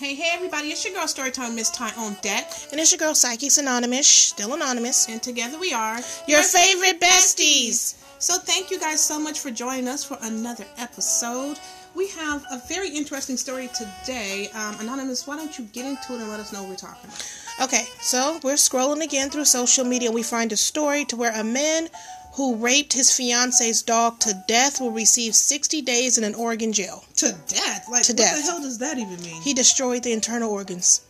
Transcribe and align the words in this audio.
Hey, 0.00 0.14
hey, 0.14 0.30
everybody, 0.32 0.68
it's 0.68 0.82
your 0.82 0.94
girl 0.94 1.04
Storytime 1.04 1.54
Miss 1.54 1.68
Ty 1.68 1.92
on 1.98 2.16
deck. 2.22 2.50
And 2.70 2.80
it's 2.80 2.90
your 2.90 2.98
girl 2.98 3.14
Psychics 3.14 3.58
Anonymous, 3.58 4.06
still 4.06 4.54
anonymous. 4.54 5.06
And 5.10 5.22
together 5.22 5.58
we 5.58 5.74
are 5.74 6.00
your, 6.26 6.42
favorite 6.42 6.98
besties. 7.02 7.96
So, 8.18 8.38
thank 8.38 8.70
you 8.70 8.80
guys 8.80 9.04
so 9.04 9.20
much 9.20 9.40
for 9.40 9.50
joining 9.50 9.88
us 9.88 10.02
for 10.02 10.16
another 10.22 10.64
episode. 10.78 11.58
We 11.94 12.08
have 12.08 12.42
a 12.50 12.62
very 12.66 12.88
interesting 12.88 13.36
story 13.36 13.68
today. 13.76 14.48
Um, 14.54 14.80
Anonymous, 14.80 15.26
why 15.26 15.36
don't 15.36 15.58
you 15.58 15.66
get 15.66 15.84
into 15.84 16.14
it 16.14 16.20
and 16.20 16.30
let 16.30 16.40
us 16.40 16.50
know 16.50 16.62
what 16.62 16.70
we're 16.70 16.76
talking 16.76 17.04
about? 17.04 17.24
Okay, 17.60 17.84
so 18.00 18.40
we're 18.42 18.54
scrolling 18.54 19.04
again 19.04 19.28
through 19.28 19.44
social 19.44 19.84
media 19.84 20.08
and 20.08 20.14
we 20.14 20.22
find 20.22 20.50
a 20.50 20.56
story 20.56 21.04
to 21.06 21.16
where 21.16 21.38
a 21.38 21.44
man 21.44 21.88
who 22.34 22.56
raped 22.56 22.92
his 22.92 23.14
fiance's 23.14 23.82
dog 23.82 24.18
to 24.20 24.34
death 24.46 24.80
will 24.80 24.92
receive 24.92 25.34
60 25.34 25.82
days 25.82 26.16
in 26.18 26.24
an 26.24 26.34
Oregon 26.34 26.72
jail. 26.72 27.04
To 27.16 27.32
death? 27.48 27.86
Like, 27.90 28.04
To 28.04 28.12
what 28.12 28.16
death. 28.18 28.36
the 28.36 28.42
hell 28.42 28.60
does 28.62 28.78
that 28.78 28.98
even 28.98 29.20
mean? 29.22 29.40
He 29.42 29.52
destroyed 29.54 30.02
the 30.02 30.12
internal 30.12 30.50
organs. 30.50 31.02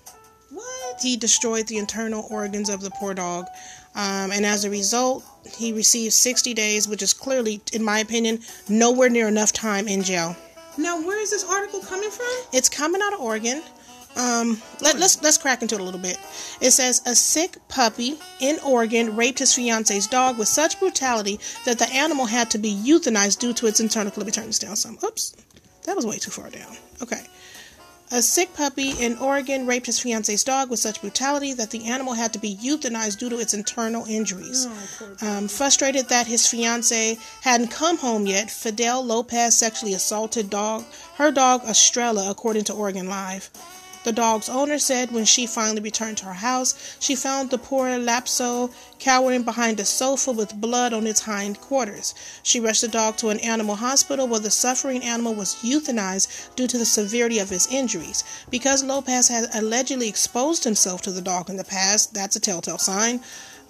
what? 0.50 1.00
He 1.02 1.16
destroyed 1.16 1.66
the 1.68 1.76
internal 1.78 2.26
organs 2.30 2.68
of 2.68 2.80
the 2.80 2.90
poor 2.90 3.14
dog. 3.14 3.46
Um, 3.94 4.30
and 4.32 4.46
as 4.46 4.64
a 4.64 4.70
result, 4.70 5.24
he 5.56 5.72
received 5.72 6.12
60 6.14 6.54
days, 6.54 6.88
which 6.88 7.02
is 7.02 7.12
clearly, 7.12 7.60
in 7.72 7.82
my 7.82 7.98
opinion, 8.00 8.40
nowhere 8.68 9.08
near 9.08 9.28
enough 9.28 9.52
time 9.52 9.88
in 9.88 10.02
jail. 10.02 10.36
Now, 10.78 11.00
where 11.04 11.20
is 11.20 11.30
this 11.30 11.44
article 11.44 11.80
coming 11.80 12.10
from? 12.10 12.30
It's 12.52 12.68
coming 12.68 13.00
out 13.02 13.12
of 13.14 13.20
Oregon. 13.20 13.62
Um, 14.16 14.60
let, 14.80 14.98
let's 14.98 15.22
let's 15.22 15.38
crack 15.38 15.62
into 15.62 15.76
it 15.76 15.80
a 15.80 15.84
little 15.84 16.00
bit. 16.00 16.18
It 16.60 16.72
says 16.72 17.00
a 17.06 17.14
sick 17.14 17.56
puppy 17.68 18.18
in 18.40 18.58
Oregon 18.64 19.16
raped 19.16 19.38
his 19.38 19.54
fiance's 19.54 20.06
dog 20.06 20.36
with 20.36 20.48
such 20.48 20.80
brutality 20.80 21.38
that 21.64 21.78
the 21.78 21.88
animal 21.92 22.26
had 22.26 22.50
to 22.50 22.58
be 22.58 22.74
euthanized 22.74 23.38
due 23.38 23.52
to 23.54 23.66
its 23.66 23.80
internal. 23.80 24.12
Let 24.16 24.26
me 24.26 24.32
turn 24.32 24.46
this 24.46 24.58
down 24.58 24.76
some. 24.76 24.98
Oops, 25.04 25.34
that 25.84 25.96
was 25.96 26.06
way 26.06 26.18
too 26.18 26.30
far 26.30 26.50
down. 26.50 26.76
Okay. 27.02 27.22
A 28.12 28.20
sick 28.20 28.52
puppy 28.54 28.90
in 28.90 29.16
Oregon 29.18 29.68
raped 29.68 29.86
his 29.86 30.00
fiance's 30.00 30.42
dog 30.42 30.68
with 30.68 30.80
such 30.80 31.00
brutality 31.00 31.52
that 31.52 31.70
the 31.70 31.84
animal 31.84 32.14
had 32.14 32.32
to 32.32 32.40
be 32.40 32.56
euthanized 32.56 33.18
due 33.20 33.28
to 33.28 33.38
its 33.38 33.54
internal 33.54 34.04
injuries. 34.06 34.66
Um, 35.22 35.46
frustrated 35.46 36.08
that 36.08 36.26
his 36.26 36.44
fiance 36.44 37.16
hadn't 37.42 37.68
come 37.68 37.98
home 37.98 38.26
yet, 38.26 38.50
Fidel 38.50 39.04
Lopez 39.04 39.56
sexually 39.56 39.94
assaulted 39.94 40.50
dog 40.50 40.84
her 41.18 41.30
dog 41.30 41.62
Estrella, 41.64 42.28
according 42.28 42.64
to 42.64 42.72
Oregon 42.72 43.08
Live. 43.08 43.48
The 44.02 44.12
dog's 44.12 44.48
owner 44.48 44.78
said 44.78 45.10
when 45.10 45.24
she 45.24 45.46
finally 45.46 45.82
returned 45.82 46.18
to 46.18 46.26
her 46.26 46.34
house, 46.34 46.96
she 46.98 47.14
found 47.14 47.50
the 47.50 47.58
poor 47.58 47.98
Lhasa 47.98 48.20
Apso 48.20 48.70
cowering 48.98 49.42
behind 49.42 49.80
a 49.80 49.84
sofa 49.84 50.32
with 50.32 50.60
blood 50.60 50.92
on 50.92 51.06
its 51.06 51.22
hind 51.22 51.60
quarters. 51.60 52.14
She 52.42 52.60
rushed 52.60 52.82
the 52.82 52.88
dog 52.88 53.16
to 53.18 53.30
an 53.30 53.40
animal 53.40 53.76
hospital 53.76 54.28
where 54.28 54.40
the 54.40 54.50
suffering 54.50 55.02
animal 55.02 55.34
was 55.34 55.56
euthanized 55.62 56.54
due 56.54 56.66
to 56.66 56.78
the 56.78 56.84
severity 56.84 57.38
of 57.38 57.50
his 57.50 57.66
injuries. 57.68 58.24
Because 58.50 58.84
Lopez 58.84 59.28
had 59.28 59.48
allegedly 59.54 60.08
exposed 60.08 60.64
himself 60.64 61.02
to 61.02 61.10
the 61.10 61.22
dog 61.22 61.50
in 61.50 61.56
the 61.56 61.64
past, 61.64 62.14
that's 62.14 62.36
a 62.36 62.40
telltale 62.40 62.78
sign, 62.78 63.20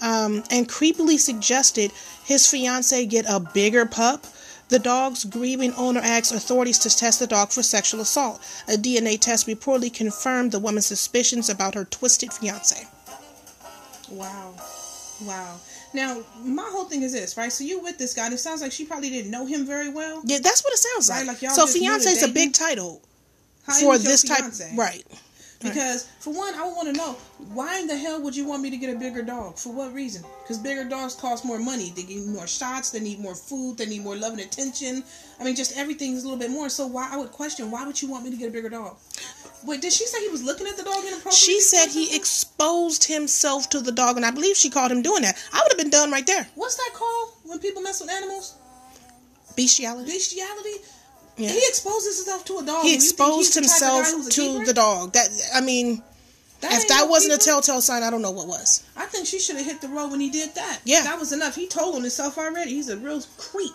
um, 0.01 0.43
and 0.51 0.69
creepily 0.69 1.19
suggested 1.19 1.93
his 2.25 2.47
fiance 2.51 3.07
get 3.07 3.25
a 3.29 3.41
bigger 3.41 3.87
pup. 3.87 4.27
The 4.71 4.79
dog's 4.79 5.25
grieving 5.25 5.75
owner 5.75 6.01
asked 6.01 6.33
authorities 6.33 6.79
to 6.79 6.97
test 6.97 7.19
the 7.19 7.27
dog 7.27 7.51
for 7.51 7.63
sexual 7.63 8.01
assault. 8.01 8.41
A 8.69 8.73
DNA 8.73 9.19
test 9.21 9.47
reportedly 9.47 9.93
confirmed 9.93 10.53
the 10.53 10.59
woman's 10.61 10.87
suspicions 10.87 11.49
about 11.51 11.75
her 11.75 11.85
twisted 11.85 12.33
fiance. 12.33 12.87
Wow. 14.11 14.55
Wow. 15.25 15.57
Now, 15.93 16.23
my 16.45 16.69
whole 16.71 16.85
thing 16.85 17.03
is 17.03 17.13
this, 17.13 17.37
right? 17.37 17.53
So 17.53 17.65
you 17.65 17.81
with 17.81 17.99
this 17.99 18.15
guy, 18.15 18.27
and 18.27 18.35
it 18.35 18.39
sounds 18.39 18.63
like 18.63 18.73
she 18.73 18.85
probably 18.85 19.11
didn't 19.11 19.31
know 19.31 19.45
him 19.45 19.67
very 19.67 19.89
well. 19.89 20.23
Yeah, 20.25 20.39
that's 20.41 20.63
what 20.63 20.73
it 20.73 20.79
sounds 20.79 21.11
Right, 21.11 21.27
like. 21.27 21.43
like 21.43 21.43
y'all 21.43 21.53
so 21.53 21.67
fiance 21.67 22.09
is 22.09 22.23
a 22.23 22.29
big 22.29 22.53
title 22.53 23.03
How 23.67 23.75
for 23.81 23.99
this 23.99 24.23
type, 24.23 24.45
right? 24.77 25.05
Because 25.61 26.09
for 26.21 26.33
one, 26.33 26.55
I 26.55 26.65
would 26.65 26.75
want 26.75 26.89
to 26.89 26.95
know 26.95 27.13
why 27.53 27.81
in 27.81 27.87
the 27.87 27.97
hell 27.97 28.23
would 28.23 28.35
you 28.35 28.47
want 28.47 28.63
me 28.63 28.71
to 28.71 28.79
get 28.79 28.95
a 28.95 28.99
bigger 28.99 29.21
dog? 29.21 29.59
For 29.59 29.71
what 29.71 29.93
reason? 29.93 30.25
Because 30.43 30.57
bigger 30.57 30.85
dogs 30.85 31.15
cost 31.15 31.45
more 31.45 31.59
money. 31.59 31.93
They 31.95 32.05
need 32.05 32.27
more 32.29 32.47
shots. 32.47 32.91
They 32.91 33.01
need 33.01 33.21
more 33.21 33.35
food. 33.35 33.77
They 33.77 33.85
need 33.85 34.03
more 34.03 34.17
love 34.17 34.33
and 34.33 34.41
attention. 34.41 35.05
I 35.39 35.45
mean, 35.45 35.55
just 35.55 35.77
everything's 35.77 36.23
a 36.25 36.29
little 36.29 36.39
bit 36.39 36.51
more. 36.51 36.71
So 36.71 36.87
why 36.87 37.11
I 37.13 37.19
would 37.19 37.31
question 37.31 37.71
why 37.71 37.87
would 37.87 38.01
you 38.01 38.09
want 38.09 38.25
me 38.25 38.31
to 38.31 38.39
get 38.39 38.49
a 38.49 38.53
bigger 38.53 38.71
dog? 38.71 38.97
Wait, 39.65 39.83
did 39.83 39.93
she 39.93 40.07
say 40.07 40.21
he 40.23 40.31
was 40.31 40.43
looking 40.43 40.67
at 40.67 40.79
the 40.79 40.83
dog 40.83 41.05
inappropriately? 41.05 41.33
She 41.33 41.61
said 41.61 41.89
he 41.89 42.17
exposed 42.17 43.05
himself 43.05 43.69
to 43.71 43.81
the 43.81 43.93
dog, 43.93 44.17
and 44.17 44.25
I 44.25 44.31
believe 44.31 44.57
she 44.57 44.71
called 44.71 44.91
him 44.91 45.03
doing 45.03 45.23
that. 45.23 45.37
I 45.53 45.61
would 45.63 45.73
have 45.73 45.79
been 45.79 45.91
done 45.91 46.11
right 46.11 46.27
there. 46.27 46.49
What's 46.55 46.77
that 46.77 46.93
called 46.95 47.35
when 47.45 47.59
people 47.59 47.83
mess 47.83 48.01
with 48.01 48.11
animals? 48.11 48.55
Bestiality. 49.57 50.11
Bestiality. 50.11 50.77
Yeah. 51.41 51.51
He 51.53 51.59
exposes 51.69 52.19
himself 52.19 52.45
to 52.47 52.59
a 52.59 52.65
dog. 52.65 52.85
He 52.85 52.95
and 52.95 53.03
you 53.03 53.09
think 53.09 53.13
exposed 53.13 53.55
he's 53.55 53.55
the 53.55 53.61
type 53.63 53.73
of 53.75 54.05
guy 54.05 54.11
himself 54.11 54.33
to 54.35 54.65
the 54.67 54.75
dog. 54.75 55.13
That 55.15 55.29
I 55.55 55.61
mean, 55.61 56.03
That 56.61 56.73
if 56.73 56.89
that 56.89 57.05
no 57.05 57.07
wasn't 57.07 57.35
a 57.35 57.39
telltale 57.45 57.81
sign, 57.81 58.03
I 58.03 58.11
don't 58.11 58.23
know 58.23 58.31
what 58.31 58.47
was. 58.47 58.83
I 58.97 59.07
think 59.07 59.27
she 59.27 59.39
should 59.39 59.57
have 59.57 59.67
hit 59.67 59.81
the 59.81 59.89
road 59.89 60.11
when 60.11 60.21
he 60.21 60.31
did 60.31 60.55
that. 60.55 60.81
Yeah. 60.85 61.03
that 61.03 61.19
was 61.19 61.33
enough. 61.33 61.55
He 61.57 61.67
told 61.67 61.95
on 61.95 62.03
himself 62.03 62.37
already. 62.39 62.71
He's 62.75 62.89
a 62.89 62.97
real 62.97 63.23
creep. 63.39 63.73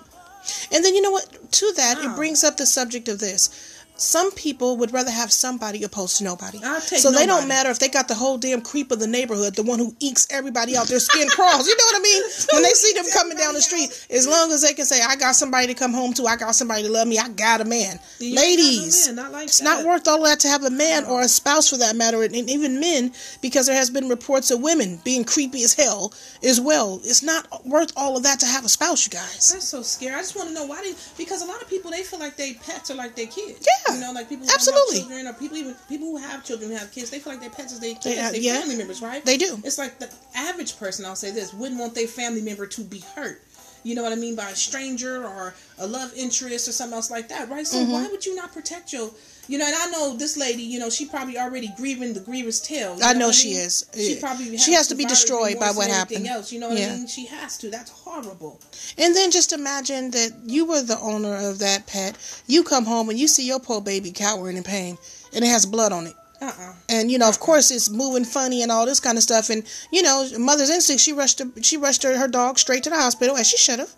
And 0.72 0.86
then 0.86 0.94
you 0.94 1.02
know 1.02 1.12
what? 1.12 1.52
To 1.54 1.74
that, 1.76 1.98
Wow. 1.98 2.14
it 2.14 2.16
brings 2.16 2.44
up 2.44 2.58
the 2.58 2.66
subject 2.68 3.08
of 3.08 3.20
this. 3.20 3.50
Some 3.98 4.32
people 4.32 4.78
would 4.78 4.92
rather 4.92 5.12
have 5.12 5.32
somebody 5.32 5.84
opposed 5.84 6.18
to 6.18 6.24
nobody. 6.24 6.60
I'll 6.64 6.82
take 6.82 7.00
so 7.00 7.12
they 7.12 7.26
don't 7.26 7.48
matter 7.48 7.70
if 7.70 7.80
they 7.80 7.88
got 7.88 8.08
the 8.08 8.14
whole 8.16 8.38
damn 8.38 8.62
creep 8.62 8.92
of 8.92 9.00
the 9.00 9.08
neighborhood, 9.08 9.56
the 9.56 9.64
one 9.64 9.80
who 9.80 9.96
ekes 10.00 10.28
everybody 10.30 10.76
out, 10.76 10.88
their 10.88 11.00
skin 11.00 11.28
crawls. 11.30 11.68
You 11.68 11.76
know 11.78 11.84
what 11.86 12.00
I 12.00 12.04
mean? 12.04 12.24
When 12.54 12.64
they 12.64 12.70
see 12.70 12.94
them 12.94 13.06
coming 13.14 13.38
down 13.38 13.54
the 13.54 13.62
street, 13.62 14.08
as 14.10 14.28
long 14.28 14.52
as 14.52 14.62
they 14.62 14.74
can 14.74 14.86
say, 14.86 15.02
"I 15.02 15.16
got 15.16 15.36
somebody 15.36 15.68
to 15.68 15.74
come 15.74 15.94
home 15.94 16.14
to, 16.16 16.26
I 16.26 16.36
got 16.36 16.56
somebody 16.56 16.84
to 16.84 16.90
love 16.90 17.08
me, 17.08 17.18
I 17.18 17.30
got 17.30 17.62
a 17.62 17.66
man." 17.66 18.00
You 18.20 18.28
ain't 18.28 18.36
got 18.36 18.42
no 18.42 18.42
Ladies, 18.42 19.08
man, 19.08 19.16
not 19.16 19.32
like 19.32 19.48
it's 19.48 19.60
that. 19.60 19.64
not 19.64 19.86
worth 19.86 20.08
all 20.08 20.24
that 20.24 20.40
to 20.42 20.48
have 20.50 20.64
a 20.64 20.70
man 20.70 21.06
or 21.06 21.22
a 21.22 21.28
spouse 21.28 21.70
for 21.70 21.78
that 21.78 21.96
matter, 21.96 22.22
and 22.22 22.36
even 22.36 22.80
men, 22.80 23.14
because 23.42 23.68
there 23.68 23.76
has 23.76 23.90
been 23.90 24.10
reports 24.10 24.52
of 24.52 24.60
women 24.62 25.00
being 25.04 25.24
creepy 25.24 25.64
as 25.64 25.74
hell 25.74 26.14
as 26.44 26.60
well. 26.60 27.00
It's 27.04 27.24
not 27.24 27.66
worth 27.66 27.94
all 27.96 28.18
of 28.18 28.24
that 28.24 28.40
to 28.42 28.46
have 28.46 28.66
a 28.66 28.70
spouse, 28.70 29.06
you 29.06 29.12
guys. 29.12 29.52
That's 29.54 29.66
so 29.66 29.82
scary. 29.82 30.16
I 30.16 30.20
just 30.20 30.36
want 30.36 30.50
to 30.50 30.54
know 30.54 30.66
why 30.66 30.82
they 30.82 30.94
because 31.18 31.42
a 31.42 31.46
lot 31.46 31.62
of 31.62 31.70
people 31.70 31.92
they 31.92 32.04
feel 32.04 32.20
like 32.20 32.36
they 32.36 32.54
pets 32.56 32.92
are 32.92 32.96
like 32.96 33.16
their 33.16 33.28
kids. 33.28 33.66
Yeah. 33.66 33.85
You 33.94 34.00
know, 34.00 34.12
like 34.12 34.30
people 34.30 34.46
who 34.46 34.54
Absolutely. 34.54 35.00
have 35.00 35.08
children 35.08 35.28
or 35.28 35.34
people 35.34 35.58
even 35.58 35.76
people 35.88 36.08
who 36.08 36.18
have 36.18 36.44
children 36.44 36.72
who 36.72 36.78
have 36.78 36.92
kids. 36.92 37.10
They 37.10 37.20
feel 37.20 37.34
like 37.34 37.42
their 37.42 37.50
pets 37.50 37.74
is 37.74 37.80
their 37.80 37.94
kids, 37.96 38.04
They, 38.06 38.20
uh, 38.20 38.32
their 38.32 38.42
yeah. 38.42 38.60
family 38.60 38.76
members, 38.78 39.02
right? 39.02 39.24
They 39.24 39.38
do. 39.38 39.60
It's 39.64 39.78
like 39.78 40.00
the 40.00 40.10
average 40.36 40.78
person. 40.80 41.06
I'll 41.06 41.16
say 41.16 41.32
this 41.32 41.54
wouldn't 41.54 41.80
want 41.80 41.96
their 41.96 42.08
family 42.08 42.42
member 42.42 42.66
to 42.68 42.82
be 42.84 43.00
hurt. 43.16 43.42
You 43.84 43.94
know 43.94 44.02
what 44.02 44.12
I 44.12 44.16
mean 44.16 44.36
by 44.36 44.50
a 44.50 44.56
stranger 44.56 45.24
or 45.26 45.54
a 45.78 45.86
love 45.86 46.12
interest 46.16 46.68
or 46.68 46.72
something 46.72 46.96
else 46.96 47.12
like 47.12 47.28
that, 47.30 47.50
right? 47.50 47.68
So 47.68 47.78
Mm-hmm. 47.78 47.92
why 47.92 48.08
would 48.08 48.26
you 48.26 48.34
not 48.36 48.52
protect 48.52 48.92
your 48.92 49.12
you 49.48 49.58
know, 49.58 49.66
and 49.66 49.76
I 49.76 49.90
know 49.92 50.16
this 50.16 50.38
lady, 50.38 50.64
you 50.64 50.80
know, 50.80 50.90
she 50.90 51.06
probably 51.06 51.38
already 51.38 51.72
grieving 51.78 52.14
the 52.14 52.20
grievous 52.20 52.60
tale. 52.60 52.98
I 53.04 53.14
know 53.14 53.28
what 53.28 53.36
she 53.36 53.50
mean? 53.50 53.60
is. 53.60 53.90
She 53.96 54.20
probably 54.20 54.58
She 54.58 54.74
has 54.74 54.88
to 54.88 54.96
be 54.96 55.06
destroyed 55.06 55.60
by 55.60 55.72
what 55.72 55.88
happened. 55.90 56.28
Else, 56.28 56.52
you 56.52 56.60
know 56.60 56.70
what 56.70 56.78
Yeah. 56.78 56.94
I 56.94 56.96
mean? 56.98 57.08
She 57.08 57.26
has 57.28 57.58
to. 57.60 57.70
That's 57.70 57.92
horrible. 57.92 58.60
And 58.98 59.16
then 59.16 59.32
just 59.32 59.54
imagine 59.54 60.12
that 60.12 60.32
you 60.46 60.66
were 60.66 60.82
the 60.82 61.00
owner 61.00 61.36
of 61.50 61.60
that 61.60 61.88
pet. 61.88 62.18
You 62.48 62.64
come 62.64 62.86
home 62.86 63.10
and 63.10 63.20
you 63.20 63.28
see 63.28 63.46
your 63.46 63.60
poor 63.60 63.82
baby 63.82 64.12
cowering 64.12 64.58
in 64.58 64.64
pain, 64.64 64.98
and 65.34 65.44
it 65.44 65.48
has 65.48 65.66
blood 65.66 65.92
on 65.92 66.08
it. 66.08 66.16
Uh 66.42 66.52
uh 66.60 66.74
And 66.90 67.10
you 67.12 67.18
know, 67.18 67.30
of 67.30 67.40
course, 67.40 67.72
it's 67.72 67.90
moving 67.90 68.26
funny 68.26 68.62
and 68.62 68.72
all 68.72 68.86
this 68.86 69.00
kind 69.00 69.18
of 69.18 69.24
stuff. 69.24 69.50
And 69.50 69.64
you 69.92 70.02
know, 70.02 70.28
mother's 70.38 70.70
instinct. 70.70 71.02
She 71.02 71.14
rushed. 71.14 71.40
Her, 71.40 71.46
she 71.62 71.78
rushed 71.78 72.04
her, 72.04 72.18
her 72.18 72.28
dog 72.28 72.60
straight 72.60 72.84
to 72.84 72.90
the 72.90 72.98
hospital, 72.98 73.38
as 73.38 73.48
she 73.48 73.58
should 73.58 73.80
have. 73.80 73.92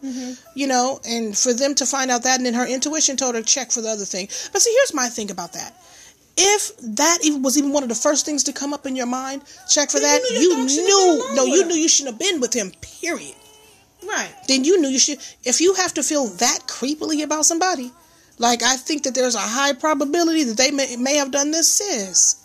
You 0.55 0.67
know, 0.67 0.99
and 1.07 1.37
for 1.37 1.53
them 1.53 1.73
to 1.75 1.85
find 1.85 2.11
out 2.11 2.23
that, 2.23 2.37
and 2.37 2.45
then 2.45 2.53
her 2.53 2.65
intuition 2.67 3.17
told 3.17 3.35
her 3.35 3.41
check 3.41 3.71
for 3.71 3.81
the 3.81 3.89
other 3.89 4.05
thing. 4.05 4.27
But 4.53 4.61
see, 4.61 4.71
here's 4.77 4.93
my 4.93 5.07
thing 5.09 5.31
about 5.31 5.53
that. 5.53 5.73
If 6.39 6.77
that 6.77 7.17
even 7.23 7.41
was 7.41 7.57
even 7.57 7.73
one 7.73 7.81
of 7.81 7.89
the 7.89 7.95
first 7.95 8.23
things 8.25 8.43
to 8.43 8.53
come 8.53 8.71
up 8.71 8.85
in 8.85 8.95
your 8.95 9.07
mind, 9.07 9.41
check 9.67 9.89
for 9.89 9.99
Then 9.99 10.21
that. 10.21 10.31
you 10.39 10.55
knew 10.55 10.71
You 10.73 10.83
knew, 10.85 11.35
no, 11.35 11.45
you 11.45 11.61
him. 11.63 11.67
knew 11.69 11.75
you 11.75 11.89
shouldn't 11.89 12.13
have 12.13 12.19
been 12.19 12.39
with 12.39 12.53
him. 12.53 12.71
Period 12.81 13.33
Right. 14.07 14.29
then 14.47 14.63
you 14.63 14.79
knew 14.79 14.87
you 14.89 14.99
should. 14.99 15.17
If 15.43 15.59
you 15.59 15.73
have 15.73 15.93
to 15.95 16.03
feel 16.03 16.27
that 16.27 16.59
creepily 16.67 17.23
about 17.23 17.45
somebody, 17.47 17.91
like 18.37 18.63
I 18.63 18.75
think 18.77 19.03
that 19.03 19.15
there's 19.15 19.35
a 19.35 19.39
high 19.39 19.73
probability 19.73 20.43
that 20.45 20.57
they 20.57 20.71
may, 20.71 20.95
may 20.97 21.15
have 21.15 21.31
done 21.31 21.51
this, 21.51 21.67
sis. 21.69 22.43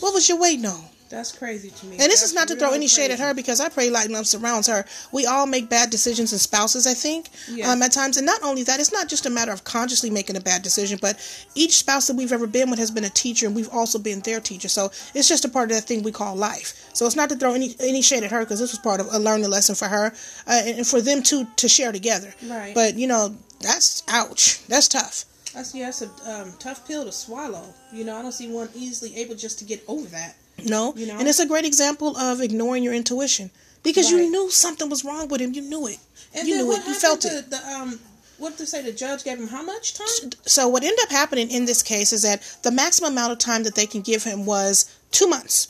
What 0.00 0.14
was 0.14 0.28
you 0.28 0.36
waiting 0.40 0.66
on? 0.66 0.84
That's 1.10 1.30
crazy 1.30 1.70
to 1.70 1.86
me. 1.86 1.92
And 1.92 2.00
this 2.10 2.20
That's 2.20 2.30
is 2.30 2.34
not 2.34 2.48
to 2.48 2.56
throw 2.56 2.72
any 2.72 2.88
shade 2.88 3.12
at 3.12 3.20
her 3.20 3.34
because 3.34 3.60
I 3.60 3.68
pray 3.68 3.88
light 3.88 4.10
love 4.10 4.26
surrounds 4.26 4.66
her. 4.66 4.84
We 5.12 5.26
all 5.26 5.46
make 5.46 5.68
bad 5.68 5.90
decisions 5.90 6.32
as 6.32 6.42
spouses, 6.42 6.88
I 6.88 6.94
think, 6.94 7.28
Yeah. 7.48 7.70
um, 7.70 7.82
at 7.82 7.92
times. 7.92 8.16
And 8.16 8.26
not 8.26 8.42
only 8.42 8.64
that, 8.64 8.80
it's 8.80 8.90
not 8.92 9.06
just 9.08 9.24
a 9.24 9.30
matter 9.30 9.52
of 9.52 9.62
consciously 9.62 10.10
making 10.10 10.34
a 10.34 10.40
bad 10.40 10.62
decision, 10.62 10.98
but 11.00 11.16
each 11.54 11.76
spouse 11.76 12.08
that 12.08 12.16
we've 12.16 12.32
ever 12.32 12.48
been 12.48 12.68
with 12.68 12.80
has 12.80 12.90
been 12.90 13.04
a 13.04 13.10
teacher, 13.10 13.46
and 13.46 13.54
we've 13.54 13.68
also 13.68 13.98
been 13.98 14.20
their 14.20 14.40
teacher. 14.40 14.68
So 14.68 14.90
it's 15.14 15.28
just 15.28 15.44
a 15.44 15.48
part 15.48 15.70
of 15.70 15.76
that 15.76 15.84
thing 15.84 16.02
we 16.02 16.10
call 16.10 16.34
life. 16.34 16.74
So 16.94 17.06
it's 17.06 17.16
not 17.16 17.28
to 17.28 17.36
throw 17.36 17.54
any 17.54 17.76
any 17.78 18.02
shade 18.02 18.24
at 18.24 18.32
her 18.32 18.40
because 18.40 18.58
this 18.58 18.72
was 18.72 18.80
part 18.80 18.98
of 19.00 19.06
a 19.12 19.18
learning 19.20 19.48
lesson 19.50 19.76
for 19.76 19.86
her 19.86 20.06
uh, 20.48 20.62
and 20.66 20.78
and 20.78 20.86
for 20.86 21.00
them 21.00 21.22
to 21.24 21.44
to 21.56 21.68
share 21.68 21.92
together. 21.92 22.34
Right. 22.48 22.74
But 22.74 22.94
you 22.96 23.06
know, 23.06 23.36
that's 23.60 24.02
ouch. 24.08 24.66
That's 24.66 24.88
tough. 24.88 25.26
That's 25.54 25.74
yeah, 25.74 25.88
it's 25.88 26.02
a 26.02 26.10
um, 26.30 26.52
tough 26.58 26.86
pill 26.86 27.04
to 27.04 27.12
swallow. 27.12 27.62
You 27.92 28.04
know, 28.04 28.16
I 28.16 28.22
don't 28.22 28.32
see 28.32 28.48
one 28.52 28.68
easily 28.74 29.16
able 29.16 29.34
just 29.36 29.58
to 29.60 29.64
get 29.64 29.82
over 29.86 30.06
that. 30.08 30.34
No, 30.64 30.94
You 30.96 31.06
know? 31.06 31.18
and 31.18 31.26
it's 31.28 31.40
a 31.40 31.46
great 31.46 31.64
example 31.64 32.16
of 32.16 32.40
ignoring 32.40 32.82
your 32.82 32.94
intuition 32.94 33.50
because 33.82 34.12
Right. 34.12 34.22
you 34.22 34.30
knew 34.30 34.50
something 34.50 34.88
was 34.88 35.04
wrong 35.04 35.28
with 35.28 35.40
him. 35.40 35.52
You 35.52 35.62
knew 35.62 35.86
it. 35.88 35.98
And 36.32 36.46
you 36.48 36.56
knew 36.56 36.72
it. 36.72 36.86
You 36.86 36.94
felt 36.94 37.20
to 37.22 37.28
it. 37.38 37.50
the 37.50 37.58
um 37.68 37.98
what 38.38 38.50
did 38.50 38.58
they 38.58 38.64
say? 38.66 38.82
The 38.82 38.92
judge 38.92 39.22
gave 39.24 39.38
him 39.38 39.46
how 39.48 39.62
much 39.62 39.94
time? 39.94 40.30
So 40.44 40.66
what 40.68 40.82
ended 40.82 40.98
up 41.04 41.10
happening 41.10 41.50
in 41.50 41.66
this 41.66 41.82
case 41.82 42.12
is 42.12 42.22
that 42.22 42.42
the 42.62 42.70
maximum 42.72 43.12
amount 43.12 43.32
of 43.32 43.38
time 43.38 43.62
that 43.62 43.74
they 43.76 43.86
can 43.86 44.00
give 44.00 44.24
him 44.24 44.44
was 44.44 44.86
two 45.12 45.28
months. 45.28 45.68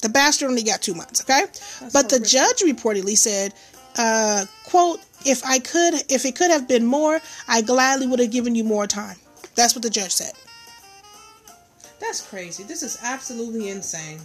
The 0.00 0.08
bastard 0.08 0.48
only 0.48 0.62
got 0.62 0.80
two 0.80 0.94
months, 0.94 1.20
okay? 1.22 1.44
but 1.92 2.08
the 2.08 2.18
judge 2.20 2.60
reportedly 2.62 3.18
said, 3.18 3.52
uh, 3.96 4.46
"quote 4.64 5.00
If 5.24 5.44
I 5.44 5.58
could, 5.58 6.04
if 6.08 6.24
it 6.24 6.36
could 6.36 6.50
have 6.50 6.66
been 6.66 6.86
more, 6.86 7.20
I 7.46 7.60
gladly 7.62 8.06
would 8.06 8.20
have 8.20 8.30
given 8.30 8.54
you 8.54 8.64
more 8.64 8.86
time." 8.86 9.16
That's 9.54 9.74
what 9.74 9.82
the 9.82 9.90
judge 9.90 10.12
said. 10.12 10.32
That's 11.98 12.22
crazy. 12.22 12.62
This 12.64 12.82
is 12.82 12.98
absolutely 13.02 13.68
insane. 13.68 14.20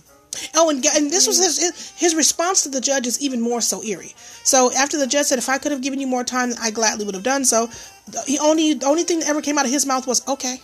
Oh, 0.53 0.69
and, 0.69 0.86
and 0.86 1.12
this 1.12 1.27
was 1.27 1.38
his 1.38 1.94
his 1.95 2.15
response 2.15 2.63
to 2.63 2.69
the 2.69 2.81
judge 2.81 3.07
is 3.07 3.19
even 3.21 3.42
more 3.42 3.62
so 3.62 3.83
eerie. 3.83 4.15
So 4.44 4.71
after 4.74 4.97
the 4.97 5.07
judge 5.07 5.27
said, 5.27 5.39
"If 5.39 5.50
I 5.50 5.57
could 5.57 5.71
have 5.71 5.81
given 5.81 6.00
you 6.00 6.07
more 6.07 6.24
time, 6.24 6.53
I 6.59 6.71
gladly 6.71 7.06
would 7.06 7.15
have 7.15 7.24
done 7.24 7.45
so," 7.45 7.69
the 8.07 8.21
he 8.21 8.39
only 8.39 8.74
the 8.74 8.86
only 8.86 9.03
thing 9.03 9.19
that 9.19 9.30
ever 9.30 9.42
came 9.42 9.57
out 9.57 9.65
of 9.65 9.71
his 9.71 9.86
mouth 9.86 10.07
was, 10.07 10.21
"Okay." 10.27 10.62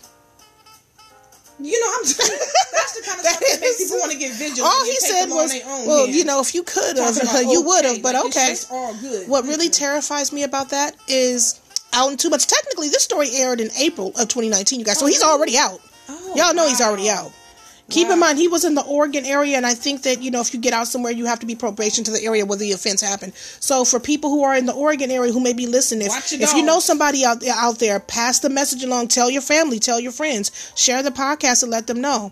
You 1.64 1.80
know, 1.80 1.94
I'm. 1.98 2.04
Just, 2.04 2.18
that's 2.18 2.94
the 3.00 3.04
kind 3.06 3.20
of 3.20 3.24
That 3.24 3.36
stuff 3.36 3.50
that 3.52 3.62
makes 3.62 3.78
people 3.84 3.98
want 4.00 4.12
to 4.12 4.18
get 4.18 4.34
vigilant. 4.34 4.74
All 4.74 4.84
he 4.86 4.96
said 4.96 5.26
was, 5.30 5.54
in 5.54 5.60
their 5.60 5.70
own 5.70 5.88
"Well, 5.88 6.08
you 6.08 6.26
know, 6.26 6.42
if 6.42 6.56
you 6.56 6.64
could 6.64 6.98
have, 6.98 7.16
you 7.16 7.60
oh, 7.60 7.62
would 7.62 7.86
have, 7.86 7.94
okay, 7.94 8.02
but 8.02 8.16
okay." 8.28 8.56
all 8.72 8.94
good. 8.96 9.28
What 9.30 9.46
really 9.46 9.70
terrifies 9.70 10.32
me 10.32 10.44
about 10.44 10.70
that 10.70 10.96
is 11.08 11.60
out 11.94 12.12
in 12.12 12.18
too 12.18 12.30
much. 12.30 12.48
Technically, 12.48 12.90
this 12.90 13.04
story 13.04 13.30
aired 13.36 13.62
in 13.62 13.70
April 13.80 14.10
of 14.10 14.28
2019, 14.28 14.80
you 14.80 14.86
guys. 14.86 15.00
So 15.00 15.06
Oh, 15.06 15.08
he's 15.08 15.24
already 15.24 15.58
out. 15.58 15.80
Oh, 16.10 16.34
Y'all 16.36 16.54
know 16.54 16.68
he's 16.68 16.82
already 16.82 17.10
out. 17.10 17.32
Keep 17.92 18.08
Wow. 18.08 18.14
in 18.14 18.20
mind, 18.20 18.38
he 18.40 18.48
was 18.48 18.64
in 18.66 18.74
the 18.74 18.84
Oregon 18.84 19.26
area, 19.26 19.58
and 19.58 19.66
I 19.66 19.74
think 19.74 20.04
that, 20.04 20.22
you 20.22 20.32
know, 20.32 20.42
if 20.42 20.54
you 20.54 20.60
get 20.60 20.74
out 20.74 20.88
somewhere, 20.88 21.12
you 21.12 21.26
have 21.26 21.40
to 21.40 21.46
be 21.46 21.56
probation 21.56 22.04
to 22.06 22.12
the 22.12 22.24
area 22.24 22.46
where 22.46 22.58
the 22.58 22.72
offense 22.72 23.02
happened. 23.02 23.34
So, 23.60 23.86
for 23.86 24.00
people 24.00 24.30
who 24.30 24.44
are 24.44 24.56
in 24.56 24.66
the 24.66 24.74
Oregon 24.74 25.12
area 25.12 25.32
who 25.32 25.40
may 25.40 25.54
be 25.54 25.68
listening, 25.68 26.08
if, 26.08 26.34
if 26.34 26.54
you 26.54 26.64
know 26.64 26.80
somebody 26.80 27.24
out 27.26 27.42
there, 27.42 27.54
out 27.56 27.80
there, 27.80 28.00
pass 28.00 28.40
the 28.40 28.50
message 28.50 28.84
along. 28.84 29.10
Tell 29.10 29.30
your 29.30 29.42
family, 29.42 29.78
tell 29.80 30.00
your 30.00 30.12
friends, 30.12 30.52
share 30.76 31.04
the 31.04 31.12
podcast, 31.12 31.64
and 31.64 31.72
let 31.72 31.88
them 31.88 32.02
know. 32.02 32.32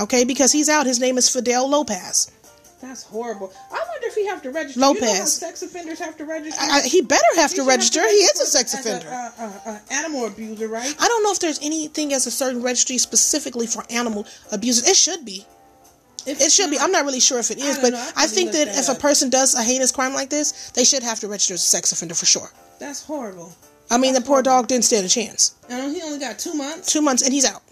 Okay, 0.00 0.24
because 0.24 0.50
he's 0.52 0.68
out. 0.68 0.86
His 0.86 0.98
name 0.98 1.18
is 1.18 1.28
Fidel 1.28 1.68
Lopez. 1.68 2.30
That's 2.84 3.02
horrible. 3.02 3.50
I 3.70 3.74
wonder 3.74 4.06
if 4.08 4.14
he 4.14 4.26
have 4.26 4.42
to 4.42 4.50
register. 4.50 4.78
You 4.78 5.00
know 5.00 5.24
sex 5.24 5.62
offenders 5.62 5.98
have 6.00 6.18
to 6.18 6.26
register. 6.26 6.60
I, 6.60 6.82
he 6.82 7.00
better 7.00 7.22
have 7.36 7.50
to 7.52 7.56
should 7.56 7.66
register. 7.66 8.00
He 8.00 8.16
is 8.16 8.40
a 8.40 8.46
sex 8.46 8.74
offender. 8.74 9.08
uh, 9.08 9.30
uh, 9.38 9.52
uh, 9.64 9.78
animal 9.90 10.26
abuser, 10.26 10.68
right? 10.68 10.94
I 11.00 11.08
don't 11.08 11.22
know 11.22 11.32
if 11.32 11.40
there's 11.40 11.58
anything 11.62 12.12
as 12.12 12.26
a 12.26 12.30
certain 12.30 12.62
registry 12.62 12.98
specifically 12.98 13.66
for 13.66 13.84
animal 13.88 14.26
abusers. 14.52 14.86
It 14.86 14.96
should 14.96 15.24
be. 15.24 15.46
If 16.26 16.42
It 16.42 16.52
should 16.52 16.70
be. 16.70 16.78
I'm 16.78 16.92
not 16.92 17.06
really 17.06 17.20
sure 17.20 17.38
if 17.38 17.50
it 17.50 17.58
is, 17.58 17.78
I 17.78 17.80
but. 17.80 17.94
I 17.94 18.12
I 18.16 18.26
think 18.26 18.52
that 18.52 18.66
that 18.66 18.78
if 18.78 18.88
a 18.90 19.00
person 19.00 19.30
does 19.30 19.54
a 19.54 19.62
heinous 19.62 19.90
crime 19.90 20.12
like 20.12 20.28
this, 20.28 20.70
they 20.70 20.84
should 20.84 21.02
have 21.02 21.20
to 21.20 21.28
register 21.28 21.54
as 21.54 21.62
a 21.62 21.66
sex 21.66 21.90
offender 21.90 22.14
for 22.14 22.26
sure. 22.26 22.50
That's 22.78 23.02
horrible. 23.02 23.54
I 23.90 23.96
mean, 23.96 24.12
the 24.12 24.20
poor 24.20 24.42
horrible. 24.42 24.50
dog 24.62 24.68
didn't 24.68 24.84
stand 24.84 25.06
a 25.06 25.08
chance. 25.08 25.54
And 25.70 25.94
he 25.94 26.02
only 26.02 26.18
got 26.18 26.38
two 26.38 26.52
months. 26.52 26.92
Two 26.92 27.00
months 27.00 27.22
and 27.22 27.32
he's 27.32 27.46
out. 27.46 27.62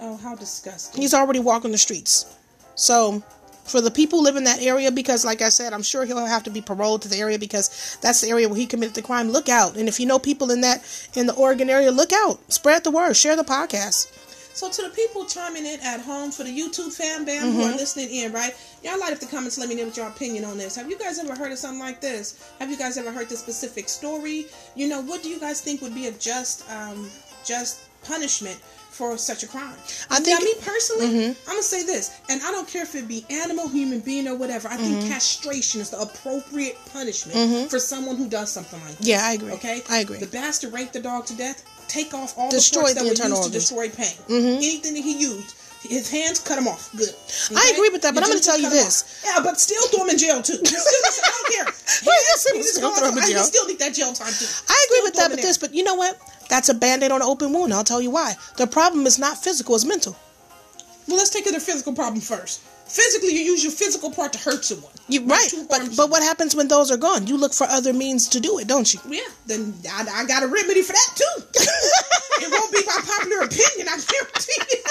Oh, 0.00 0.16
how 0.16 0.34
disgusting! 0.34 1.00
He's 1.00 1.14
already 1.14 1.38
walking 1.38 1.70
the 1.70 1.78
streets. 1.78 2.26
So, 2.74 3.22
for 3.64 3.80
the 3.80 3.90
people 3.90 4.18
who 4.18 4.24
live 4.24 4.36
in 4.36 4.44
that 4.44 4.60
area, 4.60 4.90
because 4.90 5.24
like 5.24 5.40
I 5.42 5.48
said, 5.48 5.72
I'm 5.72 5.82
sure 5.82 6.04
he'll 6.04 6.24
have 6.26 6.42
to 6.44 6.50
be 6.50 6.60
paroled 6.60 7.02
to 7.02 7.08
the 7.08 7.16
area 7.18 7.38
because 7.38 7.96
that's 8.02 8.20
the 8.20 8.28
area 8.28 8.48
where 8.48 8.58
he 8.58 8.66
committed 8.66 8.94
the 8.94 9.02
crime. 9.02 9.30
Look 9.30 9.48
out, 9.48 9.76
and 9.76 9.88
if 9.88 10.00
you 10.00 10.06
know 10.06 10.18
people 10.18 10.50
in 10.50 10.60
that 10.62 10.82
in 11.14 11.26
the 11.26 11.34
Oregon 11.34 11.70
area, 11.70 11.90
look 11.90 12.12
out. 12.12 12.40
Spread 12.52 12.84
the 12.84 12.90
word. 12.90 13.14
Share 13.16 13.36
the 13.36 13.44
podcast. 13.44 14.10
So 14.54 14.68
to 14.68 14.82
the 14.82 14.90
people 14.90 15.24
chiming 15.24 15.64
in 15.64 15.80
at 15.80 16.00
home 16.00 16.30
for 16.30 16.44
the 16.44 16.50
YouTube 16.50 16.92
fan 16.92 17.24
who 17.26 17.32
Mm-hmm. 17.32 17.60
are 17.60 17.76
listening 17.76 18.10
in, 18.14 18.32
right? 18.32 18.54
Y'all 18.84 19.00
light 19.00 19.14
up 19.14 19.18
the 19.18 19.24
comments. 19.26 19.56
Let 19.56 19.70
me 19.70 19.74
know 19.76 19.86
what 19.86 19.96
your 19.96 20.08
opinion 20.08 20.44
on 20.44 20.58
this. 20.58 20.76
Have 20.76 20.90
you 20.90 20.98
guys 20.98 21.18
ever 21.18 21.34
heard 21.34 21.52
of 21.52 21.58
something 21.58 21.80
like 21.80 22.02
this? 22.02 22.52
Have 22.58 22.70
you 22.70 22.76
guys 22.76 22.98
ever 22.98 23.10
heard 23.10 23.30
this 23.30 23.38
specific 23.40 23.88
story? 23.88 24.44
You 24.74 24.88
know, 24.88 25.00
what 25.00 25.22
do 25.22 25.30
you 25.30 25.40
guys 25.40 25.62
think 25.62 25.80
would 25.80 25.94
be 25.94 26.08
a 26.08 26.12
just, 26.12 26.70
um, 26.70 27.08
just 27.46 27.80
punishment 28.04 28.60
for 29.02 29.18
such 29.18 29.42
a 29.42 29.48
crime? 29.48 29.74
I 30.10 30.18
now, 30.20 30.24
think- 30.24 30.40
Mm-hmm. 30.42 30.44
me 30.44 30.54
personally, 30.64 31.26
I'm 31.28 31.34
gonna 31.46 31.62
say 31.62 31.84
this, 31.84 32.10
and 32.28 32.40
I 32.42 32.50
don't 32.52 32.68
care 32.68 32.82
if 32.84 32.94
it 32.94 33.08
be 33.08 33.24
animal, 33.30 33.68
human 33.68 34.00
being, 34.00 34.28
or 34.28 34.36
whatever. 34.36 34.68
I 34.68 34.76
Mm-hmm. 34.76 35.00
think 35.00 35.12
castration 35.12 35.80
is 35.80 35.90
the 35.90 36.00
appropriate 36.00 36.78
punishment 36.92 37.70
for 37.70 37.78
someone 37.78 38.16
who 38.16 38.28
does 38.28 38.50
something 38.52 38.80
like 38.84 38.96
that. 38.98 39.06
Yeah, 39.06 39.20
I 39.24 39.32
agree. 39.34 39.52
Okay, 39.52 39.82
I 39.90 39.98
agree. 39.98 40.18
The 40.18 40.26
bastard 40.26 40.72
raped 40.72 40.92
the 40.92 41.00
dog 41.00 41.26
to 41.26 41.36
death. 41.36 41.64
Take 41.88 42.14
off 42.14 42.34
all 42.38 42.50
Destroy 42.50 42.80
the 42.80 42.82
parts 42.82 42.94
that 42.94 43.28
the 43.28 43.28
were 43.28 43.36
used 43.36 43.44
to 43.44 43.50
destroy 43.52 43.88
pain. 43.90 44.14
Anything 44.30 44.94
that 44.94 45.02
he 45.02 45.18
used, 45.18 45.54
his 45.82 46.10
hands 46.10 46.38
cut 46.38 46.58
him 46.58 46.68
off. 46.68 46.90
Good. 46.96 47.14
I 47.56 47.70
agree 47.74 47.90
with 47.90 48.02
that, 48.02 48.14
but 48.14 48.22
I'm 48.22 48.30
gonna 48.30 48.40
tell 48.40 48.58
you 48.58 48.70
this. 48.70 49.22
Yeah, 49.24 49.40
but 49.42 49.60
still 49.60 49.82
throw 49.88 50.04
him 50.04 50.10
in 50.10 50.18
jail 50.18 50.40
too. 50.42 50.54
Still, 50.54 51.24
I 51.24 51.30
don't 51.30 51.52
care. 51.52 51.74
You 52.02 52.12
he 52.54 52.62
just 52.62 52.78
throw 52.78 52.94
him 52.94 53.18
in 53.18 53.24
I- 53.24 53.26
jail? 53.26 53.38
He 53.38 53.44
still 53.44 53.66
need 53.66 53.78
that 53.80 53.94
jail 53.94 54.12
time 54.12 54.32
too. 54.32 54.46
I 54.68 54.86
agree 54.86 54.96
Still 54.96 55.04
with 55.04 55.14
that, 55.14 55.30
but 55.30 55.40
this, 55.42 55.58
but 55.58 55.74
you 55.74 55.82
know 55.82 55.94
what? 55.94 56.18
That's 56.48 56.68
a 56.68 56.74
band 56.74 57.02
aid 57.02 57.10
on 57.10 57.22
an 57.22 57.28
open 57.28 57.52
wound. 57.52 57.72
I'll 57.72 57.84
tell 57.84 58.00
you 58.00 58.10
why. 58.10 58.34
The 58.56 58.66
problem 58.66 59.06
is 59.06 59.18
not 59.18 59.42
physical, 59.42 59.74
it's 59.74 59.84
mental. 59.84 60.16
Well, 61.08 61.16
let's 61.16 61.30
take 61.30 61.44
the 61.44 61.58
physical 61.58 61.94
problem 61.94 62.20
first. 62.20 62.60
Physically, 62.86 63.32
you 63.32 63.40
use 63.40 63.62
your 63.62 63.72
physical 63.72 64.10
part 64.10 64.34
to 64.34 64.38
hurt 64.38 64.64
someone. 64.64 64.92
You, 65.08 65.24
right, 65.24 65.48
but 65.68 65.96
but 65.96 66.10
what 66.10 66.22
happens 66.22 66.54
when 66.54 66.68
those 66.68 66.90
are 66.90 66.96
gone? 66.98 67.26
You 67.26 67.38
look 67.38 67.54
for 67.54 67.66
other 67.66 67.92
means 67.92 68.28
to 68.28 68.40
do 68.40 68.58
it, 68.58 68.68
don't 68.68 68.92
you? 68.92 69.00
Yeah, 69.08 69.20
then 69.46 69.74
I, 69.90 70.06
I 70.12 70.24
got 70.26 70.42
a 70.42 70.46
remedy 70.46 70.82
for 70.82 70.92
that 70.92 71.10
too. 71.14 71.42
it 72.44 72.50
won't 72.52 72.70
be 72.72 72.82
by 72.84 73.00
popular 73.02 73.40
opinion, 73.46 73.88
I 73.88 73.96
guarantee 73.96 74.60
you. 74.72 74.81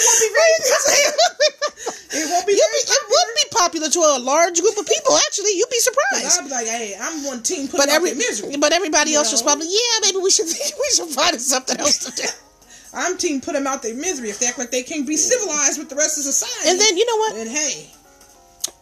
It 0.00 0.04
won't 0.08 0.20
be 0.24 0.30
very 0.32 0.52
It 2.12 2.26
won't 2.28 2.46
be 2.46 2.54
be, 2.54 2.58
it 2.58 3.02
would 3.08 3.30
be 3.36 3.46
popular 3.52 3.88
to 3.88 4.00
a 4.00 4.18
large 4.18 4.60
group 4.60 4.76
of 4.76 4.86
people. 4.86 5.16
Actually, 5.28 5.52
you'd 5.56 5.70
be 5.70 5.78
surprised. 5.78 6.40
I'll 6.40 6.44
be 6.44 6.50
like, 6.50 6.66
hey, 6.66 6.96
I'm 7.00 7.24
one 7.24 7.42
team 7.42 7.68
But 7.70 7.88
out 7.88 7.94
every 7.96 8.14
misery. 8.14 8.56
but 8.58 8.72
everybody 8.72 9.12
You 9.12 9.18
else 9.18 9.30
was 9.30 9.42
know? 9.42 9.46
probably 9.46 9.68
yeah. 9.68 9.96
Maybe 10.02 10.18
we 10.18 10.30
should 10.30 10.46
we 10.82 10.88
should 10.94 11.08
find 11.08 11.40
something 11.40 11.78
else 11.78 11.98
to 11.98 12.10
do. 12.22 12.28
I'm 12.92 13.16
team 13.16 13.40
put 13.40 13.54
them 13.54 13.66
out 13.68 13.82
their 13.82 13.94
misery. 13.94 14.30
If 14.30 14.40
they 14.40 14.46
act 14.46 14.58
like 14.58 14.72
they 14.72 14.82
can't 14.82 15.06
be 15.06 15.16
civilized 15.16 15.78
with 15.78 15.88
the 15.88 15.94
rest 15.94 16.18
of 16.18 16.24
society, 16.24 16.68
And 16.70 16.80
then 16.80 16.96
you 16.98 17.06
know 17.06 17.16
what? 17.18 17.34
then 17.36 17.46
hey, 17.46 17.90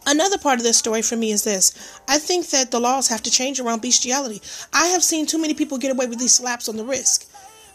Another 0.07 0.37
part 0.39 0.57
of 0.59 0.63
this 0.63 0.77
story 0.77 1.01
for 1.03 1.15
me 1.15 1.31
is 1.31 1.43
this. 1.43 1.71
I 2.07 2.17
think 2.17 2.47
that 2.49 2.71
the 2.71 2.79
laws 2.79 3.07
have 3.09 3.21
to 3.23 3.31
change 3.31 3.59
around 3.59 3.81
bestiality. 3.83 4.41
I 4.73 4.87
have 4.87 5.03
seen 5.03 5.25
too 5.27 5.37
many 5.39 5.53
people 5.53 5.77
get 5.77 5.91
away 5.91 6.07
with 6.07 6.17
these 6.19 6.33
slaps 6.33 6.67
on 6.67 6.77
the 6.77 6.83
wrist. 6.83 7.29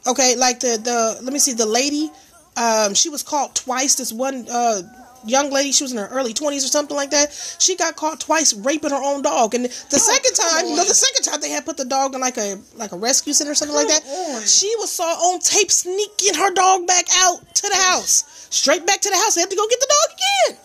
Okay, 0.07 0.35
like 0.37 0.59
the 0.61 0.77
the 0.83 1.19
let 1.23 1.33
me 1.33 1.39
see 1.39 1.53
the 1.53 1.67
lady, 1.67 2.11
um, 2.57 2.95
she 2.95 3.09
was 3.09 3.23
caught 3.23 3.55
twice. 3.57 3.95
This 3.97 4.13
one 4.13 4.47
uh 4.51 4.83
young 5.27 5.51
lady, 5.51 5.73
she 5.73 5.83
was 5.85 5.91
in 5.93 5.99
her 5.99 6.07
early 6.09 6.35
twenties 6.35 6.65
or 6.65 6.69
something 6.69 6.97
like 6.97 7.11
that. 7.11 7.33
She 7.59 7.77
got 7.77 7.97
caught 7.97 8.21
twice 8.21 8.53
raping 8.53 8.91
her 8.91 9.03
own 9.03 9.23
dog, 9.23 9.55
and 9.55 9.65
the 9.65 9.99
second 9.99 10.35
time, 10.35 10.69
know, 10.77 10.85
the 10.85 10.95
second 10.95 11.23
time 11.25 11.41
they 11.41 11.49
had 11.51 11.65
put 11.65 11.77
the 11.79 11.85
dog 11.87 12.15
in 12.15 12.21
like 12.21 12.37
a 12.37 12.59
like 12.77 12.93
a 12.93 12.97
rescue 12.97 13.33
center 13.33 13.53
or 13.53 13.55
something 13.55 13.75
like 13.75 13.89
that. 13.89 14.03
She 14.47 14.73
was 14.79 14.91
saw 14.93 15.05
on 15.05 15.41
tape 15.41 15.71
sneaking 15.71 16.35
her 16.35 16.53
dog 16.53 16.87
back 16.87 17.07
out 17.17 17.39
to 17.55 17.69
the 17.69 17.77
house, 17.77 18.47
straight 18.51 18.87
back 18.87 19.01
to 19.01 19.09
the 19.11 19.17
house. 19.17 19.35
They 19.35 19.41
had 19.41 19.51
to 19.51 19.57
go 19.57 19.67
get 19.69 19.81
the 19.81 19.89
dog 19.89 20.19
again. 20.19 20.59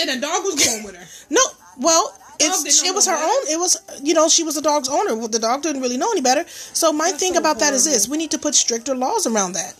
and 0.00 0.22
the 0.22 0.26
dog 0.26 0.44
was 0.44 0.64
going 0.64 0.84
with 0.84 0.96
her. 0.96 1.06
No, 1.30 1.42
well, 1.78 2.16
it's, 2.40 2.82
it 2.82 2.94
was 2.94 3.06
her 3.06 3.16
own. 3.16 3.42
It 3.50 3.58
was 3.58 3.76
you 4.02 4.14
know 4.14 4.28
she 4.28 4.42
was 4.42 4.54
the 4.54 4.62
dog's 4.62 4.88
owner. 4.88 5.14
Well, 5.16 5.28
the 5.28 5.38
dog 5.38 5.62
didn't 5.62 5.82
really 5.82 5.96
know 5.96 6.10
any 6.10 6.20
better. 6.20 6.44
So 6.48 6.92
my 6.92 7.10
That's 7.10 7.20
thing 7.20 7.34
so 7.34 7.40
about 7.40 7.58
that 7.60 7.74
is 7.74 7.84
this: 7.84 8.08
we 8.08 8.16
need 8.16 8.30
to 8.32 8.38
put 8.38 8.54
stricter 8.54 8.94
laws 8.94 9.26
around 9.26 9.52
that. 9.52 9.74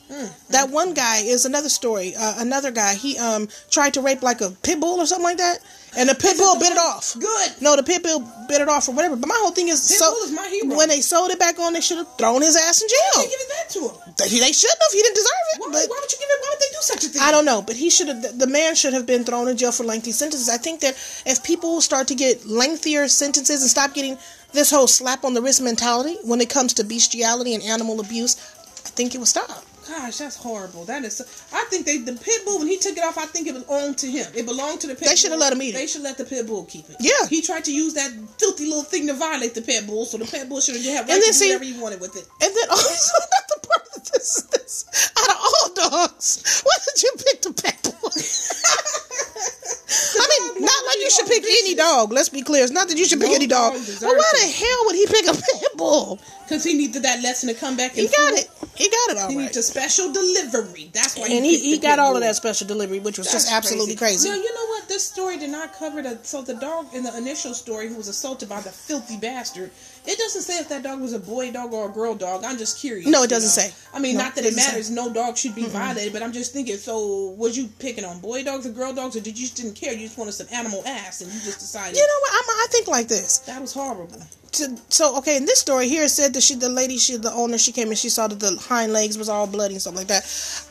That 0.50 0.70
one 0.70 0.94
guy 0.94 1.18
is 1.18 1.44
another 1.44 1.68
story. 1.68 2.14
Uh, 2.18 2.34
another 2.38 2.70
guy 2.70 2.94
he 2.94 3.18
um 3.18 3.48
tried 3.70 3.94
to 3.94 4.00
rape 4.00 4.22
like 4.22 4.40
a 4.40 4.50
pit 4.50 4.80
bull 4.80 5.00
or 5.00 5.06
something 5.06 5.24
like 5.24 5.38
that, 5.38 5.58
and 5.96 6.08
the 6.08 6.14
pit 6.14 6.36
bull 6.36 6.58
bit 6.58 6.72
it 6.72 6.78
off. 6.78 7.14
Good. 7.18 7.50
No, 7.60 7.76
the 7.76 7.82
pit 7.82 8.02
bull 8.02 8.20
bit 8.48 8.60
it 8.60 8.68
off 8.68 8.88
or 8.88 8.92
whatever. 8.94 9.16
But 9.16 9.28
my 9.28 9.38
whole 9.38 9.52
thing 9.52 9.68
is 9.68 9.86
Pit 9.88 9.98
so 9.98 10.10
bull 10.10 10.22
is 10.24 10.32
my 10.32 10.48
hero. 10.48 10.76
when 10.76 10.88
they 10.88 11.00
sold 11.00 11.30
it 11.30 11.38
back 11.38 11.58
on, 11.58 11.72
they 11.74 11.80
should 11.80 11.98
have 11.98 12.08
thrown 12.16 12.40
his 12.42 12.56
ass 12.56 12.80
in 12.82 12.88
Why 12.88 13.10
jail. 13.14 13.22
you 13.22 13.30
give 13.30 13.40
it 13.40 13.50
back 13.50 13.68
to 13.68 13.78
him? 13.80 14.14
They, 14.18 14.28
they 14.40 14.52
shouldn't 14.52 14.80
have. 14.82 14.92
He 14.92 15.02
didn't 15.02 15.14
deserve 15.14 15.46
it. 15.54 15.60
Why, 15.60 15.66
but 15.72 15.84
why 15.90 15.98
would 16.00 16.10
you 16.12 16.18
give 16.18 16.28
it? 16.30 16.40
Why 16.42 16.48
would 16.50 16.60
they 16.60 16.72
do 16.72 16.80
such 16.80 17.04
a 17.04 17.08
thing? 17.08 17.22
I 17.22 17.30
don't 17.30 17.44
know, 17.44 17.62
but 17.62 17.76
he 17.76 17.90
should 17.90 18.08
have. 18.08 18.38
The 18.38 18.46
man 18.46 18.74
should 18.74 18.94
have 18.94 19.06
been 19.06 19.24
thrown 19.24 19.46
in 19.48 19.56
jail 19.56 19.70
for 19.72 19.84
lengthy 19.84 20.12
sentences. 20.12 20.48
I 20.48 20.56
think 20.56 20.80
that 20.80 20.94
if 21.26 21.44
people 21.44 21.80
start 21.80 22.08
to 22.08 22.14
get 22.14 22.46
lengthier 22.48 23.06
sentences 23.08 23.60
and 23.62 23.70
stop 23.70 23.94
getting 23.94 24.18
this 24.52 24.70
whole 24.70 24.86
slap 24.88 25.24
on 25.24 25.34
the 25.34 25.42
wrist 25.42 25.60
mentality 25.62 26.16
when 26.24 26.40
it 26.40 26.48
comes 26.50 26.72
to 26.74 26.84
bestiality 26.84 27.54
and 27.54 27.62
animal 27.62 28.00
abuse, 28.00 28.36
I 28.84 28.88
think 28.90 29.14
it 29.14 29.18
will 29.18 29.26
stop. 29.26 29.64
Gosh, 29.86 30.18
that's 30.18 30.36
horrible. 30.36 30.84
That 30.84 31.02
is. 31.04 31.16
So, 31.16 31.24
I 31.56 31.64
think 31.70 31.86
they 31.86 31.96
the 31.96 32.12
pit 32.12 32.44
bull 32.44 32.58
when 32.58 32.68
he 32.68 32.76
took 32.76 32.96
it 32.98 33.02
off. 33.02 33.16
I 33.16 33.24
think 33.24 33.46
it 33.48 33.54
belonged 33.54 33.96
to 33.98 34.06
him. 34.06 34.26
It 34.34 34.44
belonged 34.44 34.80
to 34.82 34.86
the 34.86 34.94
pit. 34.94 35.08
They 35.08 35.16
should 35.16 35.30
have 35.30 35.40
let 35.40 35.52
him 35.54 35.62
eat 35.62 35.70
it. 35.70 35.78
They 35.78 35.86
should 35.86 36.02
let 36.02 36.18
the 36.18 36.26
pit 36.26 36.46
bull 36.46 36.66
keep 36.66 36.90
it. 36.90 36.96
Yeah. 37.00 37.26
He 37.30 37.40
tried 37.40 37.64
to 37.64 37.72
use 37.72 37.94
that 37.94 38.10
filthy 38.38 38.66
little 38.66 38.82
thing 38.82 39.06
to 39.06 39.14
violate 39.14 39.54
the 39.54 39.62
pit 39.62 39.86
bull, 39.86 40.04
so 40.04 40.18
the 40.18 40.26
pit 40.26 40.46
bull 40.46 40.60
should 40.60 40.76
have 40.76 40.84
had 40.84 40.92
right 40.92 41.14
And 41.14 41.22
then 41.22 41.28
to 41.28 41.32
see- 41.32 41.46
do 41.48 41.54
whatever 41.54 41.64
he 41.64 41.80
wanted 41.80 42.00
with 42.02 42.16
it. 42.16 42.28
And 42.42 42.54
then 42.54 42.68
also 42.70 43.12
not 43.18 43.48
the 43.48 43.66
part 43.66 43.88
of 43.96 44.12
this 44.12 44.36
is 44.36 44.44
this: 44.44 44.84
out 45.16 45.30
of 45.30 45.36
all 45.38 45.90
dogs, 45.90 46.62
why 46.64 46.76
did 46.84 47.02
you 47.02 47.12
pick 47.24 47.40
the 47.42 47.52
pit 47.54 47.76
bull? 47.82 48.10
I 49.90 50.28
mean, 50.52 50.64
not 50.64 50.84
like 50.86 50.96
you 50.98 51.10
should 51.10 51.26
pick 51.26 51.44
any 51.44 51.74
dog. 51.74 52.12
Let's 52.12 52.28
be 52.28 52.42
clear. 52.42 52.62
It's 52.62 52.72
not 52.72 52.88
that 52.88 52.98
you 52.98 53.06
should 53.06 53.20
pick 53.20 53.30
No 53.30 53.34
any 53.36 53.46
dog. 53.46 53.72
But 53.72 54.02
why 54.02 54.30
the 54.34 54.46
hell 54.46 54.82
would 54.86 54.96
he 54.96 55.06
pick 55.06 55.26
a 55.26 55.32
pit 55.32 55.72
bull? 55.76 56.18
Because 56.44 56.64
he 56.64 56.74
needed 56.74 57.02
that 57.02 57.22
lesson 57.22 57.48
to 57.48 57.54
come 57.54 57.76
back. 57.76 57.92
He 57.92 58.06
got 58.08 58.34
it. 58.34 58.50
He 58.74 58.88
got 58.88 59.10
it 59.10 59.18
all 59.18 59.28
He 59.30 59.36
right. 59.36 59.42
needs 59.44 59.56
a 59.56 59.62
special 59.62 60.12
delivery. 60.12 60.90
That's 60.92 61.16
why. 61.18 61.28
and 61.28 61.44
he, 61.44 61.52
picked 61.52 61.64
he 61.64 61.78
got 61.78 61.98
all 61.98 62.14
of 62.14 62.22
that 62.22 62.36
special 62.36 62.66
delivery, 62.66 63.00
which 63.00 63.18
was 63.18 63.30
just 63.30 63.48
That's 63.48 63.56
absolutely 63.66 63.96
crazy. 63.96 64.28
No, 64.28 64.34
you 64.34 64.54
know 64.54 64.66
what? 64.68 64.88
This 64.88 65.04
story 65.04 65.38
did 65.38 65.50
not 65.50 65.72
cover 65.74 66.02
the. 66.02 66.18
So 66.22 66.42
the 66.42 66.54
dog 66.54 66.94
in 66.94 67.02
the 67.02 67.16
initial 67.16 67.54
story 67.54 67.88
who 67.88 67.96
was 67.96 68.08
assaulted 68.08 68.48
by 68.48 68.60
the 68.60 68.70
filthy 68.70 69.16
bastard. 69.16 69.70
It 70.08 70.16
doesn't 70.16 70.40
say 70.40 70.58
if 70.58 70.70
that 70.70 70.82
dog 70.82 71.02
was 71.02 71.12
a 71.12 71.18
boy 71.18 71.52
dog 71.52 71.74
or 71.74 71.90
a 71.90 71.92
girl 71.92 72.14
dog. 72.14 72.42
I'm 72.42 72.56
just 72.56 72.78
curious. 72.78 73.06
No, 73.06 73.22
it 73.24 73.28
doesn't 73.30 73.62
know? 73.62 73.68
say. 73.70 73.74
I 73.92 73.98
mean, 74.00 74.16
No, 74.16 74.24
not 74.24 74.34
that 74.36 74.46
it 74.46 74.56
matters. 74.56 74.90
No 74.90 75.12
dog 75.12 75.36
should 75.36 75.54
be 75.54 75.66
violated, 75.66 76.14
but 76.14 76.22
I'm 76.22 76.32
just 76.32 76.54
thinking. 76.54 76.78
So, 76.78 77.34
was 77.36 77.58
you 77.58 77.68
picking 77.78 78.06
on 78.06 78.18
boy 78.20 78.42
dogs 78.42 78.66
or 78.66 78.70
girl 78.70 78.94
dogs, 78.94 79.16
or 79.16 79.20
did 79.20 79.38
you 79.38 79.44
just 79.44 79.56
didn't 79.58 79.74
care? 79.74 79.92
You 79.92 80.06
just 80.06 80.16
wanted 80.16 80.32
some 80.32 80.46
animal 80.50 80.82
ass, 80.86 81.20
and 81.20 81.30
you 81.30 81.38
just 81.40 81.58
decided 81.60 81.94
You 81.94 82.06
know 82.06 82.20
what? 82.20 82.32
I'm, 82.32 82.44
I 82.48 82.66
think 82.70 82.88
like 82.88 83.08
this. 83.08 83.38
that 83.40 83.60
was 83.60 83.74
horrible. 83.74 84.08
to, 84.52 84.78
so 84.88 85.18
okay 85.18 85.36
in 85.36 85.44
this 85.44 85.60
story 85.60 85.88
here 85.88 86.04
it 86.04 86.08
said 86.08 86.32
that 86.32 86.42
she 86.42 86.54
the 86.54 86.70
lady 86.70 86.96
she 86.96 87.18
the 87.18 87.30
owner 87.32 87.58
she 87.58 87.70
came 87.70 87.88
and 87.88 87.98
she 87.98 88.08
saw 88.08 88.26
that 88.26 88.40
the 88.40 88.56
hind 88.56 88.94
legs 88.94 89.18
was 89.18 89.28
all 89.28 89.46
bloody 89.46 89.74
and 89.74 89.82
stuff 89.82 89.94
like 89.94 90.06
that 90.06 90.24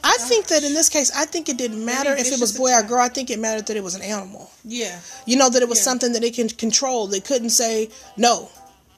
i 0.03 0.17
oh, 0.19 0.25
think 0.27 0.47
that 0.47 0.63
in 0.63 0.73
this 0.73 0.89
case 0.89 1.11
i 1.15 1.25
think 1.25 1.47
it 1.47 1.57
didn't 1.59 1.85
matter 1.85 2.11
if 2.13 2.31
it 2.31 2.39
was 2.39 2.57
boy 2.57 2.71
or 2.73 2.81
girl 2.81 3.01
i 3.01 3.07
think 3.07 3.29
it 3.29 3.37
mattered 3.37 3.67
that 3.67 3.77
it 3.77 3.83
was 3.83 3.93
an 3.93 4.01
animal 4.01 4.49
Yeah, 4.65 4.99
you 5.27 5.37
know 5.37 5.49
that 5.51 5.61
it 5.61 5.69
was 5.69 5.77
Yeah. 5.77 5.83
something 5.83 6.11
that 6.13 6.23
it 6.23 6.33
can 6.33 6.49
control 6.49 7.05
they 7.05 7.19
couldn't 7.19 7.51
say 7.51 7.89
no 8.17 8.49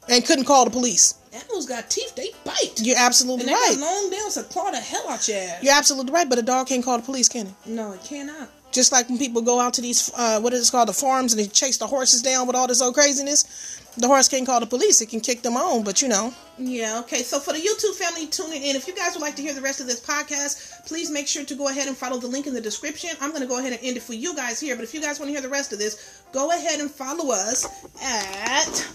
and 0.10 0.25
couldn't 0.25 0.46
call 0.46 0.66
the 0.66 0.72
police 0.72 1.16
animals 1.32 1.68
got 1.68 1.89
teeth. 1.89 2.16
They 2.16 2.32
bite. 2.44 2.82
you're 2.82 2.98
absolutely 2.98 3.42
and 3.42 3.50
they 3.50 3.54
right 3.54 3.75
got 3.80 3.82
long 3.82 4.10
nails 4.10 4.34
to 4.36 4.44
claw 4.44 4.72
the 4.72 4.78
hell 4.80 5.08
out 5.10 5.28
your 5.28 5.38
ass. 5.38 5.63
you're 5.63 5.74
absolutely 5.75 6.12
right 6.12 6.28
but 6.28 6.39
a 6.39 6.42
dog 6.42 6.68
can't 6.68 6.84
call 6.84 6.98
the 6.98 7.04
police 7.04 7.30
can 7.30 7.48
it 7.48 7.54
No, 7.66 7.94
it 7.94 8.04
cannot. 8.04 8.50
just 8.72 8.92
like 8.92 9.08
when 9.10 9.18
people 9.20 9.42
go 9.42 9.60
out 9.60 9.74
to 9.75 9.82
these 9.82 10.12
uh, 10.18 10.39
what 10.42 10.54
is 10.54 10.68
it 10.68 10.72
called 10.72 10.89
the 10.89 10.94
farms 10.94 11.34
and 11.34 11.39
they 11.42 11.48
chase 11.48 11.78
the 11.78 11.88
horses 11.88 12.22
down 12.22 12.48
with 12.48 12.56
all 12.56 12.68
this 12.68 12.82
old 12.82 12.96
craziness 12.96 13.78
the 13.98 14.08
horse 14.08 14.28
can't 14.28 14.46
call 14.46 14.60
the 14.60 14.66
police 14.66 15.01
it 15.01 15.10
can 15.10 15.20
kick 15.20 15.42
them 15.42 15.56
on 15.58 15.84
but 15.84 16.01
you 16.01 16.08
know 16.08 16.34
Yeah, 16.58 17.00
okay. 17.04 17.24
So 17.24 17.39
for 17.39 17.54
the 17.54 17.60
YouTube 17.60 17.96
family 17.96 18.28
tuning 18.28 18.62
in, 18.63 18.75
if 18.75 18.86
you 18.88 18.94
guys 18.94 19.13
would 19.13 19.22
like 19.22 19.36
to 19.38 19.42
hear 19.42 19.54
the 19.54 19.62
rest 19.62 19.80
of 19.80 19.88
this 19.88 20.01
podcast, 20.01 20.86
please 20.88 21.10
make 21.10 21.25
sure 21.28 21.46
to 21.46 21.56
go 21.56 21.70
ahead 21.70 21.88
and 21.88 21.96
follow 21.96 22.18
the 22.20 22.28
link 22.28 22.48
in 22.48 22.54
the 22.54 22.60
description. 22.62 23.12
I'm 23.22 23.30
going 23.32 23.42
to 23.42 23.48
go 23.48 23.60
ahead 23.60 23.72
and 23.72 23.82
end 23.82 23.96
it 23.96 24.04
for 24.04 24.13
you 24.13 24.36
guys 24.36 24.60
here, 24.60 24.75
but 24.75 24.84
if 24.84 24.94
you 24.94 25.00
guys 25.01 25.20
want 25.20 25.30
to 25.30 25.34
hear 25.34 25.42
the 25.42 25.48
rest 25.60 25.72
of 25.72 25.80
this, 25.80 26.22
go 26.34 26.51
ahead 26.51 26.82
and 26.82 26.92
follow 26.92 27.32
us 27.32 27.66
at. 28.04 28.88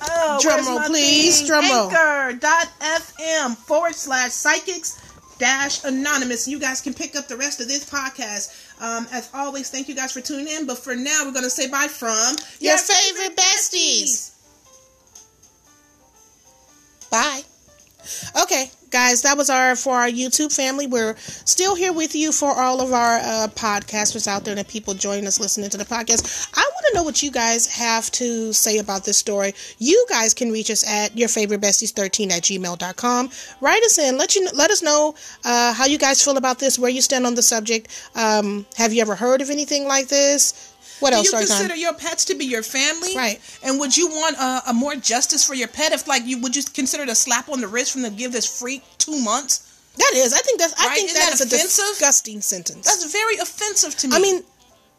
Oh, 0.00 0.38
Drum 0.40 0.66
roll, 0.66 0.80
please. 0.86 1.38
thing? 1.38 1.46
Drum 1.48 1.68
roll. 1.70 1.90
Anchor.fm 1.90 3.56
forward 3.56 3.94
slash 3.94 4.30
psychics 4.32 5.00
dash 5.38 5.84
anonymous. 5.84 6.46
You 6.48 6.58
guys 6.58 6.80
can 6.80 6.94
pick 6.94 7.16
up 7.16 7.28
the 7.28 7.36
rest 7.36 7.60
of 7.60 7.68
this 7.68 7.88
podcast. 7.88 8.66
Um, 8.80 9.06
as 9.12 9.30
always, 9.34 9.70
thank 9.70 9.88
you 9.88 9.94
guys 9.94 10.12
for 10.12 10.20
tuning 10.20 10.48
in. 10.48 10.66
But 10.66 10.78
for 10.78 10.94
now, 10.94 11.22
we're 11.24 11.32
going 11.32 11.44
to 11.44 11.50
say 11.50 11.68
bye 11.70 11.88
from 11.88 12.36
Your 12.60 12.76
favorite 12.78 13.36
besties. 13.36 14.34
Bye. 17.10 17.42
Okay, 18.42 18.70
guys, 18.90 19.22
that 19.22 19.36
was 19.36 19.50
our 19.50 19.76
for 19.76 19.94
our 19.94 20.08
YouTube 20.08 20.54
family. 20.54 20.86
We're 20.86 21.14
still 21.18 21.74
here 21.74 21.92
with 21.92 22.14
you 22.14 22.32
for 22.32 22.50
all 22.52 22.80
of 22.80 22.92
our 22.92 23.16
uh, 23.18 23.48
podcasters 23.54 24.26
out 24.26 24.44
there 24.44 24.52
and 24.56 24.60
the 24.60 24.64
people 24.70 24.94
joining 24.94 25.26
us 25.26 25.38
listening 25.40 25.70
to 25.70 25.76
the 25.76 25.84
podcast. 25.84 26.50
I 26.54 26.70
to 26.88 26.94
know 26.94 27.02
what 27.02 27.22
you 27.22 27.30
guys 27.30 27.66
have 27.66 28.10
to 28.12 28.52
say 28.52 28.78
about 28.78 29.04
this 29.04 29.18
story. 29.18 29.54
You 29.78 30.06
guys 30.08 30.34
can 30.34 30.50
reach 30.50 30.70
us 30.70 30.86
at 30.86 31.16
your 31.16 31.28
favorite 31.28 31.60
besties 31.60 31.90
13 31.92 32.30
at 32.30 32.42
gmail.com. 32.42 33.30
Write 33.60 33.82
us 33.84 33.98
in. 33.98 34.18
Let 34.18 34.34
you 34.34 34.48
let 34.54 34.70
us 34.70 34.82
know 34.82 35.14
uh, 35.44 35.72
how 35.74 35.86
you 35.86 35.98
guys 35.98 36.22
feel 36.22 36.36
about 36.36 36.58
this, 36.58 36.78
where 36.78 36.90
you 36.90 37.00
stand 37.00 37.26
on 37.26 37.34
the 37.34 37.42
subject. 37.42 37.88
Um, 38.14 38.66
have 38.76 38.92
you 38.92 39.02
ever 39.02 39.14
heard 39.14 39.40
of 39.40 39.50
anything 39.50 39.86
like 39.86 40.08
this? 40.08 40.74
What 41.00 41.12
else? 41.12 41.30
Do 41.30 41.36
you 41.36 41.42
Story 41.42 41.46
time? 41.46 41.68
consider 41.68 41.80
your 41.80 41.94
pets 41.94 42.24
to 42.26 42.34
be 42.34 42.44
your 42.44 42.62
family? 42.62 43.14
Right. 43.16 43.40
And 43.62 43.78
would 43.78 43.96
you 43.96 44.08
want 44.08 44.36
a, 44.36 44.70
a 44.70 44.74
more 44.74 44.96
justice 44.96 45.44
for 45.44 45.54
your 45.54 45.68
pet 45.68 45.92
if, 45.92 46.08
like, 46.08 46.24
you 46.24 46.40
would 46.40 46.56
you 46.56 46.62
consider 46.74 47.04
it 47.04 47.08
a 47.08 47.14
slap 47.14 47.48
on 47.48 47.60
the 47.60 47.68
wrist 47.68 47.92
from 47.92 48.02
the 48.02 48.10
give 48.10 48.32
this 48.32 48.60
freak 48.60 48.82
two 48.98 49.18
months? 49.18 49.64
That 49.96 50.12
is. 50.14 50.32
I 50.32 50.38
think 50.38 50.60
that's. 50.60 50.74
I 50.78 50.94
think 50.94 51.10
Isn't 51.10 51.20
that 51.20 51.38
that 51.38 51.40
is 51.40 51.40
a 51.40 51.48
disgusting 51.48 52.40
sentence. 52.40 52.86
That's 52.86 53.12
very 53.12 53.36
offensive 53.36 53.96
to 53.96 54.08
me. 54.08 54.16
I 54.16 54.20
mean, 54.20 54.42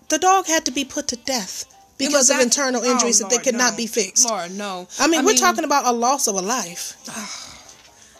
the 0.09 0.17
dog 0.17 0.47
had 0.47 0.65
to 0.65 0.71
be 0.71 0.83
put 0.83 1.07
to 1.09 1.15
death 1.15 1.65
because 1.99 2.29
of 2.31 2.37
that- 2.37 2.43
internal 2.43 2.81
oh, 2.83 2.91
injuries 2.91 3.19
that 3.19 3.29
they 3.29 3.37
could 3.37 3.55
not 3.55 3.77
be 3.77 3.85
fixed. 3.85 4.27
Lord, 4.27 4.51
no. 4.51 4.87
I 4.99 5.07
mean, 5.07 5.23
we're 5.25 5.35
talking 5.35 5.63
about 5.63 5.85
a 5.85 5.91
loss 5.91 6.27
of 6.27 6.35
a 6.35 6.41
life. 6.41 6.93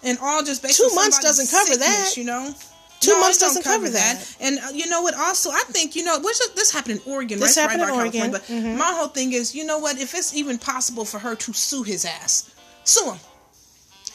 and 0.04 0.18
all 0.22 0.44
just 0.44 0.62
based 0.62 0.78
Two 0.78 0.84
on 0.86 0.96
months 0.96 1.20
doesn't 1.20 1.48
cover 1.50 1.72
sickness, 1.74 2.14
that. 2.14 2.18
You 2.18 2.26
know. 2.26 2.54
Two 3.00 3.12
No, 3.12 3.22
months 3.22 3.38
doesn't 3.38 3.64
cover 3.64 3.90
that. 3.90 4.36
And 4.42 4.60
uh, 4.60 4.68
you 4.74 4.88
know 4.88 5.02
what? 5.02 5.16
Also, 5.16 5.52
I 5.52 5.64
think 5.70 5.96
you 5.96 6.04
know, 6.04 6.20
which 6.20 6.38
this 6.56 6.70
happened 6.72 7.00
in 7.06 7.12
Oregon, 7.14 7.40
This 7.40 7.56
right? 7.56 7.64
happened 7.64 7.82
right 7.82 7.94
in 7.94 8.00
Oregon. 8.00 8.32
But 8.32 8.44
Mhm. 8.48 8.76
my 8.76 8.92
whole 8.94 9.08
thing 9.08 9.32
is, 9.32 9.56
you 9.56 9.64
know 9.64 9.78
what? 9.80 9.98
If 9.98 10.14
it's 10.14 10.34
even 10.34 10.58
possible 10.58 11.06
for 11.06 11.20
her 11.20 11.34
to 11.36 11.54
sue 11.54 11.84
his 11.84 12.04
ass, 12.04 12.44
sue 12.84 13.06
him. 13.12 13.20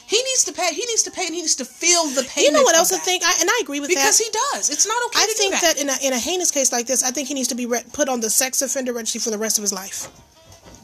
He 0.07 0.17
needs 0.23 0.45
to 0.45 0.53
pay. 0.53 0.73
He 0.75 0.85
needs 0.87 1.03
to 1.05 1.11
pay, 1.11 1.27
and 1.27 1.35
he 1.35 1.41
needs 1.41 1.57
to 1.57 1.65
feel 1.65 2.05
the 2.09 2.25
pain. 2.25 2.45
You 2.45 2.53
know 2.53 2.63
what 2.63 2.77
else 2.77 2.93
I 2.93 2.99
think? 2.99 3.23
I, 3.25 3.35
and 3.41 3.49
I 3.51 3.61
agree 3.63 3.81
with 3.81 3.89
Because 3.89 4.19
that. 4.19 4.25
Because 4.25 4.43
he 4.53 4.57
does. 4.59 4.71
It's 4.71 4.87
not 4.87 5.03
okay. 5.07 5.21
I 5.21 5.23
to 5.27 5.29
do 5.33 5.35
think 5.35 5.53
that. 5.55 5.77
that 5.77 5.81
in 5.81 5.89
a, 5.89 5.97
in 6.07 6.13
a 6.13 6.19
heinous 6.19 6.51
case 6.51 6.73
like 6.73 6.87
this, 6.87 7.03
I 7.03 7.11
think 7.11 7.29
he 7.29 7.35
needs 7.35 7.49
to 7.49 7.55
be 7.55 7.67
re- 7.67 7.83
put 7.93 8.09
on 8.09 8.21
the 8.21 8.29
sex 8.31 8.61
offender 8.63 8.93
registry 8.93 9.21
for 9.21 9.31
the 9.31 9.39
rest 9.39 9.57
of 9.59 9.63
his 9.63 9.73
life. 9.73 10.09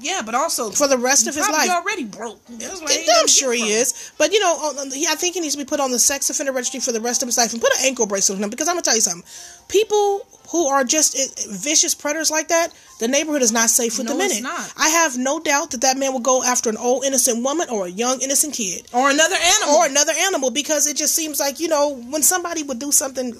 Yeah, 0.02 0.22
but 0.24 0.34
also 0.34 0.70
For 0.70 0.88
the 0.88 0.96
rest 0.96 1.26
of 1.26 1.34
his 1.34 1.46
life. 1.46 1.68
already 1.68 2.04
broke. 2.04 2.40
That's 2.48 2.80
he 2.80 3.06
I'm 3.20 3.26
sure 3.28 3.52
he 3.52 3.70
is, 3.70 4.12
but 4.16 4.32
you 4.32 4.40
know, 4.40 4.54
on- 4.54 4.78
on- 4.78 4.90
he- 4.90 5.06
I 5.06 5.14
think 5.14 5.34
he 5.34 5.40
needs 5.40 5.54
to 5.54 5.58
be 5.58 5.66
put 5.66 5.78
on 5.78 5.90
the 5.90 5.98
sex 5.98 6.30
offender 6.30 6.52
registry 6.52 6.80
for 6.80 6.90
the 6.92 7.02
rest 7.02 7.22
of 7.22 7.28
his 7.28 7.36
life 7.36 7.52
and 7.52 7.60
put 7.60 7.70
an 7.74 7.80
ankle 7.84 8.06
bracelet 8.06 8.38
on 8.38 8.44
him. 8.44 8.48
Because 8.48 8.66
I'm 8.68 8.76
gonna 8.76 8.82
tell 8.82 8.94
you 8.94 9.02
something: 9.02 9.28
people 9.70 10.26
who 10.50 10.66
are 10.66 10.82
just 10.84 11.14
uh, 11.16 11.52
vicious 11.52 11.94
predators 11.94 12.30
like 12.30 12.48
that, 12.48 12.72
the 12.98 13.06
neighborhood 13.06 13.40
is 13.40 13.52
not 13.52 13.70
safe 13.70 13.96
with 13.98 14.06
No, 14.08 14.16
the 14.16 14.24
it's 14.24 14.34
minute. 14.34 14.48
not. 14.48 14.72
I 14.76 14.88
have 14.88 15.16
no 15.16 15.38
doubt 15.38 15.70
that 15.70 15.80
that 15.82 15.96
man 15.96 16.12
will 16.12 16.20
go 16.20 16.42
after 16.42 16.68
an 16.68 16.76
old 16.76 17.04
innocent 17.04 17.44
woman 17.44 17.68
or 17.70 17.86
a 17.86 17.88
young 17.90 18.20
innocent 18.20 18.54
kid 18.54 18.82
Or 18.92 19.10
another 19.10 19.36
animal. 19.36 19.76
or 19.76 19.86
another 19.86 20.12
animal 20.26 20.50
because 20.50 20.86
it 20.88 20.96
just 20.96 21.14
seems 21.14 21.38
like 21.38 21.60
you 21.60 21.68
know 21.68 21.94
when 22.10 22.22
somebody 22.22 22.62
would 22.64 22.80
do 22.80 22.90
something 22.90 23.34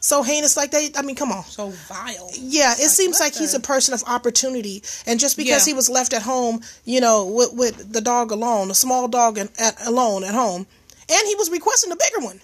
so 0.00 0.22
heinous 0.22 0.56
like 0.56 0.70
that. 0.70 0.92
I 0.96 1.02
mean, 1.02 1.16
come 1.16 1.32
on. 1.32 1.42
so 1.44 1.70
vile. 1.88 2.30
Yeah, 2.38 2.72
it 2.72 2.90
seems 2.90 3.18
what 3.18 3.26
like 3.26 3.34
he's 3.34 3.54
a 3.54 3.60
person 3.60 3.92
of 3.92 4.02
opportunity, 4.06 4.82
and 5.06 5.18
just 5.20 5.36
because 5.36 5.66
Yeah. 5.66 5.72
he 5.72 5.74
was 5.76 5.88
left 5.90 6.12
at 6.14 6.22
home, 6.22 6.60
you 6.84 7.00
know, 7.00 7.26
with, 7.26 7.52
with 7.54 7.92
the 7.92 8.00
dog 8.00 8.30
alone, 8.30 8.70
a 8.70 8.74
small 8.74 9.08
dog 9.08 9.36
and, 9.36 9.50
at, 9.58 9.74
alone 9.86 10.22
at 10.24 10.34
home, 10.34 10.66
and 11.10 11.22
he 11.26 11.34
was 11.34 11.50
requesting 11.50 11.90
a 11.92 11.96
bigger 11.96 12.24
one. 12.24 12.40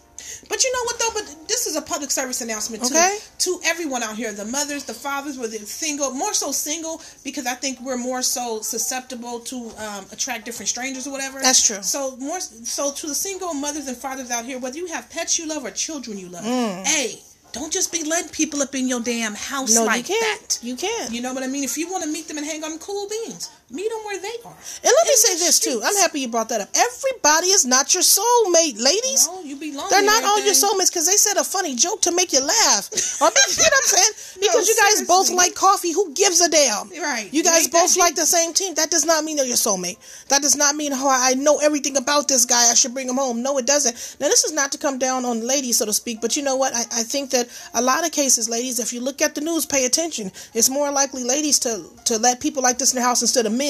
But 0.49 0.63
you 0.65 0.73
know 0.73 0.85
what 0.85 0.99
though? 0.99 1.11
But 1.15 1.49
this 1.49 1.67
is 1.67 1.77
a 1.77 1.83
public 1.83 2.11
service 2.11 2.41
announcement 2.41 2.83
too 2.85 2.95
Okay. 2.95 3.19
to 3.39 3.61
everyone 3.65 4.03
out 4.03 4.17
here, 4.17 4.33
the 4.33 4.45
mothers, 4.45 4.85
the 4.85 4.95
fathers, 4.95 5.39
whether 5.39 5.57
single, 5.59 6.11
more 6.13 6.35
so 6.35 6.53
single, 6.53 7.01
because 7.25 7.47
I 7.47 7.55
think 7.55 7.81
we're 7.81 7.97
more 7.99 8.23
so 8.23 8.61
susceptible 8.61 9.41
to 9.41 9.57
um, 9.79 10.07
attract 10.13 10.45
different 10.45 10.69
strangers 10.69 11.07
or 11.07 11.11
whatever. 11.11 11.41
That's 11.41 11.67
true. 11.67 11.83
So 11.83 12.17
more 12.17 12.41
so 12.41 12.93
to 12.93 13.07
the 13.07 13.15
single 13.15 13.55
mothers 13.55 13.87
and 13.89 13.97
fathers 13.97 14.31
out 14.31 14.45
here, 14.45 14.59
whether 14.59 14.79
you 14.79 14.87
have 14.87 15.09
pets 15.11 15.39
you 15.39 15.47
love 15.49 15.65
or 15.65 15.71
children 15.71 16.19
you 16.19 16.29
love, 16.29 16.45
Mm. 16.45 16.87
hey, 16.87 17.21
don't 17.53 17.73
just 17.73 17.93
be 17.93 18.03
letting 18.03 18.31
people 18.31 18.63
up 18.63 18.75
in 18.75 18.89
your 18.89 19.01
damn 19.01 19.35
house 19.35 19.75
No, 19.75 19.85
like 19.85 20.09
you 20.09 20.15
can't. 20.19 20.49
that. 20.49 20.59
You 20.63 20.75
can't. 20.75 21.13
You 21.13 21.21
know 21.21 21.35
what 21.35 21.43
I 21.43 21.47
mean? 21.49 21.65
If 21.65 21.77
you 21.77 21.91
want 21.91 22.03
to 22.05 22.11
meet 22.11 22.27
them 22.27 22.39
and 22.39 22.47
hang 22.47 22.65
on 22.65 22.79
cool 22.79 23.09
beans, 23.11 23.51
meet 23.73 23.89
them 23.91 24.05
where 24.05 24.21
they 24.21 24.37
are. 24.45 24.55
And 24.85 24.93
let 24.93 25.05
me 25.07 25.17
say 25.17 25.35
this 25.39 25.59
too. 25.59 25.81
I'm 25.85 25.97
happy 25.97 26.21
you 26.21 26.29
brought 26.29 26.49
that 26.51 26.61
up. 26.61 26.69
Everybody 26.75 27.49
is 27.49 27.65
not 27.65 27.95
your 27.95 28.03
soulmate, 28.03 28.81
ladies. 28.81 29.27
No, 29.27 29.43
you 29.43 29.57
be 29.57 29.73
lonely. 29.73 29.89
They're 29.91 30.05
not 30.05 30.25
all 30.25 30.45
your 30.45 30.55
soulmates 30.55 30.91
because 30.93 31.07
they 31.07 31.17
said 31.17 31.41
a 31.41 31.45
funny 31.45 31.75
joke 31.75 32.03
to 32.03 32.13
make 32.15 32.33
you 32.33 32.45
laugh. 32.45 32.91
Or 33.23 33.27
you 33.27 33.31
know 33.31 33.63
what 33.63 33.73
I'm 33.73 33.85
saying? 33.85 34.41
Because 34.41 34.69
you 34.69 34.77
guys 34.77 35.07
both 35.07 35.31
like 35.31 35.55
coffee. 35.55 35.93
Who 35.93 36.13
gives 36.13 36.41
a 36.41 36.49
damn? 36.49 36.91
Right. 36.91 37.33
You 37.33 37.45
guys 37.45 37.65
Ain't 37.65 37.73
both 37.73 37.97
like 37.97 38.17
the 38.17 38.27
same 38.27 38.53
team. 38.53 38.75
That 38.75 38.91
does 38.91 39.05
not 39.05 39.23
mean 39.23 39.37
they're 39.37 39.47
your 39.47 39.57
soulmate. 39.57 39.99
That 40.29 40.43
does 40.43 40.57
not 40.57 40.75
mean, 40.75 40.93
oh, 40.93 41.09
I 41.09 41.35
know 41.35 41.59
everything 41.59 41.97
about 41.97 42.27
this 42.27 42.45
guy. 42.45 42.69
I 42.71 42.75
should 42.75 42.95
bring 42.95 43.09
him 43.09 43.17
home. 43.17 43.43
No, 43.43 43.59
it 43.59 43.67
doesn't. 43.67 43.95
Now, 44.19 44.27
this 44.27 44.43
is 44.43 44.53
not 44.53 44.73
to 44.73 44.79
come 44.79 44.99
down 44.99 45.25
on 45.25 45.47
ladies, 45.47 45.79
so 45.79 45.87
to 45.87 45.93
speak, 45.93 46.21
but 46.21 46.37
you 46.37 46.43
know 46.43 46.57
what? 46.57 46.75
I, 46.75 46.81
I 46.81 47.03
think 47.05 47.31
that 47.31 47.49
a 47.75 47.83
lot 47.83 48.05
of 48.05 48.11
cases, 48.11 48.49
ladies, 48.49 48.81
if 48.81 48.93
you 48.93 49.01
look 49.01 49.23
at 49.23 49.37
the 49.37 49.41
news, 49.41 49.67
pay 49.67 49.85
attention. 49.85 50.33
It's 50.53 50.69
more 50.69 50.91
likely 50.91 51.23
ladies 51.23 51.61
to, 51.61 51.85
to 52.07 52.19
let 52.19 52.41
people 52.41 52.63
like 52.63 52.79
this 52.79 52.93
in 52.93 52.99
the 52.99 53.07
house 53.07 53.23
instead 53.23 53.47
of 53.47 53.53
men 53.53 53.62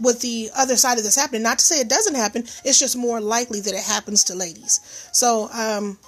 with 0.00 0.20
the 0.20 0.50
other 0.56 0.76
side 0.76 0.98
of 0.98 1.04
this 1.04 1.16
happening. 1.16 1.42
Not 1.42 1.58
to 1.58 1.64
say 1.64 1.80
it 1.80 1.88
doesn't 1.88 2.14
happen, 2.14 2.42
it's 2.64 2.78
just 2.78 2.96
more 2.96 3.20
likely 3.20 3.60
that 3.60 3.74
it 3.74 3.82
happens 3.82 4.24
to 4.24 4.34
ladies. 4.34 4.80
So, 5.12 5.48
um, 5.52 5.98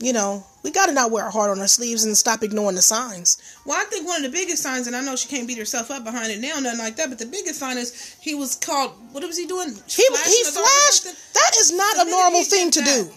you 0.00 0.12
know, 0.14 0.44
we 0.62 0.70
got 0.70 0.86
to 0.86 0.92
not 0.94 1.10
wear 1.10 1.24
our 1.24 1.30
heart 1.30 1.50
on 1.50 1.60
our 1.60 1.68
sleeves 1.68 2.04
and 2.04 2.16
stop 2.16 2.42
ignoring 2.42 2.76
the 2.76 2.82
signs. 2.82 3.36
Well, 3.66 3.78
I 3.78 3.84
think 3.84 4.06
one 4.06 4.24
of 4.24 4.30
the 4.30 4.36
biggest 4.36 4.62
signs, 4.62 4.86
and 4.86 4.96
I 4.96 5.02
know 5.02 5.14
she 5.14 5.28
can't 5.28 5.46
beat 5.46 5.58
herself 5.58 5.90
up 5.90 6.04
behind 6.04 6.32
it 6.32 6.40
now, 6.40 6.58
nothing 6.58 6.78
like 6.78 6.96
that, 6.96 7.10
but 7.10 7.18
the 7.18 7.26
biggest 7.26 7.58
sign 7.58 7.76
is 7.76 8.16
he 8.20 8.34
was 8.34 8.56
called. 8.56 8.92
What 9.12 9.22
was 9.24 9.36
he 9.36 9.46
doing? 9.46 9.68
He, 9.68 10.02
he 10.02 10.44
flashed. 10.44 11.04
That 11.34 11.52
is 11.58 11.72
not 11.72 12.06
a 12.06 12.10
normal 12.10 12.42
thing 12.44 12.70
to 12.72 12.80
do. 12.82 13.10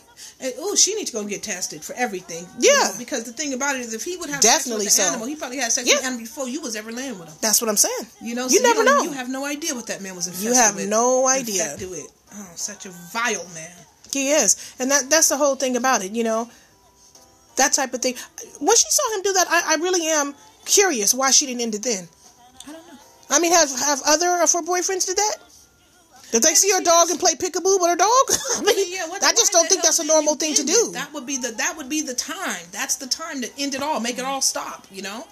Oh, 0.60 0.75
she 0.75 0.96
needs 0.96 1.12
to 1.12 1.18
go 1.18 1.24
get 1.25 1.44
tested 1.44 1.84
for 1.84 1.94
everything. 1.96 2.46
Yeah. 2.60 2.72
You 2.72 2.77
know, 2.80 2.92
because 2.98 3.24
the 3.24 3.32
thing 3.34 3.53
about 3.53 3.75
it 3.75 3.82
is, 3.82 3.94
if 3.94 4.03
he 4.03 4.18
would 4.18 4.30
have 4.30 4.42
Definitely 4.42 4.86
sex 4.86 4.98
with 4.98 5.06
so. 5.06 5.12
animal, 5.12 5.27
he 5.27 5.36
probably 5.36 5.58
had 5.58 5.72
sex 5.72 5.88
Yeah. 5.88 5.96
with 5.96 6.01
the 6.01 6.08
animal 6.08 6.24
before 6.25 6.50
you 6.50 6.62
was 6.62 6.75
ever 6.75 6.92
laying 6.92 7.18
with 7.20 7.30
him. 7.30 7.36
That's 7.42 7.62
what 7.62 7.70
I'm 7.70 7.77
saying. 7.77 8.08
You 8.22 8.36
know, 8.36 8.44
You 8.48 8.58
so 8.60 8.63
never 8.63 8.84
don't- 8.84 8.98
know. 8.98 9.03
You 9.03 9.12
have 9.12 9.30
no 9.30 9.46
idea 9.46 9.74
what 9.75 9.88
that 9.88 10.01
man 10.01 10.15
was 10.15 10.27
You 10.44 10.53
have 10.53 10.75
with. 10.75 10.88
no 10.89 11.27
idea. 11.27 11.63
Infected 11.63 11.89
with. 11.89 12.08
Oh, 12.36 12.48
such 12.56 12.86
a 12.86 12.89
vile 12.89 13.46
man. 13.53 13.72
He 14.12 14.32
is, 14.32 14.56
and 14.80 14.92
that 14.92 15.10
that's 15.10 15.30
the 15.30 15.38
whole 15.38 15.56
thing 15.56 15.75
about 15.75 16.03
it. 16.03 16.12
You 16.12 16.24
know, 16.24 16.50
that 17.56 17.74
type 17.74 17.94
of 17.94 18.01
thing. 18.01 18.15
When 18.60 18.75
she 18.75 18.86
saw 18.89 19.15
him 19.15 19.22
do 19.24 19.34
that, 19.34 19.48
I, 19.50 19.74
I 19.74 19.75
really 19.77 20.08
am 20.08 20.36
curious 20.65 21.13
why 21.13 21.32
she 21.32 21.46
didn't 21.46 21.62
end 21.62 21.75
it 21.75 21.84
then. 21.84 22.08
I 22.68 22.72
don't 22.72 22.88
know. 22.88 22.94
I 23.30 23.39
mean, 23.39 23.53
have 23.53 23.70
have 23.80 24.01
other 24.06 24.42
of 24.42 24.51
her 24.53 24.62
boyfriends 24.62 25.06
did 25.06 25.18
that? 25.18 25.36
Did 26.34 26.42
they 26.42 26.56
see 26.56 26.72
her 26.72 26.82
dog 26.82 27.12
and 27.12 27.20
play 27.20 27.36
peekaboo 27.36 27.80
with 27.80 27.90
her 27.92 27.96
dog? 27.96 28.10
I 28.58 28.63
mean, 28.66 28.92
Yeah, 28.92 29.06
I 29.22 29.34
just 29.34 29.52
don't 29.52 29.70
think 29.70 29.84
that's 29.84 30.00
a 30.00 30.04
normal 30.04 30.34
thing 30.34 30.56
to 30.56 30.63
do. 30.66 30.88
it? 30.90 30.94
That 30.94 31.13
would 31.13 31.28
be 31.28 31.38
the 31.38 31.52
that 31.52 31.78
would 31.78 31.90
be 31.90 32.02
the 32.02 32.16
time. 32.16 32.66
That's 32.72 32.96
the 32.96 33.06
time 33.06 33.44
to 33.44 33.50
end 33.60 33.75
it 33.75 33.84
all, 33.84 34.00
make 34.00 34.18
it 34.18 34.25
all 34.25 34.42
stop. 34.42 34.88
You 34.92 35.04
know. 35.04 35.28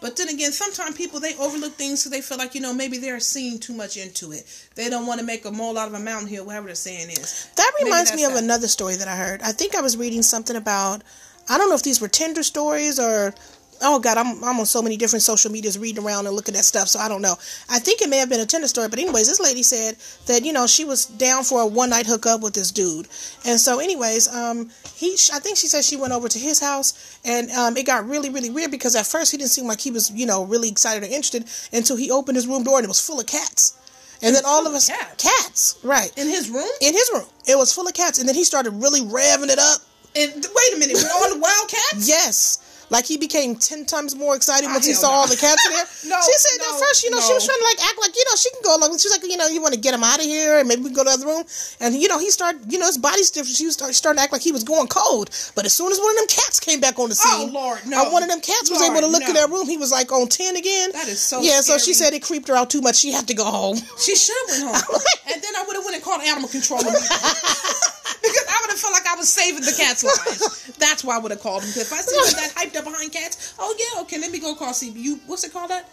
But 0.00 0.14
then 0.16 0.28
again, 0.28 0.52
sometimes 0.52 0.96
people 0.96 1.18
they 1.18 1.34
overlook 1.38 1.72
things 1.72 2.04
because 2.04 2.12
they 2.12 2.20
feel 2.20 2.38
like 2.38 2.54
you 2.54 2.60
know 2.60 2.72
maybe 2.72 2.98
they're 2.98 3.18
seeing 3.18 3.58
too 3.58 3.74
much 3.74 3.96
into 3.96 4.30
it. 4.30 4.46
They 4.76 4.88
don't 4.88 5.06
want 5.06 5.18
to 5.18 5.26
make 5.26 5.44
a 5.44 5.50
mole 5.50 5.76
out 5.76 5.88
of 5.88 5.94
a 5.94 5.98
mountain 5.98 6.28
hill, 6.28 6.46
whatever 6.46 6.68
the 6.68 6.76
saying 6.76 7.10
is. 7.10 7.50
That 7.56 7.72
reminds 7.82 8.14
me 8.14 8.24
of 8.24 8.34
that. 8.34 8.44
another 8.44 8.68
story 8.68 8.94
that 8.94 9.08
I 9.08 9.16
heard. 9.16 9.42
I 9.42 9.50
think 9.50 9.74
I 9.74 9.80
was 9.80 9.96
reading 9.96 10.22
something 10.22 10.54
about 10.54 11.02
I 11.48 11.58
don't 11.58 11.68
know 11.68 11.74
if 11.74 11.82
these 11.82 12.00
were 12.00 12.06
Tinder 12.08 12.44
stories 12.44 13.00
or 13.00 13.34
oh 13.82 13.98
god, 13.98 14.18
I'm 14.18 14.42
I'm 14.44 14.58
on 14.58 14.66
so 14.66 14.82
many 14.82 14.96
different 14.96 15.22
social 15.22 15.50
medias 15.50 15.78
reading 15.78 16.04
around 16.04 16.26
and 16.26 16.34
looking 16.34 16.56
at 16.56 16.64
stuff, 16.64 16.88
so 16.88 16.98
I 16.98 17.08
don't 17.08 17.22
know. 17.22 17.36
I 17.68 17.78
think 17.78 18.02
it 18.02 18.08
may 18.08 18.18
have 18.18 18.28
been 18.28 18.40
a 18.40 18.46
Tinder 18.46 18.68
story, 18.68 18.88
but 18.88 18.98
anyways, 18.98 19.26
this 19.28 19.40
lady 19.40 19.62
said 19.62 19.96
that 20.26 20.44
you 20.44 20.52
know 20.52 20.66
she 20.66 20.84
was 20.84 21.06
down 21.06 21.44
for 21.44 21.62
a 21.62 21.66
one 21.66 21.90
night 21.90 22.06
hookup 22.06 22.40
with 22.40 22.54
this 22.54 22.70
dude, 22.70 23.08
and 23.44 23.58
so 23.60 23.80
anyways, 23.80 24.28
um, 24.34 24.70
he 24.94 25.16
I 25.32 25.38
think 25.40 25.56
she 25.56 25.66
said 25.66 25.84
she 25.84 25.96
went 25.96 26.12
over 26.12 26.28
to 26.28 26.38
his 26.38 26.60
house 26.60 27.18
and 27.24 27.50
um, 27.52 27.76
it 27.76 27.86
got 27.86 28.06
really 28.08 28.30
really 28.30 28.50
weird 28.50 28.70
because 28.70 28.96
at 28.96 29.06
first 29.06 29.30
he 29.30 29.36
didn't 29.36 29.50
seem 29.50 29.66
like 29.66 29.80
he 29.80 29.90
was 29.90 30.10
you 30.10 30.26
know 30.26 30.44
really 30.44 30.68
excited 30.68 31.02
or 31.02 31.06
interested 31.06 31.44
until 31.72 31.96
he 31.96 32.10
opened 32.10 32.36
his 32.36 32.46
room 32.46 32.64
door 32.64 32.78
and 32.78 32.84
it 32.84 32.88
was 32.88 33.00
full 33.00 33.20
of 33.20 33.26
cats, 33.26 33.76
and 34.22 34.34
then 34.34 34.42
all 34.46 34.66
of 34.66 34.72
us 34.72 34.88
cats? 34.88 35.22
cats 35.22 35.78
right 35.82 36.12
in 36.16 36.28
his 36.28 36.50
room. 36.50 36.68
in 36.80 36.92
his 36.92 37.10
room. 37.12 37.26
It 37.46 37.56
was 37.56 37.72
full 37.72 37.86
of 37.86 37.94
cats, 37.94 38.18
and 38.18 38.28
then 38.28 38.34
he 38.34 38.44
started 38.44 38.70
really 38.70 39.00
revving 39.00 39.50
it 39.50 39.58
up. 39.58 39.80
And 40.16 40.32
wait 40.34 40.74
a 40.74 40.78
minute, 40.78 40.94
with 40.94 41.10
all 41.14 41.34
the 41.34 41.38
wild 41.38 41.68
cats. 41.68 42.08
Yes. 42.08 42.64
Like 42.90 43.04
he 43.06 43.16
became 43.18 43.56
ten 43.56 43.84
times 43.84 44.14
more 44.16 44.34
excited 44.36 44.66
Oh, 44.68 44.72
once 44.72 44.86
he 44.86 44.94
saw 44.94 45.08
no. 45.08 45.14
all 45.14 45.26
the 45.28 45.36
cats 45.36 45.64
in 45.66 45.72
there. 45.72 45.84
No, 46.08 46.16
she 46.24 46.32
said 46.38 46.58
no, 46.62 46.72
at 46.72 46.80
first, 46.80 47.04
you 47.04 47.10
know, 47.10 47.20
she 47.20 47.34
was 47.34 47.44
trying 47.44 47.58
to 47.58 47.64
like 47.64 47.84
act 47.84 47.98
like 48.00 48.14
you 48.16 48.24
know 48.30 48.36
she 48.36 48.50
can 48.50 48.62
go 48.62 48.76
along. 48.76 48.96
She 48.98 49.08
was 49.08 49.18
like, 49.20 49.28
you 49.28 49.36
know, 49.36 49.46
you 49.48 49.60
want 49.60 49.74
to 49.74 49.80
get 49.80 49.92
him 49.92 50.02
out 50.04 50.20
of 50.20 50.24
here, 50.24 50.58
and 50.58 50.68
maybe 50.68 50.82
we 50.82 50.88
can 50.88 50.94
go 50.96 51.04
to 51.04 51.10
the 51.10 51.16
other 51.20 51.26
room. 51.26 51.44
And 51.80 51.94
you 51.96 52.08
know, 52.08 52.18
he 52.18 52.30
started, 52.30 52.70
you 52.72 52.78
know, 52.78 52.86
his 52.86 52.96
body 52.96 53.22
stiff. 53.24 53.46
She 53.46 53.66
was 53.66 53.74
start, 53.74 53.94
starting 53.94 54.18
to 54.18 54.22
act 54.22 54.32
like 54.32 54.40
he 54.42 54.52
was 54.52 54.64
going 54.64 54.86
cold. 54.88 55.28
But 55.54 55.66
as 55.66 55.74
soon 55.74 55.92
as 55.92 55.98
one 55.98 56.10
of 56.12 56.16
them 56.16 56.28
cats 56.28 56.60
came 56.60 56.80
back 56.80 56.98
on 56.98 57.10
the 57.10 57.18
oh, 57.20 57.28
scene, 57.44 57.50
Oh, 57.50 57.52
Lord, 57.52 57.80
no. 57.86 58.04
and 58.04 58.12
one 58.12 58.22
of 58.22 58.28
them 58.30 58.40
cats 58.40 58.70
was 58.70 58.80
Lord, 58.80 58.92
able 58.96 59.00
to 59.06 59.10
look 59.12 59.26
in 59.28 59.34
that 59.34 59.50
room, 59.50 59.66
he 59.68 59.76
was 59.76 59.90
like 59.90 60.10
on 60.12 60.28
ten 60.28 60.56
again. 60.56 60.90
That 60.92 61.08
is 61.08 61.20
so 61.20 61.42
Yeah, 61.42 61.60
so 61.60 61.76
she 61.78 61.92
said 61.92 62.14
it 62.14 62.22
creeped 62.22 62.48
her 62.48 62.56
out 62.56 62.70
too 62.70 62.80
much. 62.80 62.96
She 62.96 63.12
had 63.12 63.26
to 63.28 63.34
go 63.34 63.44
home. 63.44 63.76
She 63.98 64.14
should 64.16 64.36
have 64.48 64.62
went 64.72 64.84
home, 64.86 65.00
and 65.34 65.42
then 65.42 65.52
I 65.56 65.64
would 65.66 65.76
have 65.76 65.84
went 65.84 65.96
and 65.96 66.04
called 66.04 66.22
animal 66.22 66.48
control 66.48 66.80
because 68.22 68.46
I 68.48 68.56
would 68.62 68.70
have 68.70 68.78
felt 68.80 68.92
like 68.94 69.06
I 69.06 69.16
was 69.16 69.28
saving 69.28 69.62
the 69.62 69.74
cats' 69.76 70.04
lives. 70.04 70.72
That's 70.78 71.04
why 71.04 71.16
I 71.16 71.18
would 71.18 71.30
have 71.32 71.40
called 71.40 71.62
them. 71.62 71.70
If 71.74 71.92
I 71.92 72.00
see 72.00 72.16
that 72.36 72.52
hyped 72.54 72.77
behind 72.82 73.12
cats, 73.12 73.54
oh 73.58 73.74
yeah, 73.78 74.02
okay, 74.02 74.18
let 74.18 74.30
me 74.30 74.38
go 74.40 74.54
call 74.54 74.72
CBU. 74.72 75.20
What's 75.26 75.44
it 75.44 75.52
called? 75.52 75.70
That? 75.70 75.88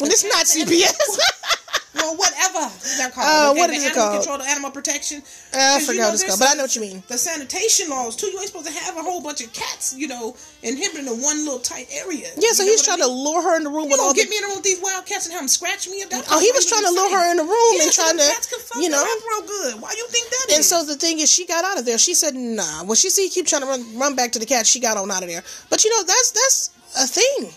Well, 0.00 0.10
it's 0.10 0.24
not 0.24 0.46
CPS. 0.46 1.18
Well, 1.94 2.16
whatever 2.16 2.70
they're 2.96 3.10
called. 3.10 3.26
Uh, 3.26 3.50
okay? 3.50 3.58
what 3.60 3.70
is 3.70 3.84
it 3.84 3.94
called? 3.94 4.20
Control, 4.20 4.38
the 4.38 4.44
animal 4.48 4.70
protection. 4.70 5.22
Uh, 5.52 5.76
I 5.76 5.84
forgot 5.84 6.12
what 6.12 6.14
it's 6.14 6.24
called, 6.24 6.38
but 6.38 6.50
I 6.50 6.54
know 6.54 6.64
what 6.64 6.76
you 6.76 6.82
mean. 6.82 7.02
The 7.08 7.18
sanitation 7.18 7.90
laws 7.90 8.14
too. 8.14 8.28
You 8.28 8.38
ain't 8.38 8.48
supposed 8.48 8.66
to 8.68 8.72
have 8.72 8.96
a 8.96 9.02
whole 9.02 9.20
bunch 9.20 9.40
of 9.42 9.52
cats, 9.52 9.96
you 9.96 10.06
know, 10.06 10.36
inhibiting 10.62 11.06
in 11.06 11.20
one 11.20 11.44
little 11.44 11.58
tight 11.58 11.88
area. 11.92 12.28
Yeah, 12.36 12.52
so 12.52 12.62
You 12.62 12.70
know 12.70 12.72
he's 12.72 12.86
what 12.86 12.96
I 12.96 12.96
trying 12.96 13.08
to 13.08 13.12
lure 13.12 13.42
her 13.42 13.56
in 13.56 13.64
the 13.64 13.70
room 13.70 13.84
You 13.88 13.96
with 13.96 14.00
all 14.00 14.12
gonna 14.12 14.20
the 14.20 14.24
get 14.24 14.30
me 14.30 14.36
in 14.36 14.42
the 14.42 14.48
room 14.48 14.56
with 14.56 14.64
these 14.64 14.80
wild 14.80 15.06
cats 15.06 15.26
and 15.26 15.32
have 15.32 15.42
them 15.42 15.48
scratch 15.48 15.88
me 15.88 16.02
up? 16.02 16.10
That's 16.10 16.28
Oh, 16.30 16.40
he 16.40 16.52
was 16.52 16.64
trying 16.68 16.84
to 16.84 16.92
lure 16.92 17.10
her 17.12 17.30
in 17.32 17.36
the 17.36 17.44
room 17.44 17.72
Yeah, 17.76 17.84
and 17.84 17.92
trying 17.92 18.16
to, 18.16 18.24
cats 18.24 18.46
can 18.46 18.47
fuck 18.47 18.47
you 18.82 18.88
know. 18.88 19.02
up 19.02 19.22
real 19.28 19.46
good. 19.46 19.80
Why 19.82 19.92
you 19.96 20.06
think 20.08 20.28
that 20.30 20.46
And 20.52 20.60
is? 20.60 20.68
so 20.68 20.84
the 20.84 20.96
thing 20.96 21.18
is, 21.20 21.30
she 21.30 21.46
got 21.46 21.64
out 21.64 21.78
of 21.78 21.84
there. 21.84 21.98
She 21.98 22.14
said, 22.14 22.34
"Nah." 22.34 22.84
When 22.84 22.96
she 22.96 23.10
see 23.10 23.28
keep 23.28 23.46
trying 23.46 23.62
to 23.62 23.68
run, 23.68 23.98
run 23.98 24.14
back 24.16 24.32
to 24.32 24.38
the 24.38 24.46
cat, 24.46 24.66
she 24.66 24.80
got 24.80 24.96
on 24.96 25.10
out 25.10 25.22
of 25.22 25.28
there. 25.28 25.42
But 25.70 25.84
you 25.84 25.90
know, 25.90 26.02
that's 26.04 26.30
that's 26.32 26.70
a 26.98 27.06
thing. 27.06 27.50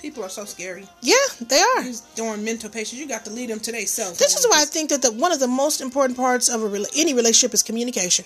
people 0.00 0.24
are 0.24 0.28
so 0.28 0.44
scary. 0.44 0.86
Yeah, 1.00 1.14
they 1.40 1.60
are. 1.60 1.82
These 1.84 2.00
darn 2.16 2.44
mental 2.44 2.68
patients, 2.70 2.98
you 3.00 3.06
got 3.06 3.24
to 3.24 3.30
lead 3.30 3.50
them 3.50 3.60
to 3.60 3.72
themselves. 3.72 4.18
This 4.18 4.36
is 4.36 4.46
why 4.48 4.62
I 4.62 4.64
think 4.64 4.90
that 4.90 5.00
the 5.02 5.12
one 5.12 5.32
of 5.32 5.40
the 5.40 5.48
most 5.48 5.80
important 5.80 6.16
parts 6.18 6.48
of 6.48 6.62
a 6.62 6.84
any 6.96 7.14
relationship 7.14 7.54
is 7.54 7.62
communication. 7.62 8.24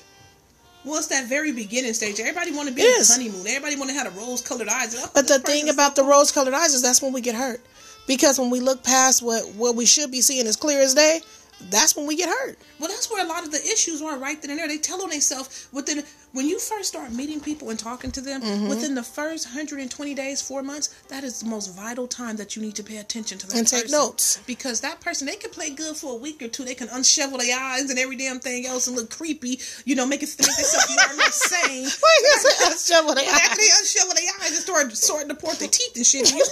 Well, 0.85 0.99
it's 0.99 1.09
that 1.09 1.27
very 1.27 1.51
beginning 1.53 1.95
stage. 1.95 2.21
Everybody 2.21 2.53
want 2.53 2.69
to 2.69 2.75
be 2.75 2.81
It 2.83 2.95
in 2.95 3.01
is. 3.01 3.11
honeymoon. 3.13 3.45
Everybody 3.47 3.75
want 3.75 3.91
to 3.91 3.97
have 3.97 4.05
the 4.15 4.21
rose-colored 4.21 4.69
eyes. 4.69 4.95
Oh, 4.97 5.11
But 5.13 5.27
the 5.27 5.41
thing 5.41 5.69
about 5.69 5.97
the 5.97 6.05
rose-colored 6.05 6.55
eyes 6.55 6.75
is 6.75 6.81
that's 6.83 7.03
when 7.03 7.13
we 7.13 7.21
get 7.21 7.35
hurt, 7.35 7.61
because 8.07 8.39
when 8.39 8.51
we 8.51 8.61
look 8.61 8.85
past 8.85 9.21
what 9.21 9.43
what 9.57 9.75
we 9.75 9.85
should 9.85 10.13
be 10.13 10.21
seeing 10.21 10.47
as 10.47 10.55
clear 10.57 10.81
as 10.81 10.95
day, 10.95 11.21
that's 11.61 11.97
when 11.97 12.07
we 12.07 12.17
get 12.17 12.29
hurt. 12.29 12.59
Well, 12.79 12.89
that's 12.89 13.11
where 13.11 13.25
a 13.25 13.29
lot 13.29 13.45
of 13.45 13.51
the 13.51 13.59
issues 13.59 14.03
are 14.03 14.19
right 14.19 14.41
then 14.41 14.51
and 14.51 14.59
there. 14.59 14.69
They 14.69 14.79
tell 14.79 15.03
on 15.03 15.11
themselves 15.11 15.69
within 15.73 16.05
when 16.33 16.47
you 16.47 16.59
first 16.59 16.89
start 16.89 17.13
meeting 17.13 17.41
people 17.41 17.71
and 17.71 17.79
talking 17.79 18.11
to 18.13 18.21
them 18.21 18.43
Mm-hmm. 18.43 18.69
within 18.69 18.95
the 18.95 19.03
first 19.03 19.47
120 19.47 20.15
days, 20.15 20.43
four 20.43 20.63
months. 20.63 20.89
That 21.09 21.25
is 21.25 21.41
the 21.41 21.47
most 21.49 21.69
vital 21.75 22.07
time 22.07 22.37
that 22.37 22.55
you 22.55 22.63
need 22.63 22.75
to 22.77 22.83
pay 22.83 22.99
attention 22.99 23.39
to 23.39 23.47
that 23.47 23.57
And 23.57 23.67
take 23.67 23.85
person. 23.85 23.99
notes. 23.99 24.39
because 24.47 24.81
that 24.83 25.01
person 25.01 25.27
they 25.27 25.37
can 25.37 25.51
play 25.51 25.71
good 25.71 25.97
for 25.97 26.13
a 26.13 26.17
week 26.17 26.43
or 26.43 26.49
two. 26.49 26.65
They 26.65 26.75
can 26.75 26.89
unshovel 26.89 27.39
their 27.39 27.59
eyes 27.59 27.89
and 27.91 27.99
every 27.99 28.17
damn 28.17 28.39
thing 28.41 28.67
else 28.67 28.87
and 28.87 28.97
look 28.97 29.11
creepy. 29.11 29.59
You 29.85 29.95
know, 29.97 30.05
make 30.07 30.23
it 30.23 30.29
make 30.39 30.47
themselves 30.57 30.95
more 30.95 31.25
insane. 31.25 31.85
Wait, 31.85 32.21
that's 32.61 32.87
shovel 32.87 33.15
their 33.15 33.25
after 33.29 33.51
eyes. 33.51 33.57
they 33.57 33.69
unshovel 33.81 34.15
their 34.15 34.31
eyes 34.43 34.51
and 34.53 34.61
start 34.61 34.93
sorting 34.97 35.29
to 35.29 35.35
port 35.35 35.59
their 35.59 35.69
teeth 35.69 35.97
and 35.97 36.07
shit, 36.07 36.31
you 36.33 36.45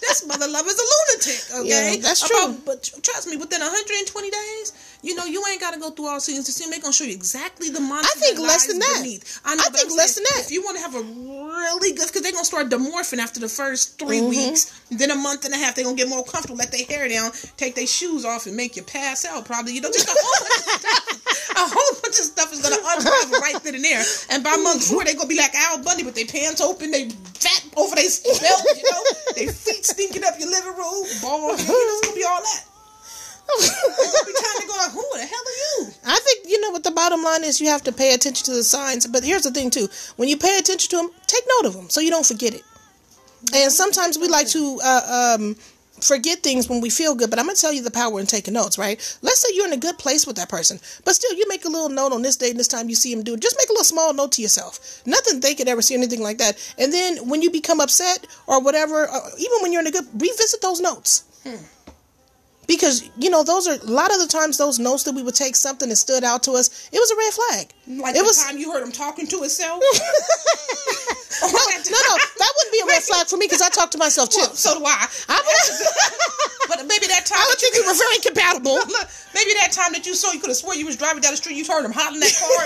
this 0.00 0.26
mother 0.26 0.48
lover 0.48 0.68
is 0.68 0.78
a 0.78 0.86
lunatic. 0.92 1.60
Okay, 1.60 1.68
Yeah, 1.94 2.00
that's 2.00 2.22
About- 2.28 2.46
true. 2.54 2.62
but 2.64 2.90
trust 3.02 3.28
me, 3.28 3.36
within 3.36 3.60
120 3.60 4.30
days, 4.30 4.72
you 5.04 5.14
know 5.14 5.24
you 5.26 5.42
ain't 5.50 5.60
got 5.60 5.74
to 5.74 5.80
go 5.80 5.90
through 5.90 6.08
all 6.08 6.20
seasons 6.20 6.46
to 6.46 6.52
see 6.52 6.64
them. 6.64 6.72
They 6.72 6.80
gonna 6.80 6.92
show 6.92 7.04
you 7.04 7.12
exactly 7.12 7.68
the 7.70 7.80
monster. 7.80 8.10
I 8.16 8.20
think 8.20 8.36
that 8.38 8.42
less 8.42 8.66
than 8.66 8.78
that. 8.78 9.00
Beneath. 9.02 9.40
I 9.44 9.54
but 9.56 9.76
think 9.76 9.90
I'm 9.90 9.96
less 9.96 10.14
saying, 10.14 10.24
than 10.24 10.38
that. 10.40 10.46
If 10.46 10.50
you 10.52 10.62
want 10.62 10.76
to 10.78 10.82
have 10.82 10.94
a 10.94 11.02
really 11.02 11.90
good, 11.92 12.06
because 12.08 12.22
they're 12.22 12.32
gonna 12.32 12.44
start 12.44 12.70
demorphing 12.70 13.18
after 13.18 13.38
the 13.40 13.48
first 13.48 13.98
3 13.98 14.14
Mm-hmm. 14.14 14.28
weeks, 14.30 14.72
then 14.90 15.10
a 15.10 15.16
month 15.16 15.44
and 15.44 15.52
a 15.52 15.56
half, 15.58 15.74
they're 15.74 15.84
gonna 15.84 15.96
get 15.96 16.08
more 16.08 16.24
comfortable, 16.24 16.56
let 16.56 16.72
their 16.72 16.84
hair 16.86 17.08
down, 17.08 17.30
take 17.56 17.74
their 17.74 17.86
shoes 17.86 18.24
off, 18.24 18.46
and 18.46 18.56
make 18.56 18.76
you 18.76 18.82
pass 18.82 19.24
out. 19.24 19.44
Probably, 19.44 19.72
you 19.74 19.80
know, 19.80 19.90
just 19.92 20.08
a 20.08 20.14
whole 20.16 20.40
bunch 20.40 20.56
of 20.56 20.80
stuff. 20.80 21.20
A 21.54 21.60
whole 21.60 21.94
bunch 22.02 22.18
of 22.18 22.26
stuff 22.26 22.52
is 22.52 22.62
gonna 22.62 22.76
unravel 22.82 23.38
right 23.38 23.62
then 23.62 23.76
and 23.76 23.84
there. 23.84 24.02
And 24.30 24.42
by 24.42 24.56
month 24.56 24.88
four, 24.88 25.04
they're 25.04 25.14
gonna 25.14 25.28
be 25.28 25.36
like 25.36 25.54
Al 25.54 25.78
Bundy 25.82 26.02
with 26.02 26.14
their 26.16 26.26
pants 26.26 26.60
open, 26.60 26.90
they 26.90 27.08
fat 27.10 27.62
over 27.76 27.94
their 27.94 28.08
belt, 28.40 28.62
you 28.76 28.82
know, 28.90 29.02
their 29.36 29.52
feet 29.52 29.84
stinking 29.86 30.24
up 30.24 30.34
your 30.40 30.50
living 30.50 30.74
room, 30.74 31.04
you 31.06 31.22
know, 31.22 31.50
it's 31.54 31.64
gonna 32.06 32.16
be 32.16 32.24
all 32.24 32.40
that. 32.42 32.64
It's 33.48 34.12
gonna 34.12 34.26
be 34.26 34.32
time 34.32 34.60
to 34.60 34.66
go 34.66 34.76
like, 34.76 34.90
who 34.92 35.04
the 35.14 35.26
hell 35.26 35.40
are 35.40 35.84
you? 35.84 35.92
I 36.06 36.18
think 36.18 36.46
you 36.48 36.60
know 36.60 36.70
what 36.70 36.84
the 36.84 36.90
bottom 36.90 37.22
line 37.22 37.44
is. 37.44 37.60
You 37.60 37.68
have 37.68 37.82
to 37.84 37.92
pay 37.92 38.14
attention 38.14 38.44
to 38.46 38.52
the 38.52 38.64
signs. 38.64 39.06
But 39.06 39.24
here's 39.24 39.42
the 39.42 39.50
thing 39.50 39.70
too: 39.70 39.88
when 40.16 40.28
you 40.28 40.36
pay 40.36 40.58
attention 40.58 40.90
to 40.90 40.96
them, 40.96 41.10
take 41.26 41.44
note 41.58 41.68
of 41.68 41.74
them 41.74 41.90
so 41.90 42.00
you 42.00 42.10
don't 42.10 42.26
forget 42.26 42.54
it. 42.54 42.62
And 43.54 43.70
sometimes 43.70 44.18
we 44.18 44.28
like 44.28 44.48
to 44.48 44.80
uh, 44.82 45.36
um, 45.38 45.56
forget 46.00 46.42
things 46.42 46.68
when 46.68 46.80
we 46.80 46.88
feel 46.90 47.14
good. 47.14 47.30
But 47.30 47.38
I'm 47.38 47.46
gonna 47.46 47.56
tell 47.56 47.72
you 47.72 47.82
the 47.82 47.90
power 47.90 48.18
in 48.18 48.26
taking 48.26 48.54
notes. 48.54 48.78
Right? 48.78 48.98
Let's 49.22 49.40
say 49.40 49.48
you're 49.54 49.66
in 49.66 49.72
a 49.72 49.78
good 49.78 49.98
place 49.98 50.26
with 50.26 50.36
that 50.36 50.48
person, 50.48 50.80
but 51.04 51.14
still 51.14 51.34
you 51.34 51.46
make 51.48 51.64
a 51.64 51.68
little 51.68 51.90
note 51.90 52.12
on 52.12 52.22
this 52.22 52.36
day 52.36 52.50
and 52.50 52.58
this 52.58 52.68
time 52.68 52.88
you 52.88 52.94
see 52.94 53.12
him 53.12 53.22
do 53.22 53.34
it. 53.34 53.40
Just 53.40 53.56
make 53.58 53.68
a 53.68 53.72
little 53.72 53.84
small 53.84 54.12
note 54.14 54.32
to 54.32 54.42
yourself. 54.42 55.02
Nothing 55.06 55.40
they 55.40 55.54
could 55.54 55.68
ever 55.68 55.82
see 55.82 55.94
anything 55.94 56.22
like 56.22 56.38
that. 56.38 56.56
And 56.78 56.92
then 56.92 57.28
when 57.28 57.42
you 57.42 57.50
become 57.50 57.80
upset 57.80 58.26
or 58.46 58.60
whatever, 58.62 59.08
uh, 59.08 59.30
even 59.38 59.58
when 59.62 59.72
you're 59.72 59.82
in 59.82 59.86
a 59.86 59.92
good, 59.92 60.06
revisit 60.14 60.62
those 60.62 60.80
notes 60.80 61.24
because 62.66 63.08
you 63.18 63.30
know 63.30 63.42
those 63.44 63.66
are 63.68 63.74
a 63.80 63.84
lot 63.90 64.12
of 64.12 64.18
the 64.20 64.26
times 64.26 64.56
those 64.58 64.78
notes 64.78 65.02
that 65.04 65.14
we 65.14 65.22
would 65.22 65.34
take 65.34 65.54
something 65.56 65.88
that 65.88 65.96
stood 65.96 66.24
out 66.24 66.42
to 66.42 66.52
us 66.52 66.88
it 66.92 66.98
was 66.98 67.10
a 67.10 67.16
red 67.16 67.32
flag 67.32 67.64
Like 68.02 68.14
it 68.14 68.18
the 68.18 68.24
was 68.24 68.42
time 68.42 68.58
you 68.58 68.72
heard 68.72 68.82
him 68.82 68.92
talking 68.92 69.26
to 69.26 69.38
himself. 69.40 69.82
Oh, 71.42 71.50
no, 71.50 71.58
no 71.58 71.98
no 71.98 72.14
that 72.38 72.50
wouldn't 72.56 72.72
be 72.72 72.80
a 72.86 72.86
red 72.86 73.02
flag 73.02 73.26
for 73.26 73.36
me 73.36 73.46
because 73.50 73.60
i 73.60 73.68
talk 73.68 73.90
to 73.90 73.98
myself 73.98 74.30
too 74.30 74.38
Well, 74.46 74.54
so 74.54 74.78
do 74.78 74.84
I. 74.86 75.02
I'm, 75.28 75.42
But 76.70 76.78
maybe 76.86 77.10
that 77.10 77.26
time 77.26 77.42
i 77.42 77.46
would 77.50 77.58
you 77.60 77.68
think 77.74 77.82
we 77.84 77.90
were 77.90 77.98
very 77.98 78.20
compatible 78.22 78.78
Look, 78.78 79.06
maybe 79.34 79.50
that 79.58 79.74
time 79.74 79.90
that 79.98 80.06
you 80.06 80.14
saw, 80.14 80.30
you 80.30 80.38
could 80.38 80.48
have 80.54 80.56
swore 80.56 80.78
you 80.78 80.86
was 80.86 80.94
driving 80.96 81.20
down 81.26 81.32
the 81.34 81.36
street. 81.42 81.58
You 81.58 81.66
heard 81.66 81.82
him 81.84 81.90
hollering 81.90 82.22
that 82.22 82.30
car. 82.38 82.64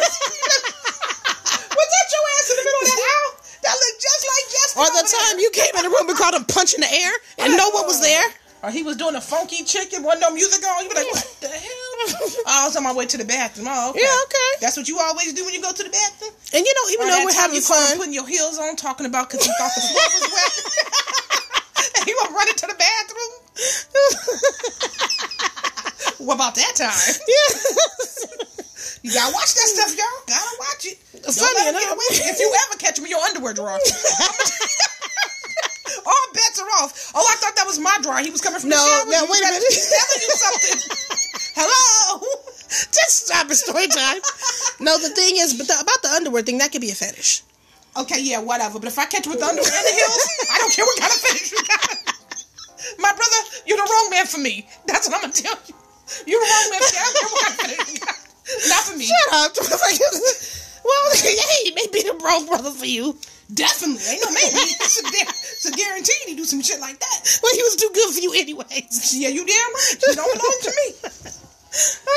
was 0.68 1.88
that 1.88 2.06
your 2.12 2.24
ass 2.38 2.46
in 2.52 2.56
the 2.60 2.64
middle 2.68 2.82
of 2.84 2.88
that 2.92 3.00
aisle? 3.08 3.32
That 3.64 3.74
looked 3.74 4.00
just 4.04 4.22
like 4.28 4.44
Justin. 4.52 4.76
or 4.78 4.86
the 4.86 5.00
over 5.00 5.08
there. 5.08 5.16
time 5.32 5.34
you 5.40 5.50
came 5.56 5.72
in 5.74 5.82
the 5.88 5.92
room 5.96 6.06
and 6.12 6.18
caught 6.18 6.34
him 6.36 6.44
punching 6.44 6.80
the 6.84 6.92
air 6.92 7.12
and 7.40 7.56
no 7.56 7.72
one 7.72 7.88
was 7.88 8.00
there 8.04 8.28
Or 8.62 8.70
he 8.70 8.82
was 8.82 8.96
doing 8.96 9.14
a 9.14 9.20
funky 9.20 9.62
chicken, 9.62 10.02
wasn't 10.02 10.22
no 10.22 10.30
music 10.34 10.64
on. 10.66 10.82
You 10.82 10.90
be 10.90 10.96
like, 10.96 11.06
what 11.12 11.36
the 11.40 11.46
hell? 11.48 11.70
oh, 12.42 12.42
I 12.46 12.66
was 12.66 12.74
on 12.76 12.82
my 12.82 12.92
way 12.92 13.06
to 13.06 13.16
the 13.16 13.24
bathroom. 13.24 13.68
Oh, 13.70 13.90
okay. 13.90 14.00
Yeah, 14.02 14.24
okay. 14.26 14.50
That's 14.60 14.76
what 14.76 14.88
you 14.88 14.98
always 14.98 15.32
do 15.32 15.44
when 15.44 15.54
you 15.54 15.62
go 15.62 15.70
to 15.72 15.82
the 15.84 15.90
bathroom. 15.90 16.32
and 16.54 16.66
you 16.66 16.72
know 16.74 16.90
even 16.90 17.06
Or 17.06 17.10
though 17.10 17.24
we're 17.24 17.34
having 17.38 17.54
you 17.54 17.62
fun 17.62 17.96
putting 17.96 18.12
your 18.14 18.26
heels 18.26 18.58
on, 18.58 18.74
talking 18.76 19.06
about 19.06 19.30
because 19.30 19.46
he 19.46 19.52
thought 19.58 19.70
the 19.74 19.80
floor 19.80 20.08
was 20.10 20.26
wet. 20.34 20.52
and 21.98 22.04
he 22.10 22.14
was 22.18 22.28
running 22.34 22.34
to 22.34 22.34
run 22.34 22.48
into 22.50 22.66
the 22.66 22.78
bathroom. 22.78 23.32
what 26.26 26.34
about 26.34 26.54
that 26.58 26.74
time? 26.74 27.14
yeah 27.30 27.54
You 29.02 29.14
gotta 29.14 29.32
watch 29.32 29.54
that 29.54 29.68
stuff, 29.70 29.94
y'all. 29.94 30.22
Gotta 30.26 30.56
watch 30.58 30.82
it. 30.86 30.98
Funny 30.98 31.54
let 31.54 31.70
him 31.70 31.78
get 31.78 31.86
enough. 31.94 31.98
it. 32.10 32.34
If 32.34 32.38
you 32.42 32.50
ever 32.66 32.76
catch 32.78 32.98
me, 33.00 33.08
your 33.10 33.20
underwear 33.22 33.54
drawer. 33.54 33.78
All 36.08 36.26
bets 36.32 36.56
are 36.58 36.72
off. 36.80 37.12
Oh, 37.14 37.20
I 37.20 37.36
thought 37.36 37.54
that 37.56 37.66
was 37.68 37.78
my 37.78 37.92
drawer. 38.00 38.18
He 38.24 38.30
was 38.32 38.40
coming 38.40 38.60
from 38.60 38.70
No, 38.72 38.80
the 38.80 38.88
shower. 38.88 39.04
no, 39.12 39.18
You 39.20 39.28
wait 39.28 39.44
a 39.44 39.50
minute. 39.52 39.68
He's 39.68 39.92
telling 39.92 40.22
you 40.24 40.32
something. 40.40 40.78
Hello. 41.60 42.24
just 42.68 43.26
stop 43.26 43.50
it 43.50 43.56
story 43.56 43.88
time 43.88 44.20
no 44.78 44.96
the 44.98 45.08
thing 45.08 45.36
is 45.38 45.54
but 45.58 45.66
the, 45.66 45.74
about 45.74 46.00
the 46.02 46.08
underwear 46.14 46.42
thing 46.42 46.58
that 46.58 46.70
could 46.70 46.80
be 46.82 46.90
a 46.90 46.94
fetish 46.94 47.42
Okay, 47.98 48.20
yeah, 48.22 48.38
whatever. 48.38 48.78
But 48.78 48.86
if 48.88 48.98
I 48.98 49.06
catch 49.06 49.26
you 49.26 49.32
with 49.32 49.40
the 49.40 49.46
underwear 49.46 49.66
and 49.74 49.86
the 49.86 49.90
heels, 49.90 50.28
I 50.54 50.58
don't 50.58 50.70
care 50.72 50.84
what 50.84 51.00
kind 51.00 51.10
of 51.10 51.18
fetish 51.18 51.50
you 51.50 51.58
got. 51.66 51.98
My 53.00 53.10
brother, 53.10 53.40
you're 53.66 53.76
the 53.76 53.82
wrong 53.90 54.06
man 54.10 54.26
for 54.26 54.38
me. 54.38 54.68
That's 54.86 55.08
what 55.08 55.16
I'm 55.16 55.22
gonna 55.22 55.32
tell 55.32 55.58
you. 55.66 55.74
You're 56.26 56.38
the 56.38 56.46
wrong, 56.46 56.66
man. 56.70 56.80
You're 58.46 58.68
not 58.68 58.82
for 58.86 58.96
me. 58.96 59.06
Shut 59.06 59.34
up. 59.34 59.52
well, 60.84 61.04
hey, 61.16 61.72
maybe 61.74 62.02
the 62.06 62.14
wrong 62.22 62.46
brother 62.46 62.70
for 62.70 62.86
you. 62.86 63.16
Definitely. 63.52 64.04
Ain't 64.08 64.22
no 64.24 64.30
maybe. 64.32 64.56
It's 64.80 65.00
a, 65.00 65.06
it's 65.08 65.66
a 65.66 65.72
guarantee 65.72 66.12
he 66.26 66.34
do 66.34 66.44
some 66.44 66.62
shit 66.62 66.80
like 66.80 66.98
that. 66.98 67.40
Well, 67.42 67.54
he 67.54 67.62
was 67.62 67.76
too 67.76 67.90
good 67.94 68.14
for 68.14 68.20
you 68.20 68.32
anyways. 68.34 69.14
Yeah, 69.16 69.28
you 69.28 69.44
damn 69.46 69.56
right. 69.56 69.96
You 70.06 70.14
don't 70.14 70.32
belong 70.38 70.58
to 70.62 70.70
me. 70.70 71.32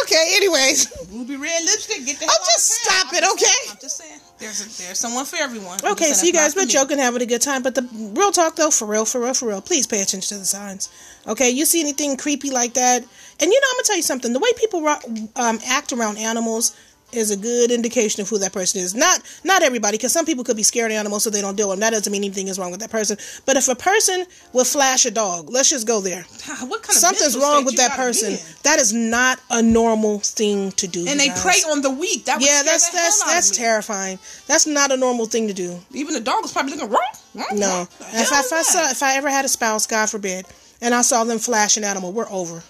Okay, 0.03 0.31
anyways. 0.37 0.87
Ruby 1.11 1.35
red 1.35 1.61
lipstick. 1.63 2.05
Get 2.05 2.19
the 2.19 2.25
Oh, 2.25 2.29
hell 2.29 2.37
just 2.45 2.87
out 2.89 3.11
stop 3.11 3.13
it, 3.13 3.23
I'm 3.23 3.33
okay? 3.33 3.45
saying, 3.45 3.69
I'm 3.71 3.77
just 3.81 3.97
saying. 3.97 4.19
There's 4.39 4.61
a, 4.61 4.81
there's 4.83 4.97
someone 4.97 5.25
for 5.25 5.35
everyone. 5.35 5.77
I'm 5.83 5.91
Okay, 5.91 6.13
so 6.13 6.25
you 6.25 6.31
guys 6.31 6.55
been 6.55 6.69
joking, 6.69 6.97
having 6.97 7.21
a 7.21 7.25
good 7.25 7.41
time, 7.41 7.61
but 7.61 7.75
the 7.75 7.83
real 8.15 8.31
talk 8.31 8.55
though, 8.55 8.71
for 8.71 8.85
real, 8.87 9.03
for 9.03 9.19
real, 9.21 9.33
for 9.33 9.49
real, 9.49 9.61
please 9.61 9.85
pay 9.85 10.01
attention 10.01 10.37
to 10.37 10.39
the 10.39 10.45
signs. 10.45 10.89
Okay, 11.27 11.49
you 11.51 11.65
see 11.65 11.81
anything 11.81 12.15
creepy 12.15 12.49
like 12.49 12.73
that, 12.75 13.03
and 13.03 13.51
you 13.51 13.59
know 13.61 13.67
I'm 13.71 13.75
gonna 13.75 13.83
tell 13.83 13.97
you 13.97 14.01
something. 14.03 14.31
The 14.31 14.39
way 14.39 14.49
people 14.57 14.81
ro- 14.83 15.03
um, 15.35 15.59
act 15.67 15.91
around 15.91 16.17
animals 16.17 16.73
is 17.13 17.31
a 17.31 17.37
good 17.37 17.71
indication 17.71 18.21
of 18.21 18.29
who 18.29 18.37
that 18.39 18.53
person 18.53 18.81
is. 18.81 18.93
Not 18.95 19.21
not 19.43 19.63
everybody, 19.63 19.97
because 19.97 20.11
some 20.13 20.25
people 20.25 20.43
could 20.43 20.55
be 20.57 20.63
scared 20.63 20.91
of 20.91 20.97
animals, 20.97 21.23
so 21.23 21.29
they 21.29 21.41
don't 21.41 21.55
deal 21.55 21.67
with 21.69 21.77
them. 21.77 21.81
That 21.81 21.91
doesn't 21.91 22.11
mean 22.11 22.23
anything 22.23 22.47
is 22.47 22.57
wrong 22.59 22.71
with 22.71 22.79
that 22.79 22.89
person. 22.91 23.17
But 23.45 23.57
if 23.57 23.67
a 23.67 23.75
person 23.75 24.25
will 24.53 24.63
flash 24.65 25.05
a 25.05 25.11
dog, 25.11 25.49
let's 25.49 25.69
just 25.69 25.87
go 25.87 26.01
there. 26.01 26.25
Ah, 26.47 26.65
What 26.67 26.83
kind 26.83 26.95
of 26.95 27.01
Something's 27.01 27.37
wrong 27.37 27.65
with 27.65 27.77
that 27.77 27.91
person. 27.91 28.37
That 28.63 28.79
is 28.79 28.93
not 28.93 29.39
a 29.49 29.61
normal 29.61 30.19
thing 30.19 30.71
to 30.73 30.87
do. 30.87 31.05
And 31.07 31.19
they 31.19 31.27
guys. 31.27 31.41
prey 31.41 31.61
on 31.71 31.81
the 31.81 31.89
weak. 31.91 32.25
That 32.25 32.41
Yeah, 32.41 32.63
that's 32.63 32.89
that's 32.89 33.23
that's 33.23 33.51
terrifying. 33.51 34.19
That's 34.47 34.65
not 34.67 34.91
a 34.91 34.97
normal 34.97 35.25
thing 35.25 35.47
to 35.47 35.53
do. 35.53 35.79
Even 35.93 36.13
the 36.13 36.19
dog 36.19 36.41
was 36.43 36.51
probably 36.51 36.73
looking 36.73 36.89
wrong. 36.89 37.13
No. 37.53 37.87
If, 37.99 38.31
I- 38.33 38.39
if 38.41 38.53
I 38.53 38.61
saw, 38.61 38.89
if 38.89 39.01
I 39.03 39.15
ever 39.15 39.29
had 39.29 39.45
a 39.45 39.47
spouse, 39.47 39.87
God 39.87 40.09
forbid, 40.09 40.45
and 40.81 40.93
I 40.93 41.01
saw 41.01 41.23
them 41.23 41.39
flash 41.39 41.77
an 41.77 41.83
animal, 41.83 42.11
we're 42.11 42.29
over. 42.29 42.61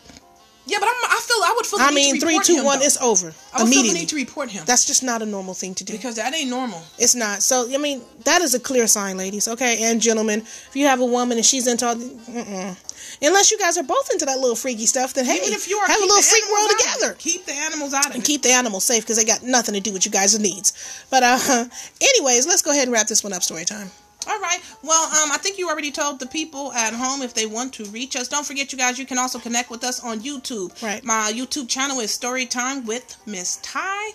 Yeah, 0.72 0.78
but 0.80 0.88
I'm, 0.88 0.96
I 1.18 1.20
feel 1.28 1.38
I 1.44 1.54
would 1.56 1.66
feel. 1.66 1.80
The 1.80 1.86
I 1.86 1.90
need 1.90 1.96
mean, 1.96 2.16
to 2.16 2.22
three, 2.22 2.40
two, 2.40 2.56
him, 2.60 2.66
one, 2.66 2.80
though. 2.80 2.86
it's 2.86 2.98
over 3.02 3.34
I 3.54 3.64
would 3.64 3.72
feel 3.74 3.84
the 3.84 3.94
need 3.94 4.10
to 4.10 4.16
report 4.16 4.50
him 4.50 4.64
That's 4.66 4.86
just 4.86 5.04
not 5.04 5.22
a 5.22 5.26
normal 5.26 5.54
thing 5.54 5.76
to 5.76 5.84
do. 5.84 5.94
because 5.94 6.16
that 6.16 6.34
ain't 6.34 6.50
normal. 6.50 6.82
It's 6.98 7.14
not. 7.16 7.44
So 7.44 7.68
I 7.74 7.78
mean, 7.78 8.02
that 8.24 8.42
is 8.42 8.54
a 8.56 8.60
clear 8.60 8.88
sign, 8.88 9.18
ladies. 9.18 9.48
Okay, 9.48 9.84
and 9.84 10.00
gentlemen, 10.02 10.40
if 10.42 10.72
you 10.76 10.86
have 10.88 11.02
a 11.02 11.06
woman 11.06 11.38
and 11.38 11.46
she's 11.46 11.68
into, 11.68 11.86
all 11.86 11.96
the- 11.96 12.78
unless 13.22 13.52
you 13.52 13.58
guys 13.60 13.78
are 13.78 13.84
both 13.84 14.10
into 14.12 14.26
that 14.26 14.40
little 14.40 14.56
freaky 14.56 14.86
stuff, 14.86 15.14
then 15.14 15.26
hey, 15.26 15.38
Even 15.38 15.54
if 15.54 15.68
you 15.70 15.78
are, 15.78 15.88
have 15.88 16.00
a 16.00 16.06
little 16.06 16.22
freak 16.22 16.44
world 16.52 16.72
of 16.72 16.78
together. 16.78 17.16
Keep 17.20 17.46
the 17.46 17.54
animals 17.54 17.94
out 17.94 18.06
of 18.08 18.14
and 18.16 18.24
it. 18.24 18.26
keep 18.28 18.42
the 18.44 18.50
animals 18.52 18.84
safe 18.86 19.04
because 19.04 19.18
they 19.18 19.26
got 19.26 19.44
nothing 19.44 19.74
to 19.74 19.82
do 19.82 19.92
with 19.92 20.06
you 20.06 20.12
guys' 20.12 20.40
needs. 20.40 20.74
But 21.10 21.24
uh, 21.24 21.38
anyways, 22.02 22.48
let's 22.48 22.62
go 22.62 22.72
ahead 22.72 22.84
and 22.84 22.94
wrap 22.94 23.08
this 23.08 23.24
one 23.24 23.34
up. 23.34 23.44
Story 23.44 23.66
time. 23.66 23.90
All 24.28 24.40
right. 24.40 24.60
Well, 24.84 25.04
um, 25.04 25.32
I 25.32 25.38
think 25.38 25.58
you 25.58 25.70
already 25.70 25.92
told 25.92 26.20
the 26.20 26.28
people 26.28 26.72
at 26.74 26.94
home 26.94 27.22
if 27.22 27.34
they 27.34 27.46
want 27.46 27.74
to 27.74 27.86
reach 27.86 28.16
us. 28.16 28.28
Don't 28.28 28.46
forget, 28.46 28.72
you 28.72 28.78
guys, 28.78 29.00
you 29.00 29.06
can 29.06 29.18
also 29.18 29.40
connect 29.40 29.70
with 29.70 29.84
us 29.84 30.04
on 30.04 30.20
YouTube. 30.20 30.82
Right. 30.82 31.04
My 31.04 31.32
YouTube 31.34 31.68
channel 31.68 32.00
is 32.00 32.12
Storytime 32.18 32.86
with 32.86 33.18
Miss 33.26 33.58
Ty. 33.58 34.12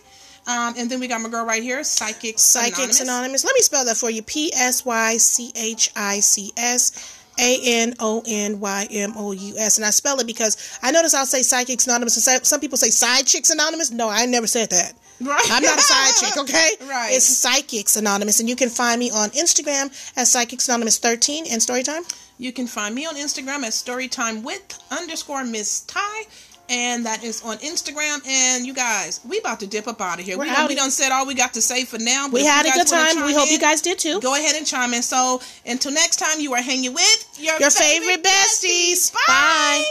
Um, 0.46 0.74
and 0.78 0.88
then 0.88 1.00
we 1.00 1.08
got 1.08 1.20
my 1.20 1.28
girl 1.28 1.44
right 1.44 1.62
here, 1.62 1.82
Psychics 1.82 2.40
Psychics 2.42 2.76
Anonymous. 2.76 3.00
Anonymous. 3.00 3.44
Let 3.44 3.54
me 3.54 3.62
spell 3.62 3.84
that 3.84 3.96
for 3.96 4.10
you. 4.10 4.22
P 4.22 4.52
S 4.54 4.84
Y 4.84 5.16
C 5.16 5.50
H 5.56 5.90
I 5.96 6.20
C 6.20 6.52
S 6.56 6.92
A 7.38 7.60
N 7.64 7.94
O 8.00 8.22
N 8.26 8.60
Y 8.60 8.86
M 8.90 9.14
O 9.16 9.32
U 9.32 9.54
S. 9.58 9.76
And 9.78 9.84
I 9.86 9.90
spell 9.90 10.18
it 10.20 10.26
because 10.26 10.78
I 10.82 10.90
notice 10.90 11.14
I'll 11.14 11.26
say 11.26 11.42
Psychics 11.42 11.86
Anonymous 11.86 12.26
and 12.26 12.46
some- 12.46 12.60
people 12.60 12.78
say 12.78 12.90
Side 12.90 13.26
Chicks 13.26 13.50
Anonymous. 13.50 13.90
No, 13.90 14.08
I 14.08 14.26
never 14.26 14.46
said 14.46 14.70
that. 14.70 14.92
Right. 15.20 15.40
I'm 15.50 15.62
not 15.62 15.78
a 15.78 15.82
side 15.82 16.14
chick, 16.20 16.36
okay? 16.42 16.70
Right. 16.86 17.12
It's 17.14 17.24
Psychics 17.24 17.96
Anonymous. 17.96 18.38
And 18.40 18.48
you 18.50 18.56
can 18.56 18.68
find 18.68 18.98
me 18.98 19.10
on 19.10 19.30
Instagram 19.30 19.86
at 20.16 20.26
Psychics 20.26 20.68
Anonymous 20.68 20.98
13 20.98 21.46
and 21.50 21.60
Storytime. 21.62 22.02
You 22.38 22.52
can 22.52 22.66
find 22.66 22.94
me 22.94 23.06
on 23.06 23.14
Instagram 23.16 23.62
at 23.64 23.72
Storytime 23.72 24.42
with 24.42 24.78
underscore 24.90 25.42
Miss 25.44 25.80
Ty. 25.80 26.24
And 26.68 27.06
that 27.06 27.22
is 27.22 27.42
on 27.42 27.58
Instagram. 27.58 28.26
And 28.26 28.66
you 28.66 28.74
guys, 28.74 29.20
we 29.28 29.38
about 29.38 29.60
to 29.60 29.66
dip 29.66 29.86
up 29.86 30.00
out 30.00 30.18
of 30.18 30.24
here. 30.24 30.36
We're 30.36 30.44
we, 30.44 30.50
done, 30.50 30.68
we 30.68 30.74
done 30.74 30.90
said 30.90 31.12
all 31.12 31.26
we 31.26 31.34
got 31.34 31.54
to 31.54 31.62
say 31.62 31.84
for 31.84 31.98
now. 31.98 32.28
We 32.28 32.44
had 32.44 32.66
a 32.66 32.70
good 32.70 32.86
time. 32.86 33.24
We 33.24 33.34
hope 33.34 33.50
you 33.50 33.58
guys 33.58 33.82
did 33.82 33.98
too. 33.98 34.20
Go 34.20 34.34
ahead 34.34 34.56
and 34.56 34.66
chime 34.66 34.94
in. 34.94 35.02
So 35.02 35.40
until 35.64 35.92
next 35.92 36.16
time, 36.16 36.40
you 36.40 36.54
are 36.54 36.62
hanging 36.62 36.92
with 36.92 37.38
your, 37.38 37.58
Your 37.60 37.70
favorite 37.70 38.24
besties. 38.24 39.12
Bye. 39.26 39.84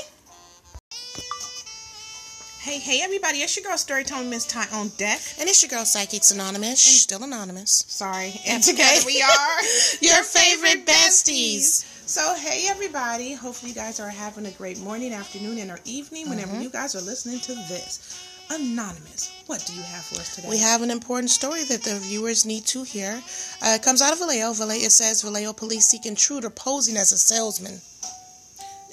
Hey, 2.65 2.79
hey, 2.79 3.01
everybody! 3.03 3.43
It's 3.43 3.55
your 3.55 3.63
girl 3.63 3.77
Storytime 3.77 4.21
with 4.21 4.29
Miss 4.29 4.47
Ty 4.47 4.65
on 4.73 4.87
deck. 4.97 5.21
And 5.39 5.47
it's 5.47 5.61
your 5.61 5.69
girl 5.69 5.85
Psychics 5.85 6.31
Anonymous. 6.31 6.81
Still 6.81 7.21
anonymous. 7.23 7.85
Sorry, 7.87 8.41
and 8.47 8.63
together 8.63 9.05
we 9.05 9.21
are 9.21 9.61
Your 10.01 10.23
favorite 10.23 10.83
besties. 10.83 11.85
So, 12.07 12.35
hey, 12.35 12.67
everybody! 12.69 13.33
Hopefully, 13.33 13.71
you 13.71 13.75
guys 13.75 13.99
are 13.99 14.09
having 14.09 14.45
a 14.45 14.51
great 14.51 14.79
morning, 14.79 15.11
afternoon, 15.11 15.57
and 15.57 15.71
or 15.71 15.79
evening 15.85 16.29
whenever 16.29 16.53
Mm-hmm. 16.53 16.61
you 16.61 16.69
guys 16.69 16.95
are 16.95 17.01
listening 17.01 17.39
to 17.41 17.53
this. 17.67 18.31
Anonymous, 18.51 19.31
what 19.47 19.65
do 19.65 19.73
you 19.73 19.81
have 19.81 20.03
for 20.05 20.19
us 20.21 20.35
today? 20.35 20.47
We 20.47 20.59
have 20.59 20.83
an 20.83 20.91
important 20.91 21.31
story 21.31 21.63
that 21.63 21.81
the 21.81 21.95
viewers 21.97 22.45
need 22.45 22.63
to 22.67 22.83
hear. 22.83 23.19
Uh, 23.59 23.69
it 23.79 23.81
comes 23.81 24.03
out 24.03 24.13
of 24.13 24.19
Vallejo. 24.19 24.53
Vallejo 24.53 24.85
it 24.85 24.91
says 24.91 25.23
Vallejo 25.23 25.51
police 25.51 25.87
seek 25.87 26.05
intruder 26.05 26.51
posing 26.51 26.95
as 26.95 27.11
a 27.11 27.17
salesman. 27.17 27.81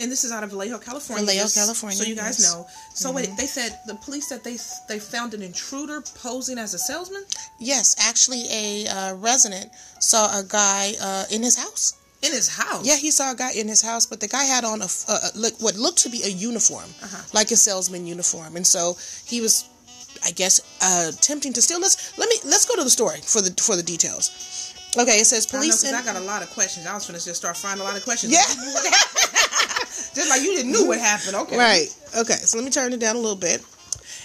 and 0.01 0.11
this 0.11 0.25
is 0.25 0.33
out 0.33 0.42
of 0.42 0.51
Vallejo, 0.51 0.79
California. 0.79 1.27
Vallejo, 1.27 1.48
California, 1.53 1.98
So 1.98 2.05
you 2.05 2.14
guys 2.16 2.38
yes. 2.38 2.51
Mm-hmm. 2.55 2.61
know. 2.62 2.66
So 2.94 3.12
wait, 3.12 3.29
they 3.37 3.44
said 3.44 3.79
the 3.87 3.94
police 3.96 4.27
said 4.29 4.42
they 4.42 4.57
they 4.88 4.98
found 4.98 5.35
an 5.35 5.42
intruder 5.42 6.01
posing 6.01 6.57
as 6.57 6.72
a 6.72 6.79
salesman 6.79 7.25
Yes, 7.61 7.94
actually, 8.01 8.44
a 8.51 8.87
uh, 8.88 9.14
resident 9.16 9.70
saw 10.01 10.27
a 10.38 10.42
guy 10.42 10.94
uh, 10.98 11.25
in 11.31 11.42
his 11.42 11.59
house. 11.59 11.98
In 12.23 12.33
his 12.33 12.49
house. 12.49 12.87
Yeah, 12.87 12.97
he 12.97 13.11
saw 13.11 13.33
a 13.33 13.35
guy 13.35 13.53
in 13.53 13.69
his 13.69 13.83
house, 13.83 14.07
but 14.07 14.21
the 14.21 14.29
guy 14.29 14.45
had 14.45 14.65
on 14.65 14.81
a 14.83 14.89
look 15.35 15.55
what 15.61 15.77
looked 15.77 15.99
to 16.05 16.09
be 16.09 16.23
a 16.23 16.29
uniform, 16.29 16.89
Uh-huh. 17.03 17.23
like 17.33 17.51
a 17.51 17.57
salesman 17.57 18.07
uniform, 18.07 18.57
and 18.57 18.67
so 18.67 18.97
he 19.25 19.41
was, 19.41 19.65
I 20.25 20.31
guess, 20.31 20.61
uh, 20.81 21.11
attempting 21.15 21.53
to 21.55 21.63
steal. 21.63 21.81
Let's 21.81 22.17
let 22.19 22.29
me 22.29 22.37
let's 22.45 22.65
go 22.65 22.77
to 22.77 22.85
the 22.85 22.91
story 22.91 23.21
for 23.25 23.41
the 23.43 23.53
for 23.63 23.77
the 23.77 23.83
details. 23.83 24.31
Okay, 24.97 25.19
it 25.21 25.27
says 25.27 25.47
I 25.47 25.57
know, 25.57 25.59
police. 25.61 25.81
'cause 25.83 25.91
in- 25.91 25.95
I 25.95 26.03
got 26.03 26.17
a 26.17 26.21
lot 26.21 26.43
of 26.43 26.51
questions. 26.51 26.87
I 26.87 26.95
was 26.95 27.07
gonna 27.07 27.19
just 27.19 27.37
start 27.37 27.57
finding 27.57 27.81
a 27.81 27.89
lot 27.89 27.97
of 27.97 28.05
questions. 28.05 28.33
Yeah. 28.33 28.45
just 30.15 30.29
like 30.29 30.43
you 30.43 30.55
didn't 30.57 30.73
knew 30.73 30.87
what 30.87 30.99
happened. 30.99 31.35
Okay. 31.37 31.57
Right. 31.57 31.89
Okay. 32.17 32.35
So 32.45 32.59
let 32.59 32.65
me 32.65 32.71
turn 32.71 32.93
it 32.93 33.01
down 33.01 33.17
a 33.17 33.19
little 33.19 33.37
bit. 33.37 33.63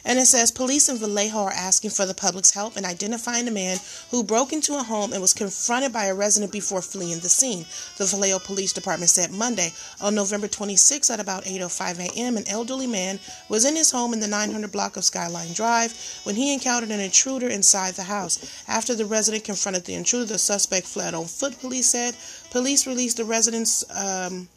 And 0.08 0.18
it 0.18 0.26
says 0.26 0.52
police 0.52 0.88
in 0.88 0.98
Vallejo 0.98 1.38
are 1.38 1.52
asking 1.52 1.90
for 1.90 2.06
the 2.06 2.14
public's 2.14 2.52
help 2.52 2.78
in 2.78 2.86
identifying 2.86 3.46
a 3.50 3.52
man 3.52 3.78
who 4.10 4.24
broke 4.24 4.54
into 4.54 4.78
a 4.78 4.84
home 4.84 5.12
and 5.12 5.22
was 5.22 5.34
confronted 5.34 5.92
by 5.92 6.06
a 6.06 6.16
resident 6.16 6.54
before 6.54 6.82
fleeing 6.82 7.20
the 7.20 7.28
scene. 7.28 7.66
The 7.98 8.06
Vallejo 8.06 8.40
Police 8.40 8.72
Department 8.72 9.10
said 9.10 9.32
Monday, 9.32 9.74
on 10.00 10.16
November 10.16 10.48
26 10.48 11.10
at 11.10 11.20
about 11.20 11.44
8:05 11.44 12.00
a.m., 12.00 12.38
an 12.38 12.48
elderly 12.48 12.88
man 12.88 13.20
was 13.50 13.66
in 13.66 13.76
his 13.76 13.92
home 13.92 14.14
in 14.14 14.22
the 14.22 14.28
900 14.28 14.72
block 14.72 14.96
of 14.96 15.04
Skyline 15.04 15.52
Drive 15.52 15.94
when 16.24 16.38
he 16.38 16.54
encountered 16.54 16.92
an 16.92 17.02
intruder 17.02 17.50
inside 17.50 17.96
the 17.96 18.04
house. 18.04 18.64
After 18.66 18.96
the 18.96 19.06
resident 19.06 19.44
confronted 19.44 19.84
the 19.84 19.96
intruder, 19.96 20.26
the 20.26 20.40
suspect 20.40 20.88
fled 20.88 21.16
on 21.16 21.26
foot. 21.26 21.60
Police 21.60 21.88
said. 21.88 22.16
Police 22.52 22.88
released 22.88 23.18
the 23.18 23.26
resident's. 23.26 23.84
Um, 23.92 24.48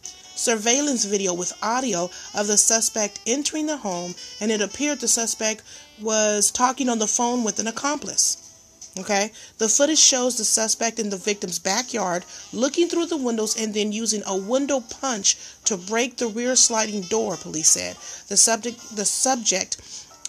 surveillance 0.40 1.04
video 1.04 1.34
with 1.34 1.52
audio 1.62 2.10
of 2.34 2.46
the 2.46 2.56
suspect 2.56 3.20
entering 3.26 3.66
the 3.66 3.76
home, 3.76 4.14
and 4.40 4.50
it 4.50 4.62
appeared 4.62 5.00
the 5.00 5.08
suspect 5.08 5.62
was 6.00 6.50
talking 6.50 6.88
on 6.88 6.98
the 6.98 7.06
phone 7.06 7.44
with 7.44 7.58
an 7.58 7.66
accomplice. 7.66 8.38
Okay, 8.98 9.30
the 9.58 9.68
footage 9.68 10.00
shows 10.00 10.36
the 10.36 10.44
suspect 10.44 10.98
in 10.98 11.10
the 11.10 11.16
victim's 11.16 11.60
backyard 11.60 12.24
looking 12.52 12.88
through 12.88 13.06
the 13.06 13.16
windows 13.16 13.56
and 13.56 13.72
then 13.72 13.92
using 13.92 14.22
a 14.26 14.36
window 14.36 14.80
punch 14.80 15.36
to 15.64 15.76
break 15.76 16.16
the 16.16 16.26
rear 16.26 16.56
sliding 16.56 17.02
door, 17.02 17.36
police 17.36 17.68
said. 17.68 17.96
The 18.26 18.36
subject, 18.36 18.96
the 18.96 19.04
subject, 19.04 19.76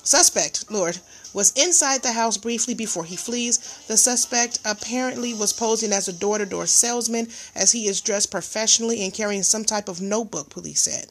suspect, 0.04 0.70
Lord, 0.70 1.00
was 1.34 1.52
inside 1.54 2.04
the 2.04 2.12
house 2.12 2.38
briefly 2.38 2.74
before 2.74 3.04
he 3.04 3.16
flees. 3.16 3.58
The 3.88 3.98
suspect 3.98 4.60
apparently 4.66 5.34
was 5.34 5.54
posing 5.54 5.94
as 5.94 6.08
a 6.08 6.14
door 6.14 6.38
to 6.38 6.46
door 6.46 6.66
salesman 6.66 7.28
as 7.56 7.72
he 7.72 7.88
is 7.88 8.02
dressed 8.02 8.32
professionally 8.32 9.04
and 9.04 9.14
carrying 9.14 9.44
some 9.44 9.64
type 9.64 9.88
of 9.88 10.02
notebook, 10.02 10.50
police 10.50 10.82
said. 10.82 11.08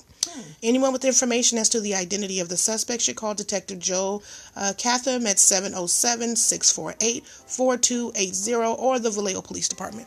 Anyone 0.63 0.93
with 0.93 1.05
information 1.05 1.59
as 1.59 1.69
to 1.71 1.81
the 1.81 1.95
identity 1.95 2.41
of 2.41 2.49
the 2.49 2.57
suspect 2.57 3.03
should 3.03 3.17
call 3.17 3.35
Detective 3.35 3.79
Joe 3.79 4.23
uh, 4.55 4.75
Catham 4.77 5.27
at 5.27 5.39
707 5.39 6.37
648 6.37 7.27
4280 7.27 8.55
or 8.81 8.99
the 8.99 9.11
Vallejo 9.11 9.41
Police 9.41 9.69
Department. 9.69 10.07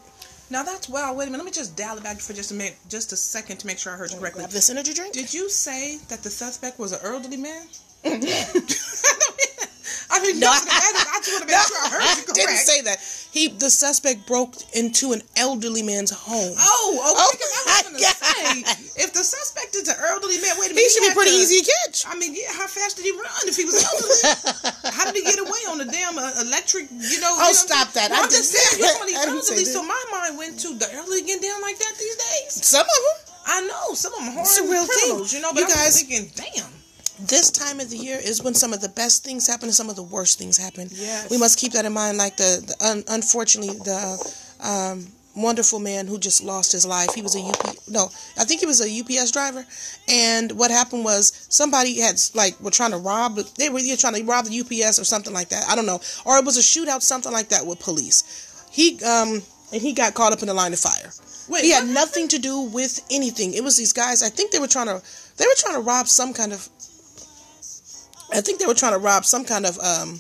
Now 0.49 0.62
that's 0.63 0.88
well. 0.88 1.15
Wait 1.15 1.28
a 1.28 1.32
minute. 1.32 1.43
Let 1.43 1.45
me 1.45 1.52
just 1.52 1.76
dial 1.76 1.97
it 1.97 2.04
back 2.04 2.19
for 2.19 2.34
just 2.34 2.52
a 2.52 2.54
minute, 2.54 2.78
just 2.88 3.12
a 3.12 3.17
second 3.17 3.58
to 3.58 3.67
make 3.67 3.80
sure 3.80 3.93
I 3.93 3.95
heard 3.95 4.12
you 4.12 4.19
correctly. 4.19 4.41
Grab 4.41 4.52
this 4.52 4.69
energy 4.69 4.93
drink. 4.93 5.13
Did 5.13 5.34
you 5.34 5.49
say 5.49 5.97
that 6.10 6.21
the 6.21 6.30
suspect 6.30 6.78
was 6.78 6.91
an 6.91 6.99
elderly 7.04 7.38
man? 7.38 7.65
I 10.13 10.21
mean, 10.21 10.38
no, 10.39 10.45
I, 10.47 10.62
I 10.62 11.17
just 11.26 11.34
want 11.34 11.41
to 11.41 11.49
make 11.49 11.58
sure 11.65 11.82
I 11.82 11.89
heard 11.89 12.06
you 12.21 12.23
correct. 12.30 12.38
didn't 12.38 12.62
say 12.62 12.82
that. 12.86 13.02
He, 13.34 13.49
the 13.49 13.69
suspect 13.73 14.28
broke 14.30 14.54
into 14.78 15.10
an 15.12 15.26
elderly 15.36 15.82
man's 15.82 16.13
home. 16.13 16.54
Oh, 16.54 17.02
okay. 17.02 17.02
Oh, 17.02 17.17
I 17.17 17.26
was 17.34 17.89
gonna 17.89 18.13
say, 18.13 19.02
if 19.02 19.10
the 19.17 19.26
suspect 19.26 19.73
is 19.73 19.89
an 19.89 19.97
elderly 20.06 20.38
man, 20.38 20.54
wait 20.62 20.69
a 20.69 20.78
minute. 20.78 20.86
he 20.86 20.89
should 20.93 21.10
be 21.10 21.13
pretty 21.17 21.34
to- 21.34 21.41
easy 21.41 21.65
to 21.65 21.71
catch. 21.89 22.06
I 22.06 22.13
mean, 22.13 22.38
yeah. 22.38 22.54
How 22.54 22.69
fast 22.69 22.97
did 23.02 23.10
he 23.10 23.12
run 23.17 23.26
if 23.49 23.58
he 23.58 23.65
was 23.65 23.82
elderly? 23.82 24.21
how 24.93 25.10
did 25.10 25.17
he 25.17 25.26
get 25.26 25.41
away 25.41 25.62
on 25.73 25.82
the 25.82 25.89
damn 25.89 26.13
uh, 26.13 26.30
electric? 26.45 26.93
You 26.93 27.17
know. 27.17 27.34
Oh, 27.34 27.49
you 27.49 27.58
know 27.58 27.65
stop 27.65 27.89
that. 27.97 28.13
Well, 28.13 28.21
I 28.21 28.26
I'm 28.26 28.30
just 28.30 28.54
saying, 28.54 28.78
you're 28.86 28.93
somebody 28.93 29.17
elderly. 29.17 29.65
So 29.65 29.82
my 29.82 29.97
mind 30.13 30.38
went 30.38 30.60
to 30.62 30.78
the 30.78 30.86
elderly 30.93 31.26
getting 31.26 31.41
down 31.41 31.58
like 31.65 31.82
that 31.82 31.93
these 31.97 32.17
days. 32.21 32.54
Some 32.62 32.86
of 32.86 33.02
them. 33.02 33.17
I 33.49 33.60
know 33.65 33.97
some 33.97 34.13
of 34.13 34.21
them 34.30 34.38
It's 34.45 34.62
a 34.62 34.63
horrible 34.63 34.86
thing. 34.86 35.10
criminals, 35.10 35.34
you 35.34 35.41
know. 35.41 35.52
But 35.58 35.65
You 35.65 35.73
I'm 35.73 35.82
guys- 35.89 35.97
thinking, 35.97 36.30
damn. 36.38 36.69
This 37.19 37.52
time 37.52 37.80
of 37.80 37.89
the 37.89 37.97
year 37.97 38.19
is 38.21 38.43
when 38.43 38.54
some 38.54 38.73
of 38.73 38.82
the 38.82 38.89
best 38.89 39.23
things 39.23 39.47
happen 39.47 39.65
and 39.65 39.76
some 39.76 39.89
of 39.89 39.95
the 39.95 40.04
worst 40.04 40.39
things 40.39 40.58
happen. 40.58 40.88
Yes. 40.91 41.30
We 41.30 41.38
must 41.38 41.60
keep 41.60 41.73
that 41.73 41.86
in 41.86 41.93
mind. 41.93 42.17
Like 42.17 42.38
the, 42.38 42.63
the 42.65 42.86
un, 42.86 43.04
unfortunately, 43.08 43.78
the 43.80 44.36
um, 44.62 45.08
wonderful 45.36 45.80
man 45.80 46.08
who 46.08 46.19
just 46.19 46.43
lost 46.43 46.71
his 46.71 46.86
life. 46.86 47.13
He 47.13 47.21
was 47.21 47.36
a 47.36 47.41
UP. 47.41 47.76
No, 47.88 48.06
I 48.38 48.45
think 48.45 48.60
he 48.60 48.65
was 48.65 48.82
a 48.82 48.99
UPS 48.99 49.32
driver. 49.32 49.65
And 50.08 50.52
what 50.54 50.71
happened 50.71 51.04
was 51.04 51.47
somebody 51.49 51.99
had 51.99 52.19
like 52.34 52.60
were 52.60 52.71
trying 52.71 52.91
to 52.91 52.97
rob. 52.97 53.38
They 53.58 53.69
were 53.69 53.80
either 53.80 53.97
trying 53.97 54.15
to 54.15 54.23
rob 54.23 54.45
the 54.45 54.60
UPS 54.60 54.99
or 54.99 55.04
something 55.04 55.34
like 55.34 55.49
that. 55.49 55.65
I 55.69 55.76
don't 55.76 55.86
know. 55.86 55.99
Or 56.26 56.38
it 56.38 56.45
was 56.45 56.58
a 56.58 56.62
shootout, 56.62 57.02
something 57.02 57.32
like 57.32 57.49
that 57.49 57.65
with 57.65 57.80
police. 57.80 58.67
He 58.71 59.04
um 59.04 59.41
and 59.71 59.82
he 59.82 59.93
got 59.93 60.13
caught 60.13 60.34
up 60.34 60.41
in 60.41 60.47
the 60.47 60.54
line 60.54 60.73
of 60.73 60.80
fire. 60.80 61.12
Wait, 61.49 61.65
he 61.65 61.71
had 61.71 61.88
nothing 61.88 62.28
to 62.30 62.39
do 62.39 62.62
with 62.62 63.04
anything. 63.12 63.54
It 63.54 63.63
was 63.63 63.76
these 63.76 63.91
guys. 63.91 64.23
I 64.23 64.30
think 64.30 64.52
they 64.52 64.60
were 64.60 64.67
trying 64.67 64.88
to 64.88 65.02
they 65.38 65.45
were 65.45 65.56
trying 65.58 65.76
to 65.76 65.82
rob 65.82 66.08
some 66.08 66.34
kind 66.34 66.54
of 66.54 66.69
I 68.33 68.41
think 68.41 68.59
they 68.59 68.65
were 68.65 68.73
trying 68.73 68.93
to 68.93 68.99
rob 68.99 69.25
some 69.25 69.45
kind 69.45 69.65
of 69.65 69.79
um, 69.79 70.19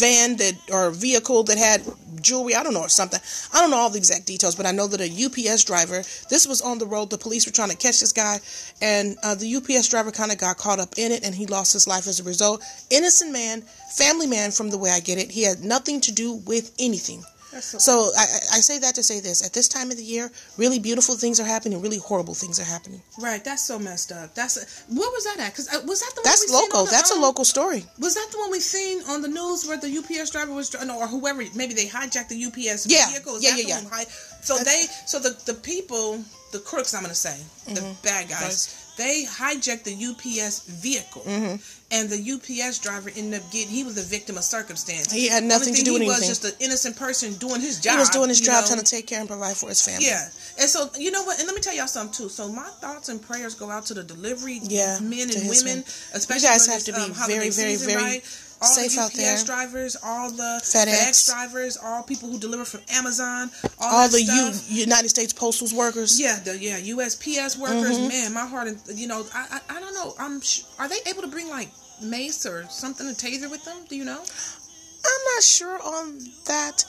van 0.00 0.36
that 0.36 0.54
or 0.72 0.90
vehicle 0.90 1.42
that 1.44 1.58
had 1.58 1.82
jewelry. 2.22 2.54
I 2.54 2.62
don't 2.62 2.74
know 2.74 2.82
or 2.82 2.88
something. 2.88 3.20
I 3.52 3.60
don't 3.60 3.70
know 3.70 3.76
all 3.76 3.90
the 3.90 3.98
exact 3.98 4.26
details, 4.26 4.54
but 4.56 4.66
I 4.66 4.72
know 4.72 4.86
that 4.86 5.00
a 5.00 5.24
UPS 5.24 5.64
driver. 5.64 6.02
This 6.28 6.46
was 6.46 6.62
on 6.62 6.78
the 6.78 6.86
road. 6.86 7.10
The 7.10 7.18
police 7.18 7.46
were 7.46 7.52
trying 7.52 7.70
to 7.70 7.76
catch 7.76 8.00
this 8.00 8.12
guy, 8.12 8.40
and 8.80 9.16
uh, 9.22 9.34
the 9.34 9.56
UPS 9.56 9.88
driver 9.88 10.10
kind 10.10 10.32
of 10.32 10.38
got 10.38 10.56
caught 10.56 10.80
up 10.80 10.94
in 10.96 11.12
it, 11.12 11.24
and 11.24 11.34
he 11.34 11.46
lost 11.46 11.72
his 11.72 11.86
life 11.86 12.06
as 12.06 12.18
a 12.20 12.24
result. 12.24 12.62
Innocent 12.90 13.32
man, 13.32 13.62
family 13.94 14.26
man, 14.26 14.50
from 14.50 14.70
the 14.70 14.78
way 14.78 14.90
I 14.90 15.00
get 15.00 15.18
it. 15.18 15.30
He 15.30 15.42
had 15.42 15.62
nothing 15.62 16.00
to 16.02 16.12
do 16.12 16.34
with 16.46 16.74
anything. 16.78 17.22
That's 17.52 17.82
so- 17.82 18.12
I, 18.16 18.22
I 18.56 18.60
say 18.60 18.78
that 18.78 18.94
to 18.94 19.02
say 19.02 19.20
this: 19.20 19.44
at 19.44 19.52
this 19.52 19.68
time 19.68 19.90
of 19.90 19.96
the 19.96 20.04
year, 20.04 20.30
really 20.56 20.78
beautiful 20.78 21.16
things 21.16 21.40
are 21.40 21.44
happening, 21.44 21.80
really 21.82 21.98
horrible 21.98 22.34
things 22.34 22.60
are 22.60 22.64
happening. 22.64 23.02
Right, 23.20 23.42
that's 23.44 23.62
so 23.62 23.78
messed 23.78 24.12
up. 24.12 24.34
That's 24.34 24.84
what 24.88 25.12
was 25.12 25.24
that 25.24 25.38
at? 25.40 25.52
Because 25.52 25.68
uh, 25.74 25.80
was 25.86 26.00
that 26.00 26.12
the 26.14 26.22
That's 26.24 26.40
one 26.50 26.52
we 26.54 26.58
seen 26.60 26.70
local. 26.70 26.84
the, 26.86 26.90
That's 26.90 27.10
a 27.10 27.14
um, 27.14 27.22
local 27.22 27.44
story. 27.44 27.84
Was 27.98 28.14
that 28.14 28.28
the 28.32 28.38
one 28.38 28.50
we 28.50 28.60
seen 28.60 29.02
on 29.08 29.22
the 29.22 29.28
news 29.28 29.66
where 29.66 29.76
the 29.78 29.90
UPS 29.98 30.30
driver 30.30 30.52
was, 30.54 30.72
no, 30.84 30.98
or 30.98 31.06
whoever? 31.08 31.42
Maybe 31.54 31.74
they 31.74 31.86
hijacked 31.86 32.28
the 32.28 32.44
UPS 32.46 32.86
Yeah. 32.86 33.08
vehicle. 33.10 33.36
Is 33.36 33.42
Yeah, 33.44 33.56
yeah, 33.56 33.66
yeah. 33.82 33.88
hi- 33.90 34.06
so 34.42 34.56
they, 34.58 34.86
so 35.06 35.18
the 35.18 35.36
the 35.46 35.54
people, 35.54 36.22
the 36.52 36.60
crooks, 36.60 36.94
I'm 36.94 37.02
gonna 37.02 37.14
say, 37.14 37.36
the 37.66 37.80
Mm-hmm. 37.80 38.02
bad 38.02 38.28
guys, 38.28 38.79
they 38.96 39.24
hijacked 39.24 39.84
the 39.84 39.94
UPS 39.94 40.60
vehicle, 40.68 41.22
Mm-hmm. 41.22 41.56
and 41.92 42.08
the 42.10 42.20
UPS 42.32 42.78
driver 42.78 43.10
ended 43.16 43.40
up 43.40 43.50
getting. 43.50 43.68
He 43.72 43.84
was 43.84 43.96
a 43.98 44.02
victim 44.02 44.36
of 44.36 44.44
circumstance. 44.44 45.10
He 45.12 45.28
had 45.28 45.44
nothing 45.44 45.74
to 45.74 45.82
do 45.82 45.94
with 45.94 46.02
he 46.02 46.08
was 46.08 46.26
just 46.26 46.44
an 46.44 46.52
innocent 46.60 46.96
person 46.96 47.34
doing 47.34 47.60
his 47.60 47.80
job. 47.80 47.92
He 47.94 47.98
was 47.98 48.10
doing 48.10 48.28
his 48.28 48.40
job, 48.40 48.62
know? 48.62 48.66
trying 48.68 48.78
to 48.80 48.84
take 48.84 49.06
care 49.06 49.20
and 49.20 49.28
provide 49.28 49.56
for 49.56 49.68
his 49.68 49.84
family. 49.84 50.06
Yeah. 50.06 50.28
And 50.58 50.68
so, 50.68 50.90
you 50.98 51.10
know 51.10 51.22
what? 51.24 51.38
And 51.38 51.46
let 51.46 51.54
me 51.54 51.60
tell 51.60 51.74
y'all 51.74 51.86
something, 51.86 52.12
too. 52.14 52.28
So, 52.28 52.48
my 52.48 52.68
thoughts 52.80 53.08
and 53.08 53.20
prayers 53.22 53.54
go 53.54 53.70
out 53.70 53.86
to 53.86 53.94
the 53.94 54.02
delivery 54.04 54.60
Yeah, 54.62 54.98
men 55.00 55.30
and 55.30 55.48
women, 55.48 55.64
men. 55.64 55.84
especially 56.14 56.42
You 56.48 56.48
guys 56.54 56.66
have 56.66 56.76
it's, 56.76 56.84
to 56.86 56.92
be 56.92 57.00
um, 57.02 57.12
very, 57.26 57.50
very, 57.50 57.50
season, 57.50 57.88
very 57.92 58.02
right? 58.02 58.24
All 58.62 58.68
safe 58.68 58.92
the 58.94 59.00
UPS 59.24 59.44
drivers, 59.44 59.96
all 60.02 60.30
the 60.30 60.60
FedEx. 60.62 60.86
FedEx 60.86 61.26
drivers, 61.30 61.78
all 61.82 62.02
people 62.02 62.28
who 62.30 62.38
deliver 62.38 62.64
from 62.66 62.80
Amazon, 62.90 63.50
all, 63.78 64.02
All 64.02 64.08
the 64.08 64.22
U- 64.22 64.52
United 64.68 65.08
States 65.08 65.32
Postal 65.32 65.68
Workers. 65.76 66.20
yeah, 66.20 66.38
the 66.40 66.58
yeah 66.58 66.78
USPS 66.78 67.56
workers, 67.58 67.98
Mm-hmm. 67.98 68.08
man, 68.08 68.34
my 68.34 68.46
heart, 68.46 68.68
and 68.68 68.78
you 68.98 69.06
know, 69.08 69.24
I, 69.34 69.60
I 69.70 69.76
I 69.76 69.80
don't 69.80 69.94
know, 69.94 70.14
I'm 70.18 70.40
sh- 70.42 70.62
are 70.78 70.88
they 70.88 70.98
able 71.06 71.22
to 71.22 71.28
bring 71.28 71.48
like 71.48 71.70
mace 72.02 72.44
or 72.44 72.64
something 72.68 73.06
to 73.06 73.14
taser 73.14 73.50
with 73.50 73.64
them? 73.64 73.78
Do 73.88 73.96
you 73.96 74.04
know? 74.04 74.20
I'm 74.20 75.34
not 75.34 75.42
sure 75.42 75.78
on 75.82 76.18
that. 76.46 76.84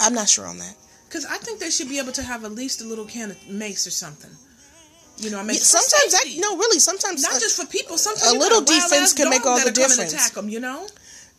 I'm 0.00 0.14
not 0.14 0.28
sure 0.28 0.46
on 0.46 0.58
that. 0.58 0.76
Because 1.08 1.26
I 1.26 1.38
think 1.38 1.58
they 1.60 1.70
should 1.70 1.88
be 1.88 1.98
able 1.98 2.12
to 2.12 2.22
have 2.22 2.44
at 2.44 2.52
least 2.52 2.80
a 2.80 2.84
little 2.84 3.04
can 3.04 3.30
of 3.32 3.48
mace 3.48 3.86
or 3.86 3.90
something. 3.90 4.30
You 5.18 5.30
know, 5.30 5.38
I 5.38 5.42
mean, 5.42 5.54
Yeah, 5.54 5.62
sometimes 5.62 6.12
that 6.12 6.24
no, 6.40 6.56
really, 6.56 6.78
sometimes 6.78 7.22
not 7.22 7.34
uh, 7.34 7.40
just 7.40 7.60
for 7.60 7.66
people. 7.66 7.96
Sometimes 7.96 8.32
a 8.32 8.38
little 8.38 8.60
defense 8.62 9.12
can 9.12 9.30
make 9.30 9.46
all 9.46 9.56
the 9.58 9.64
that'll 9.70 9.82
come 9.82 9.90
and 9.92 10.00
difference. 10.00 10.12
attack 10.12 10.32
them. 10.32 10.48
You 10.48 10.60
know, 10.60 10.86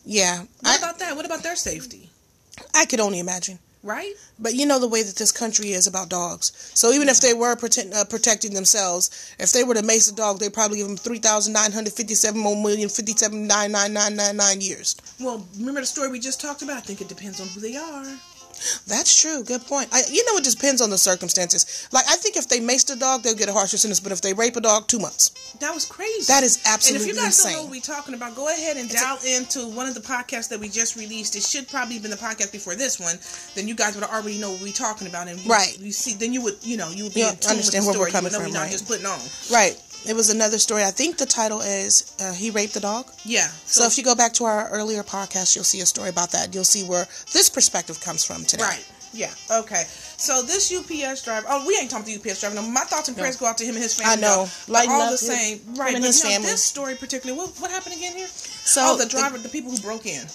yeah. 0.05 0.39
what 0.39 0.47
I 0.63 0.77
about 0.77 0.99
that? 0.99 1.15
What 1.15 1.25
about 1.25 1.43
their 1.43 1.55
safety? 1.55 2.09
I 2.73 2.85
could 2.85 2.99
only 3.01 3.19
imagine. 3.19 3.59
Right? 3.83 4.13
But 4.39 4.55
you 4.55 4.65
know 4.65 4.79
the 4.79 4.87
way 4.87 5.03
that 5.03 5.15
this 5.15 5.31
country 5.31 5.71
is 5.73 5.85
about 5.85 6.09
dogs. 6.09 6.71
So 6.73 6.91
even 6.91 7.07
if 7.07 7.21
they 7.21 7.35
were 7.35 7.55
protect, 7.55 7.93
uh, 7.93 8.03
protecting 8.05 8.53
themselves, 8.55 9.35
if 9.37 9.51
they 9.51 9.63
were 9.63 9.75
to 9.75 9.83
mace 9.83 10.09
a 10.09 10.15
dog, 10.15 10.39
they'd 10.39 10.51
probably 10.53 10.77
give 10.77 10.87
them 10.87 10.97
three 10.97 11.19
thousand 11.19 11.53
nine 11.53 11.71
hundred 11.71 11.93
fifty-seven 11.93 12.39
more 12.39 12.55
million 12.55 12.89
fifty-seven 12.89 13.45
nine 13.45 13.71
nine 13.71 13.93
nine 13.93 14.15
nine 14.15 14.37
nine 14.37 14.61
years. 14.61 14.95
Well, 15.19 15.45
remember 15.59 15.81
the 15.81 15.85
story 15.85 16.09
we 16.09 16.19
just 16.19 16.41
talked 16.41 16.63
about? 16.63 16.77
I 16.77 16.81
think 16.81 17.01
it 17.01 17.09
depends 17.09 17.39
on 17.39 17.47
who 17.49 17.59
they 17.59 17.75
are. 17.75 18.05
That's 18.87 19.19
true. 19.21 19.43
Good 19.43 19.61
point. 19.65 19.89
I, 19.91 20.01
you 20.11 20.23
know, 20.25 20.37
it 20.37 20.43
depends 20.43 20.81
on 20.81 20.89
the 20.89 20.97
circumstances. 20.97 21.87
Like, 21.91 22.05
I 22.09 22.15
think 22.15 22.37
if 22.37 22.47
they 22.47 22.59
maced 22.59 22.93
a 22.93 22.97
dog, 22.97 23.23
they'll 23.23 23.35
get 23.35 23.49
a 23.49 23.53
harsher 23.53 23.77
sentence. 23.77 23.99
But 23.99 24.11
if 24.11 24.21
they 24.21 24.33
rape 24.33 24.55
a 24.55 24.61
dog, 24.61 24.87
two 24.87 24.99
months. 24.99 25.29
That 25.59 25.73
was 25.73 25.85
crazy. 25.85 26.25
That 26.27 26.43
is 26.43 26.61
absolutely 26.65 27.09
And 27.09 27.09
if 27.09 27.15
you 27.15 27.21
guys 27.23 27.37
insane. 27.39 27.51
don't 27.53 27.59
know 27.61 27.63
what 27.65 27.71
we're 27.71 27.81
talking 27.81 28.13
about, 28.15 28.35
go 28.35 28.49
ahead 28.49 28.77
and 28.77 28.89
dial 28.89 29.17
into 29.25 29.67
one 29.67 29.87
of 29.87 29.93
the 29.93 30.01
podcasts 30.01 30.49
that 30.49 30.59
we 30.59 30.69
just 30.69 30.95
released. 30.95 31.35
It 31.35 31.43
should 31.43 31.67
probably 31.67 31.93
have 31.95 32.01
been 32.03 32.11
the 32.11 32.17
podcast 32.17 32.51
before 32.51 32.75
this 32.75 32.99
one. 32.99 33.15
Then 33.55 33.67
you 33.67 33.75
guys 33.75 33.95
would 33.95 34.03
already 34.03 34.37
know 34.37 34.51
what 34.51 34.61
we're 34.61 34.73
talking 34.73 35.07
about, 35.07 35.27
and 35.27 35.39
you, 35.39 35.49
Right. 35.49 35.77
You 35.79 35.91
see, 35.91 36.13
then 36.13 36.33
you 36.33 36.41
would, 36.41 36.55
you 36.61 36.77
know, 36.77 36.89
you 36.89 37.05
would 37.05 37.13
be 37.13 37.21
Yeah, 37.21 37.31
understand 37.49 37.85
with 37.85 37.85
where 37.85 37.93
the 37.93 37.99
we're 37.99 38.09
coming 38.09 38.31
you 38.31 38.37
know 38.39 38.43
from, 38.43 38.51
we're 38.51 38.57
not 38.59 38.63
right. 38.63 38.71
just 38.71 38.87
putting 38.87 39.05
on. 39.05 39.19
Right. 39.51 39.79
It 40.07 40.15
was 40.15 40.29
another 40.29 40.59
story. 40.59 40.83
I 40.83 40.91
think 40.91 41.17
the 41.17 41.25
title 41.25 41.61
is 41.61 42.15
uh, 42.21 42.33
"He 42.33 42.51
Raped 42.51 42.73
the 42.73 42.79
Dog." 42.79 43.11
Yeah. 43.23 43.47
So, 43.65 43.85
if 43.85 43.97
you 43.97 44.03
go 44.03 44.15
back 44.15 44.33
to 44.33 44.45
our 44.45 44.69
earlier 44.69 45.03
podcast, 45.03 45.55
you'll 45.55 45.65
see 45.65 45.81
a 45.81 45.85
story 45.85 46.09
about 46.09 46.31
that. 46.31 46.53
You'll 46.53 46.63
see 46.63 46.83
where 46.83 47.05
this 47.33 47.49
perspective 47.49 47.99
comes 48.01 48.23
from 48.25 48.43
today. 48.45 48.63
Right. 48.63 48.91
Yeah. 49.15 49.31
Okay. 49.49 49.83
So 50.17 50.41
this 50.41 50.73
UPS 50.73 51.23
driver. 51.23 51.47
Oh, 51.49 51.65
we 51.65 51.77
ain't 51.79 51.89
talking 51.89 52.13
to 52.13 52.19
the 52.19 52.29
UPS 52.29 52.41
driver. 52.41 52.55
No, 52.55 52.61
my 52.61 52.81
thoughts 52.81 53.07
and 53.07 53.17
prayers 53.17 53.37
go 53.37 53.45
out 53.45 53.57
to 53.59 53.63
him 53.63 53.75
and 53.75 53.83
his 53.83 53.97
family. 53.97 54.17
I 54.17 54.21
know. 54.21 54.47
Like 54.67 54.89
all 54.89 55.05
the 55.05 55.11
his- 55.11 55.21
same. 55.21 55.61
Right. 55.75 55.95
and 55.95 56.01
but 56.03 56.07
his 56.07 56.23
no, 56.23 56.29
family. 56.29 56.47
This 56.47 56.61
story 56.61 56.95
particularly. 56.95 57.39
What 57.39 57.55
what 57.59 57.71
happened 57.71 57.95
again 57.95 58.13
here? 58.15 58.27
So 58.27 58.81
oh, 58.83 58.97
the 58.97 59.05
the- 59.05 59.09
driver, 59.09 59.37
the 59.37 59.49
people 59.49 59.71
who 59.71 59.79
broke 59.79 60.05
in. 60.05 60.27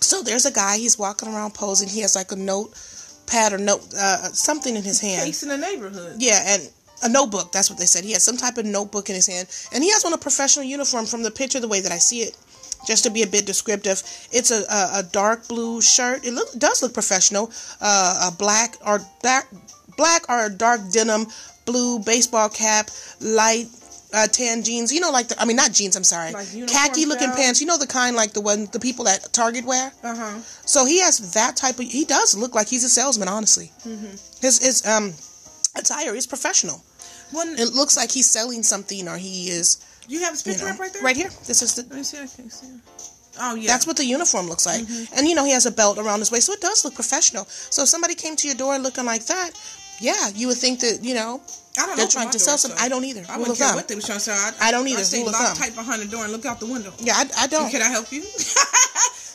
So 0.00 0.22
there's 0.22 0.46
a 0.46 0.52
guy. 0.52 0.78
He's 0.78 0.96
walking 0.96 1.28
around 1.28 1.54
posing. 1.54 1.88
He 1.88 2.00
has 2.00 2.14
like 2.14 2.30
a 2.30 2.36
note 2.36 2.72
pad 3.26 3.52
or 3.52 3.58
note 3.58 3.82
uh, 3.94 4.32
something 4.32 4.76
in 4.76 4.82
his 4.82 5.00
hand. 5.00 5.26
Case 5.26 5.42
in 5.42 5.48
the 5.48 5.58
neighborhood. 5.58 6.16
Yeah, 6.18 6.42
and 6.46 6.70
a 7.02 7.08
notebook. 7.08 7.52
That's 7.52 7.70
what 7.70 7.78
they 7.78 7.86
said. 7.86 8.04
He 8.04 8.12
has 8.12 8.24
some 8.24 8.36
type 8.36 8.58
of 8.58 8.64
notebook 8.64 9.08
in 9.08 9.14
his 9.14 9.26
hand, 9.26 9.48
and 9.72 9.82
he 9.82 9.90
has 9.90 10.04
on 10.04 10.12
a 10.12 10.18
professional 10.18 10.64
uniform. 10.64 11.06
From 11.06 11.22
the 11.22 11.30
picture, 11.30 11.60
the 11.60 11.68
way 11.68 11.80
that 11.80 11.92
I 11.92 11.98
see 11.98 12.20
it, 12.20 12.36
just 12.86 13.04
to 13.04 13.10
be 13.10 13.22
a 13.22 13.26
bit 13.26 13.46
descriptive, 13.46 14.02
it's 14.32 14.50
a 14.50 14.62
a, 14.70 15.00
a 15.00 15.02
dark 15.12 15.48
blue 15.48 15.80
shirt. 15.80 16.24
It 16.24 16.32
look, 16.32 16.52
does 16.58 16.82
look 16.82 16.94
professional. 16.94 17.50
Uh, 17.80 18.30
a 18.32 18.36
black 18.36 18.76
or 18.86 19.00
dark 19.22 19.46
black 19.96 20.28
or 20.28 20.48
dark 20.48 20.80
denim 20.92 21.26
blue 21.66 21.98
baseball 22.00 22.48
cap, 22.48 22.90
light. 23.20 23.66
Uh, 24.10 24.26
tan 24.26 24.62
jeans, 24.62 24.90
you 24.90 25.00
know, 25.00 25.10
like 25.10 25.28
the, 25.28 25.38
I 25.38 25.44
mean, 25.44 25.56
not 25.56 25.70
jeans. 25.70 25.94
I'm 25.94 26.02
sorry, 26.02 26.32
Like 26.32 26.48
khaki 26.66 27.04
looking 27.04 27.30
pants. 27.32 27.60
You 27.60 27.66
know 27.66 27.76
the 27.76 27.86
kind 27.86 28.16
like 28.16 28.32
the 28.32 28.40
one 28.40 28.66
the 28.72 28.80
people 28.80 29.06
at 29.06 29.30
Target 29.34 29.66
wear. 29.66 29.92
Uh 30.02 30.16
huh. 30.16 30.40
So 30.64 30.86
he 30.86 30.98
has 31.00 31.34
that 31.34 31.56
type 31.56 31.78
of. 31.78 31.84
He 31.84 32.06
does 32.06 32.34
look 32.34 32.54
like 32.54 32.68
he's 32.68 32.84
a 32.84 32.88
salesman, 32.88 33.28
honestly. 33.28 33.70
Mm-hmm. 33.84 34.16
His 34.40 34.64
his 34.64 34.86
um 34.86 35.12
attire 35.76 36.14
is 36.14 36.26
professional. 36.26 36.82
One. 37.32 37.48
It 37.58 37.72
looks 37.74 37.96
like 37.96 38.10
he's 38.10 38.28
selling 38.30 38.62
something, 38.62 39.08
or 39.08 39.16
he 39.16 39.48
is. 39.50 39.78
you 40.08 40.20
have 40.20 40.30
his 40.32 40.44
You 40.46 40.52
picture 40.52 40.66
know, 40.66 40.72
up 40.72 40.80
right 40.80 40.92
there. 40.92 41.02
right 41.02 41.16
here. 41.16 41.30
This 41.46 41.62
is 41.62 41.74
the. 41.74 41.82
Let 41.82 41.92
me 41.96 42.02
see. 42.02 42.16
I 42.18 42.26
can't 42.26 42.52
see. 42.52 42.66
Oh 43.40 43.54
yeah. 43.54 43.68
That's 43.68 43.86
what 43.86 43.96
the 43.96 44.04
uniform 44.04 44.46
looks 44.48 44.66
like, 44.66 44.82
Mm-hmm. 44.82 45.14
and 45.16 45.28
you 45.28 45.34
know 45.34 45.44
he 45.44 45.52
has 45.52 45.66
a 45.66 45.70
belt 45.70 45.98
around 45.98 46.18
his 46.20 46.32
waist, 46.32 46.46
so 46.46 46.52
it 46.54 46.60
does 46.60 46.84
look 46.84 46.94
professional. 46.94 47.44
So 47.46 47.82
if 47.82 47.88
somebody 47.88 48.14
came 48.14 48.34
to 48.36 48.48
your 48.48 48.56
door 48.56 48.76
looking 48.78 49.04
like 49.04 49.26
that, 49.26 49.50
yeah, 50.00 50.28
you 50.34 50.48
would 50.48 50.56
think 50.58 50.80
that 50.80 51.04
you 51.04 51.14
know 51.14 51.40
I 51.78 51.86
don't 51.86 51.90
know. 51.90 51.96
they're 51.96 52.08
trying 52.08 52.30
to 52.30 52.38
sell 52.40 52.58
some. 52.58 52.72
so 52.72 52.76
I 52.82 52.88
don't 52.88 53.04
either. 53.04 53.22
I 53.28 53.38
of 53.38 53.46
care 53.46 53.54
thumb. 53.54 53.76
what 53.76 53.86
they 53.86 53.94
were 53.94 54.00
trying 54.00 54.18
to 54.18 54.24
say. 54.24 54.32
I, 54.32 54.52
I 54.60 54.70
don't 54.72 54.88
either. 54.88 55.00
I 55.00 55.04
stay 55.04 55.24
locked 55.24 55.56
tight 55.56 55.74
behind 55.76 56.02
the 56.02 56.08
door 56.08 56.24
and 56.24 56.32
look 56.32 56.46
out 56.46 56.58
the 56.58 56.66
window. 56.66 56.92
Yeah, 56.98 57.14
I, 57.14 57.26
I 57.42 57.46
don't. 57.46 57.70
Can 57.70 57.82
I 57.82 57.88
help 57.90 58.10
you? 58.10 58.22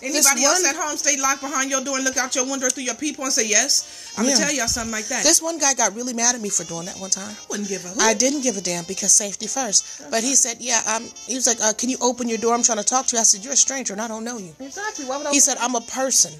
Anybody 0.03 0.43
else 0.43 0.61
one- 0.61 0.69
at 0.69 0.75
home 0.75 0.97
stay 0.97 1.17
locked 1.17 1.41
behind 1.41 1.71
your 1.71 1.81
door 1.81 1.95
and 1.95 2.05
look 2.05 2.17
out 2.17 2.35
your 2.35 2.45
window 2.45 2.69
through 2.69 2.83
your 2.83 2.95
peephole 2.95 3.25
and 3.25 3.33
say 3.33 3.45
yes? 3.45 3.83
I'm 4.17 4.25
Yeah. 4.25 4.33
gonna 4.33 4.45
tell 4.45 4.53
y'all 4.55 4.67
something 4.67 4.91
like 4.91 5.07
that. 5.07 5.23
This 5.23 5.41
one 5.41 5.57
guy 5.57 5.73
got 5.73 5.95
really 5.95 6.13
mad 6.13 6.35
at 6.35 6.41
me 6.41 6.49
for 6.49 6.63
doing 6.65 6.85
that 6.85 6.99
one 6.99 7.09
time. 7.09 7.29
I 7.39 7.45
wouldn't 7.49 7.69
give 7.69 7.85
a 7.85 7.89
hoot. 7.89 8.01
I 8.01 8.13
didn't 8.13 8.41
give 8.41 8.57
a 8.57 8.61
damn 8.61 8.83
because 8.83 9.13
safety 9.13 9.47
first. 9.47 9.83
But 10.11 10.23
he 10.23 10.35
said, 10.35 10.57
"Yeah." 10.59 10.81
Um, 10.85 11.09
he 11.27 11.35
was 11.35 11.47
like, 11.47 11.61
uh, 11.61 11.73
"Can 11.73 11.89
you 11.89 11.97
open 12.01 12.27
your 12.29 12.37
door? 12.37 12.53
I'm 12.53 12.63
trying 12.63 12.79
to 12.79 12.83
talk 12.83 13.07
to 13.07 13.15
you." 13.15 13.19
I 13.21 13.23
said, 13.23 13.43
"You're 13.43 13.53
a 13.53 13.57
stranger 13.57 13.93
and 13.93 14.01
I 14.01 14.07
don't 14.07 14.23
know 14.23 14.37
you." 14.37 14.55
exactly. 14.59 15.05
Why 15.05 15.17
would 15.17 15.27
I? 15.27 15.31
He 15.31 15.39
said, 15.39 15.57
"I'm 15.59 15.75
a 15.75 15.81
person." 15.81 16.33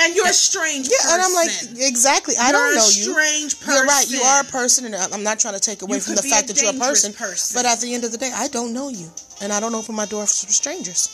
and 0.00 0.14
you're 0.14 0.28
a 0.28 0.32
strange 0.32 0.88
Yeah, 0.88 1.12
and 1.14 1.20
I'm 1.22 1.34
like, 1.34 1.50
exactly. 1.78 2.36
I 2.36 2.50
You're 2.50 2.52
don't 2.52 2.76
know 2.76 2.88
you. 2.88 3.10
strange 3.12 3.58
person. 3.58 3.74
You're 3.74 3.84
right. 3.84 4.08
You 4.08 4.22
are 4.22 4.40
a 4.42 4.44
person, 4.44 4.84
and 4.84 4.94
I'm 4.94 5.24
not 5.24 5.40
trying 5.40 5.54
to 5.54 5.60
take 5.60 5.82
away 5.82 5.96
You 5.96 6.02
from 6.02 6.14
the 6.14 6.22
fact 6.22 6.46
that 6.46 6.62
you're 6.62 6.70
a 6.70 6.74
person, 6.74 7.12
person. 7.12 7.54
But 7.54 7.66
at 7.66 7.80
the 7.80 7.92
end 7.92 8.04
of 8.04 8.12
the 8.12 8.18
day, 8.18 8.30
I 8.32 8.46
don't 8.46 8.72
know 8.72 8.90
you, 8.90 9.10
and 9.40 9.52
I 9.52 9.58
don't 9.58 9.74
open 9.74 9.96
my 9.96 10.06
door 10.06 10.24
for 10.28 10.52
strangers. 10.52 11.08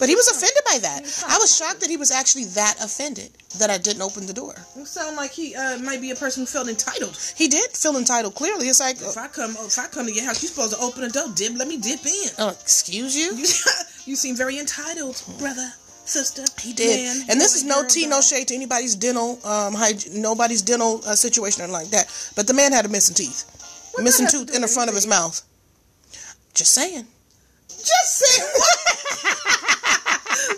But 0.00 0.08
he 0.08 0.14
was 0.16 0.28
offended 0.28 0.62
by 0.64 0.78
that. 0.78 1.24
I 1.28 1.36
was 1.38 1.54
shocked 1.54 1.80
that 1.80 1.90
he 1.90 1.96
was 1.98 2.10
actually 2.10 2.46
that 2.56 2.76
offended 2.82 3.30
that 3.58 3.68
I 3.68 3.76
didn't 3.76 4.00
open 4.00 4.26
the 4.26 4.32
door. 4.32 4.54
You 4.74 4.86
sound 4.86 5.16
like 5.16 5.30
he 5.32 5.54
uh, 5.54 5.76
might 5.78 6.00
be 6.00 6.10
a 6.10 6.14
person 6.16 6.42
who 6.42 6.46
felt 6.46 6.68
entitled. 6.68 7.16
He 7.36 7.48
did 7.48 7.70
feel 7.76 7.96
entitled. 7.98 8.34
Clearly, 8.34 8.66
it's 8.68 8.80
like, 8.80 8.96
If 8.96 9.18
I 9.18 9.28
come, 9.28 9.50
if 9.60 9.78
I 9.78 9.86
come 9.88 10.06
to 10.06 10.12
your 10.12 10.24
house, 10.24 10.42
you're 10.42 10.50
supposed 10.50 10.72
to 10.74 10.80
open 10.80 11.02
the 11.02 11.10
door, 11.10 11.28
dip, 11.34 11.52
let 11.58 11.68
me 11.68 11.76
dip 11.76 12.04
in. 12.06 12.30
oh, 12.38 12.48
excuse 12.48 13.14
you. 13.14 13.36
You, 14.06 14.16
seem 14.16 14.34
very 14.36 14.58
entitled, 14.58 15.22
brother, 15.38 15.68
sister. 16.06 16.44
He 16.60 16.72
did, 16.72 17.04
man, 17.04 17.26
and 17.30 17.40
this 17.40 17.54
is 17.54 17.62
no 17.62 17.84
tea, 17.86 18.06
no 18.06 18.22
shade 18.22 18.48
to 18.48 18.54
anybody's 18.54 18.96
dental, 18.96 19.32
um, 19.44 19.74
hyg- 19.74 20.14
nobody's 20.14 20.62
dental 20.62 21.02
uh, 21.06 21.14
situation 21.14 21.62
or 21.62 21.68
like 21.68 21.90
that. 21.90 22.06
But 22.36 22.46
the 22.46 22.54
man 22.54 22.72
had 22.72 22.86
a 22.86 22.88
missing 22.88 23.14
teeth, 23.14 23.44
What 23.92 24.02
missing 24.04 24.26
tooth 24.28 24.54
in 24.54 24.62
the 24.62 24.68
front 24.68 24.88
of 24.88 24.94
his 24.96 25.06
mouth. 25.06 25.42
Just 26.54 26.72
saying. 26.72 27.06
Just 27.68 28.18
saying 28.18 28.48
what? 28.56 29.76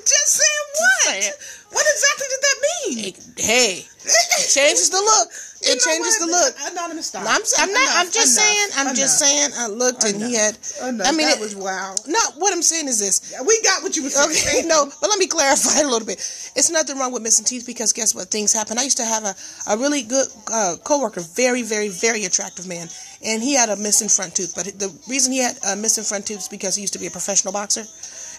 Just 0.01 0.33
saying 0.41 0.67
what? 0.75 0.93
saying. 1.03 1.33
What 1.71 1.87
exactly 1.89 2.27
did 2.29 2.41
that 2.43 2.59
mean? 2.63 2.97
Hey, 2.99 3.13
hey, 3.37 3.75
it 4.05 4.49
changes 4.55 4.91
the 4.91 4.99
look. 5.01 5.29
It 5.65 5.81
changes 5.81 6.19
what? 6.21 6.27
the 6.27 6.33
look. 6.33 6.73
Anonymous, 6.73 7.07
stop. 7.07 7.23
I'm, 7.23 7.41
I'm 7.59 7.73
not. 7.73 7.89
I'm 7.97 8.11
just 8.11 8.37
enough, 8.37 8.45
saying. 8.45 8.69
I'm 8.77 8.95
just 8.95 9.19
saying. 9.19 9.51
I 9.57 9.69
looked 9.69 10.05
and 10.05 10.21
he 10.23 10.35
had. 10.35 10.59
Enough. 10.83 11.07
I 11.07 11.13
mean, 11.13 11.29
that 11.29 11.39
it- 11.39 11.41
was 11.41 11.57
wow. 11.57 11.95
No, 12.07 12.19
what 12.37 12.53
I'm 12.53 12.63
saying 12.63 12.89
is 12.89 12.99
this. 13.01 13.33
We 13.47 13.63
got 13.63 13.83
what 13.83 13.97
you 13.97 14.03
were 14.03 14.11
saying. 14.11 14.31
Okay, 14.31 14.67
no, 14.69 14.85
but 15.01 15.09
let 15.09 15.19
me 15.19 15.27
clarify 15.27 15.81
a 15.81 15.89
little 15.89 16.07
bit. 16.07 16.19
It's 16.55 16.71
nothing 16.71 16.99
wrong 16.99 17.13
with 17.13 17.23
missing 17.23 17.47
teeth 17.47 17.65
because 17.65 17.93
guess 17.93 18.15
what? 18.15 18.29
Things 18.29 18.53
happen. 18.53 18.77
I 18.79 18.83
used 18.83 18.99
to 18.99 19.05
have 19.05 19.25
a, 19.25 19.35
a 19.71 19.79
really 19.79 20.03
good 20.03 20.29
uh, 20.53 20.77
coworker, 20.85 21.21
very, 21.21 21.63
very, 21.63 21.89
very 21.89 22.25
attractive 22.25 22.67
man, 22.67 22.89
and 23.25 23.43
he 23.43 23.55
had 23.55 23.71
a 23.71 23.77
missing 23.77 24.09
front 24.09 24.35
tooth. 24.37 24.53
But 24.55 24.67
the 24.79 24.93
reason 25.09 25.33
he 25.33 25.39
had 25.39 25.59
a 25.67 25.77
missing 25.77 26.05
front 26.05 26.27
tooth 26.27 26.39
is 26.39 26.49
because 26.49 26.75
he 26.75 26.83
used 26.83 26.93
to 26.93 26.99
be 26.99 27.07
a 27.07 27.11
professional 27.11 27.53
boxer. 27.53 27.85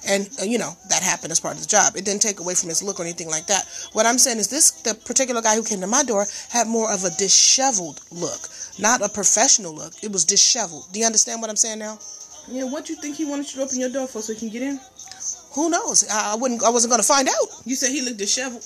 And, 0.05 0.29
uh, 0.41 0.43
you 0.45 0.57
know, 0.57 0.75
that 0.89 1.01
happened 1.01 1.31
as 1.31 1.39
part 1.39 1.55
of 1.55 1.61
the 1.61 1.67
job. 1.67 1.95
It 1.95 2.03
didn't 2.03 2.21
take 2.21 2.39
away 2.39 2.55
from 2.55 2.69
his 2.69 2.83
look 2.83 2.99
or 2.99 3.03
anything 3.03 3.29
like 3.29 3.47
that. 3.47 3.65
What 3.93 4.05
I'm 4.05 4.17
saying 4.17 4.37
is 4.37 4.47
this 4.49 4.71
the 4.71 4.93
particular 4.95 5.41
guy 5.41 5.55
who 5.55 5.63
came 5.63 5.79
to 5.81 5.87
my 5.87 6.03
door 6.03 6.25
had 6.49 6.67
more 6.67 6.91
of 6.91 7.03
a 7.05 7.09
disheveled 7.11 8.01
look, 8.11 8.49
not 8.79 9.01
a 9.01 9.07
professional 9.09 9.73
look. 9.73 9.93
It 10.03 10.11
was 10.11 10.25
disheveled. 10.25 10.87
Do 10.91 10.99
you 10.99 11.05
understand 11.05 11.41
what 11.41 11.49
I'm 11.49 11.55
saying 11.55 11.79
now? 11.79 11.99
Yeah, 12.49 12.65
what 12.65 12.85
do 12.85 12.93
you 12.93 12.99
think 13.01 13.15
he 13.15 13.23
wanted 13.25 13.47
you 13.47 13.59
to 13.59 13.63
open 13.63 13.79
your 13.79 13.89
door 13.89 14.07
for 14.07 14.21
so 14.21 14.33
he 14.33 14.39
can 14.39 14.49
get 14.49 14.61
in? 14.61 14.79
Who 15.53 15.69
knows? 15.69 16.05
I, 16.09 16.33
I 16.33 16.35
wouldn't. 16.35 16.63
I 16.63 16.69
wasn't 16.69 16.91
going 16.91 17.01
to 17.01 17.07
find 17.07 17.29
out. 17.29 17.47
You 17.63 17.75
said 17.75 17.91
he 17.91 18.01
looked 18.01 18.17
disheveled. 18.17 18.65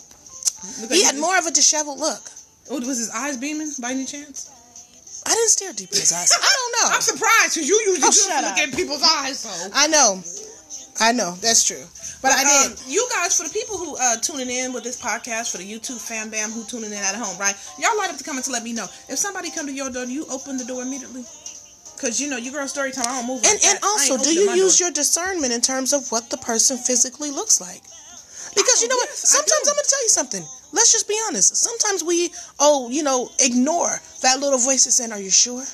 Look 0.81 0.91
He 0.91 1.03
like 1.03 1.13
had 1.13 1.21
more 1.21 1.37
of 1.37 1.45
a 1.45 1.51
disheveled 1.51 1.99
look. 1.99 2.31
Oh, 2.71 2.79
was 2.79 2.97
his 2.97 3.11
eyes 3.11 3.37
beaming 3.37 3.71
by 3.79 3.91
any 3.91 4.05
chance? 4.05 4.49
I 5.25 5.33
didn't 5.35 5.49
stare 5.49 5.73
deep 5.73 5.91
in 5.91 5.99
his 5.99 6.13
eyes. 6.13 6.31
I 6.33 6.49
don't 6.57 6.71
know. 6.89 6.89
I'm 6.95 7.01
surprised 7.01 7.53
because 7.55 7.67
you 7.67 7.75
usually 7.85 8.07
Oh, 8.07 8.41
look 8.49 8.57
at 8.57 8.73
people's 8.75 9.03
eyes. 9.03 9.39
So, 9.39 9.69
I 9.73 9.87
know. 9.87 10.21
I 10.99 11.11
know. 11.11 11.35
That's 11.41 11.63
true. 11.63 11.83
But, 12.21 12.31
I 12.31 12.65
um, 12.65 12.73
did. 12.73 12.81
you 12.87 13.07
guys, 13.13 13.37
for 13.37 13.47
the 13.47 13.53
people 13.53 13.77
who 13.77 13.95
uh, 13.99 14.17
tuning 14.17 14.49
in 14.49 14.73
with 14.73 14.83
this 14.83 14.99
podcast, 14.99 15.51
for 15.51 15.57
the 15.57 15.69
YouTube 15.71 15.99
fan 15.99 16.29
bam 16.29 16.49
who 16.49 16.63
tuning 16.65 16.91
in 16.91 16.97
at 16.97 17.15
home, 17.15 17.37
right? 17.37 17.55
Y'all 17.79 17.95
light 17.97 18.09
up 18.09 18.17
the 18.17 18.23
comments 18.23 18.47
to 18.47 18.53
let 18.53 18.63
me 18.63 18.73
know 18.73 18.85
if 19.07 19.17
somebody 19.17 19.51
come 19.51 19.67
to 19.67 19.73
your 19.73 19.89
door. 19.89 20.05
Do 20.05 20.11
you 20.11 20.25
open 20.29 20.57
the 20.57 20.65
door 20.65 20.81
immediately? 20.81 21.23
Cause 21.97 22.21
you 22.21 22.29
know 22.29 22.37
you 22.37 22.51
girl 22.51 22.67
story 22.67 22.91
time. 22.91 23.05
I 23.07 23.17
don't 23.17 23.27
move. 23.27 23.41
And 23.43 23.57
like 23.57 23.65
and 23.65 23.77
that. 23.77 23.83
I 23.83 23.87
also, 23.87 24.17
do 24.17 24.31
you 24.31 24.51
use 24.51 24.77
door. 24.77 24.87
your 24.87 24.93
discernment 24.93 25.51
in 25.51 25.61
terms 25.61 25.93
of 25.93 26.11
what 26.11 26.29
the 26.29 26.37
person 26.37 26.77
physically 26.77 27.31
looks 27.31 27.59
like? 27.59 27.81
Because 28.53 28.81
you 28.83 28.87
know 28.87 28.95
what? 28.97 29.09
yes, 29.09 29.33
I 29.33 29.41
Sometimes. 29.41 29.67
I'm 29.67 29.75
gonna 29.75 29.87
tell 29.89 30.03
you 30.03 30.09
something. 30.09 30.45
Let's 30.73 30.91
just 30.91 31.07
be 31.07 31.17
honest. 31.27 31.55
Sometimes 31.55 32.03
we, 32.03 32.29
oh, 32.59 32.89
you 32.91 33.01
know, 33.01 33.31
ignore 33.39 33.99
that 34.21 34.39
little 34.39 34.59
voice 34.59 34.85
that's 34.85 34.97
saying, 34.97 35.11
"Are 35.11 35.19
you 35.19 35.31
sure?" 35.31 35.65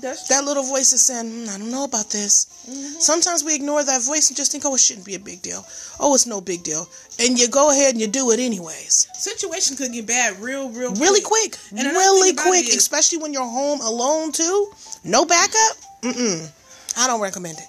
That's 0.00 0.28
That 0.28 0.44
little 0.44 0.62
voice 0.62 0.92
is 0.92 1.02
saying, 1.02 1.30
"Hmm, 1.30 1.48
"I 1.48 1.58
don't 1.58 1.70
know 1.70 1.84
about 1.84 2.10
this." 2.10 2.46
Mm-hmm. 2.68 3.00
Sometimes 3.00 3.44
we 3.44 3.54
ignore 3.54 3.82
that 3.82 4.02
voice 4.02 4.28
and 4.28 4.36
just 4.36 4.52
think, 4.52 4.64
"Oh, 4.64 4.74
it 4.74 4.80
shouldn't 4.80 5.06
be 5.06 5.14
a 5.14 5.18
big 5.18 5.42
deal." 5.42 5.64
Oh, 5.98 6.14
it's 6.14 6.26
no 6.26 6.40
big 6.40 6.62
deal, 6.62 6.88
and 7.18 7.38
you 7.38 7.48
go 7.48 7.70
ahead 7.70 7.92
and 7.92 8.00
you 8.00 8.06
do 8.06 8.30
it 8.30 8.40
anyways. 8.40 9.08
situation 9.14 9.76
could 9.76 9.92
get 9.92 10.06
bad 10.06 10.40
real, 10.40 10.68
real, 10.70 10.92
really 10.94 11.20
quick, 11.20 11.56
And 11.70 11.88
really 11.88 12.34
quick, 12.34 12.66
especially 12.68 13.18
when 13.18 13.32
you're 13.32 13.48
home 13.48 13.80
alone 13.80 14.32
too. 14.32 14.72
No 15.04 15.24
backup. 15.24 15.76
Mm-mm. 16.02 16.50
I 16.96 17.06
don't 17.06 17.20
recommend 17.20 17.58
it. 17.58 17.68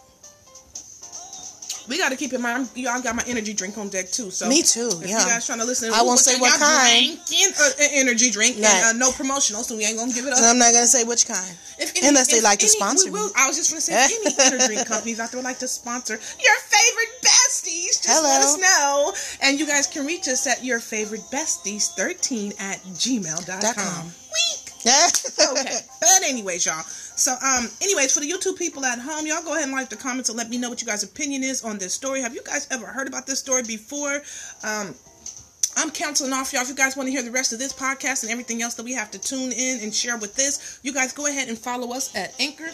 We 1.87 1.97
got 1.97 2.09
to 2.09 2.15
keep 2.17 2.33
in 2.33 2.41
mind, 2.41 2.69
y'all 2.75 3.01
got 3.01 3.15
my 3.15 3.23
energy 3.27 3.53
drink 3.53 3.77
on 3.77 3.89
deck 3.89 4.09
too. 4.11 4.29
So 4.31 4.47
Me 4.49 4.61
too, 4.61 4.89
If 5.01 5.09
yeah. 5.09 5.21
you 5.23 5.25
guys 5.27 5.45
trying 5.45 5.59
to 5.59 5.65
listen, 5.65 5.91
I 5.93 6.01
won't 6.03 6.19
say 6.19 6.37
what 6.39 6.59
kind. 6.59 7.17
Drinking, 7.25 7.53
uh, 7.59 7.69
an 7.81 7.89
energy 7.93 8.29
drink 8.29 8.57
Right. 8.57 8.65
and 8.67 9.01
uh, 9.01 9.05
no 9.05 9.11
promotional, 9.11 9.63
so 9.63 9.77
we 9.77 9.85
ain't 9.85 9.97
gonna 9.97 10.11
give 10.13 10.25
it 10.25 10.33
up. 10.33 10.39
So 10.39 10.45
I'm 10.45 10.57
not 10.59 10.73
gonna 10.73 10.87
say 10.87 11.03
which 11.03 11.27
kind. 11.27 11.57
If 11.79 11.93
Unless 12.03 12.27
they 12.31 12.41
like 12.41 12.59
to 12.59 12.67
sponsor 12.67 13.11
we 13.11 13.19
me. 13.19 13.29
I 13.35 13.47
was 13.47 13.55
just 13.55 13.71
gonna 13.71 13.81
say, 13.81 13.93
any 13.95 14.35
energy 14.39 14.67
drink 14.75 14.87
companies 14.87 15.19
out 15.19 15.31
there 15.31 15.37
would 15.39 15.45
like 15.45 15.59
to 15.59 15.67
sponsor 15.67 16.13
your 16.13 16.57
favorite 16.67 17.13
besties, 17.23 18.01
just 18.03 18.07
let 18.09 18.41
Hello. 18.41 18.55
us 18.55 18.57
know. 18.57 19.47
And 19.47 19.59
you 19.59 19.67
guys 19.67 19.87
can 19.87 20.05
reach 20.05 20.27
us 20.27 20.45
at 20.47 20.63
your 20.63 20.79
favorite 20.79 21.21
besties 21.31 21.89
13 21.95 22.53
at 22.59 22.79
gmail.com. 22.83 23.59
Dot 23.61 23.75
com. 23.75 24.11
Okay. 24.85 25.79
But 25.99 26.23
anyways, 26.25 26.65
y'all. 26.65 26.83
So 26.83 27.31
um 27.33 27.69
anyways, 27.81 28.13
for 28.13 28.19
the 28.19 28.29
YouTube 28.29 28.57
people 28.57 28.85
at 28.85 28.99
home, 28.99 29.25
y'all 29.25 29.43
go 29.43 29.53
ahead 29.53 29.63
and 29.63 29.71
like 29.71 29.89
the 29.89 29.95
comments 29.95 30.29
and 30.29 30.37
let 30.37 30.49
me 30.49 30.57
know 30.57 30.69
what 30.69 30.81
you 30.81 30.87
guys' 30.87 31.03
opinion 31.03 31.43
is 31.43 31.63
on 31.63 31.77
this 31.77 31.93
story. 31.93 32.21
Have 32.21 32.33
you 32.35 32.43
guys 32.43 32.67
ever 32.71 32.85
heard 32.85 33.07
about 33.07 33.25
this 33.25 33.39
story 33.39 33.63
before? 33.63 34.21
Um 34.63 34.95
I'm 35.77 35.91
counseling 35.91 36.33
off 36.33 36.53
y'all. 36.53 36.63
If 36.63 36.69
you 36.69 36.75
guys 36.75 36.97
want 36.97 37.07
to 37.07 37.11
hear 37.11 37.21
the 37.21 37.31
rest 37.31 37.53
of 37.53 37.59
this 37.59 37.71
podcast 37.71 38.23
and 38.23 38.31
everything 38.31 38.63
else 38.63 38.73
that 38.75 38.83
we 38.83 38.93
have 38.93 39.11
to 39.11 39.19
tune 39.19 39.51
in 39.51 39.79
and 39.81 39.93
share 39.93 40.17
with 40.17 40.35
this, 40.35 40.79
you 40.81 40.91
guys 40.91 41.13
go 41.13 41.27
ahead 41.27 41.49
and 41.49 41.57
follow 41.57 41.93
us 41.93 42.15
at 42.15 42.33
Anchor. 42.39 42.71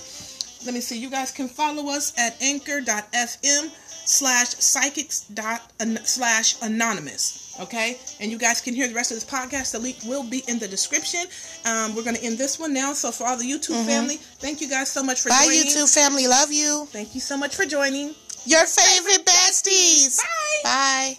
Let 0.66 0.74
me 0.74 0.80
see. 0.80 0.98
You 0.98 1.10
guys 1.10 1.32
can 1.32 1.50
follow 1.50 1.89
us 1.89 2.13
at 2.18 2.42
anchor.fm 2.42 3.72
slash 4.06 4.56
psychics 4.56 5.22
dot 5.22 5.72
slash 6.06 6.56
anonymous. 6.62 7.43
Okay? 7.60 7.98
And 8.20 8.32
you 8.32 8.38
guys 8.38 8.62
can 8.62 8.74
hear 8.74 8.88
the 8.88 8.96
rest 8.96 9.12
of 9.12 9.16
this 9.18 9.26
podcast. 9.26 9.72
The 9.72 9.80
link 9.80 9.98
will 10.06 10.24
be 10.24 10.44
in 10.48 10.58
the 10.60 10.68
description. 10.68 11.22
Um, 11.66 11.96
we're 11.96 12.04
going 12.04 12.16
to 12.16 12.24
end 12.24 12.38
this 12.38 12.60
one 12.60 12.74
now. 12.74 12.94
So 12.94 13.12
for 13.12 13.28
all 13.28 13.38
the 13.38 13.50
YouTube 13.50 13.86
family, 13.86 14.18
thank 14.18 14.60
you 14.60 14.70
guys 14.70 14.89
so 14.89 15.04
much 15.04 15.22
for 15.22 15.30
Bye, 15.30 15.44
joining. 15.46 15.63
YouTube 15.68 15.94
family. 15.94 16.28
Love 16.28 16.52
you. 16.52 16.88
Thank 16.92 17.13
you 17.13 17.22
so 17.22 17.38
much 17.38 17.56
for 17.56 17.66
joining. 17.66 18.16
Your 18.46 18.66
favorite 18.66 19.26
besties. 19.26 20.18
Bye. 20.63 20.63
Bye. 20.63 21.18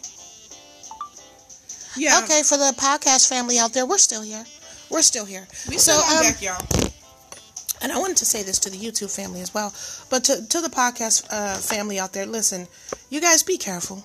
Yeah. 1.97 2.21
Okay, 2.25 2.43
for 2.43 2.57
the 2.59 2.75
podcast 2.77 3.29
family 3.29 3.59
out 3.59 3.73
there, 3.73 3.87
we're 3.87 3.99
still 3.99 4.23
here. 4.23 4.45
We're 4.91 5.03
still 5.03 5.25
here. 5.25 5.47
We 5.69 5.79
so, 5.79 5.93
still 5.93 6.17
on 6.17 6.27
um, 6.27 6.33
deck, 6.33 6.43
y'all. 6.43 6.91
and 7.81 7.93
I 7.93 7.99
wanted 7.99 8.17
to 8.19 8.25
say 8.25 8.43
this 8.43 8.59
to 8.61 8.71
the 8.71 8.77
YouTube 8.77 9.15
family 9.15 9.41
as 9.41 9.55
well, 9.55 9.73
but 10.11 10.25
to 10.25 10.47
to 10.47 10.61
the 10.61 10.69
podcast 10.69 11.27
uh, 11.31 11.55
family 11.55 11.99
out 11.99 12.13
there, 12.13 12.27
listen, 12.27 12.67
you 13.11 13.21
guys 13.21 13.43
be 13.43 13.57
careful. 13.57 14.05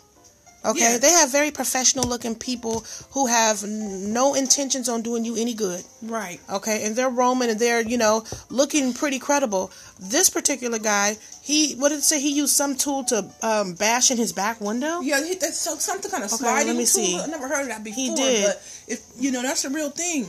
Okay, 0.65 0.80
Yeah. 0.93 0.98
they 0.98 1.12
have 1.12 1.32
very 1.32 1.52
professional 1.52 2.04
looking 2.04 2.36
people 2.36 2.84
who 3.12 3.28
have 3.28 3.63
n- 3.63 4.12
no 4.12 4.34
intentions 4.34 4.89
on 4.89 5.02
doing 5.02 5.24
you 5.24 5.38
any 5.38 5.54
good. 5.54 5.84
Right. 6.02 6.39
Okay, 6.50 6.84
and 6.84 6.95
they're 6.98 7.10
roaming 7.10 7.50
and 7.50 7.58
they're 7.60 7.82
you 7.82 7.98
know 7.98 8.26
looking 8.50 8.93
pretty 8.93 9.19
credible. 9.19 9.72
This 10.00 10.30
particular 10.30 10.78
guy, 10.78 11.17
he 11.41 11.76
what 11.76 11.89
did 11.89 12.00
it 12.00 12.04
say? 12.04 12.19
He 12.19 12.32
used 12.32 12.54
some 12.54 12.76
tool 12.76 13.06
to 13.06 13.26
um, 13.41 13.74
bash 13.76 14.12
in 14.12 14.17
his 14.17 14.34
back 14.34 14.60
window. 14.60 15.00
Yeah, 15.00 15.24
he- 15.24 15.36
that's 15.36 15.58
so 15.60 15.78
something 15.78 16.12
kind 16.12 16.24
of 16.26 16.34
Okay, 16.34 16.43
sliding 16.43 16.67
let 16.67 16.76
me 16.76 16.84
tool. 16.84 17.04
see. 17.06 17.19
I 17.19 17.26
never 17.28 17.48
heard 17.48 17.62
of 17.62 17.67
that 17.69 17.84
before. 17.84 17.95
He 18.04 18.13
did. 18.15 18.45
But 18.45 18.62
if 18.88 19.00
you 19.17 19.32
know, 19.32 19.41
that's 19.41 19.63
a 19.63 19.69
real 19.69 19.91
thing. 19.91 20.28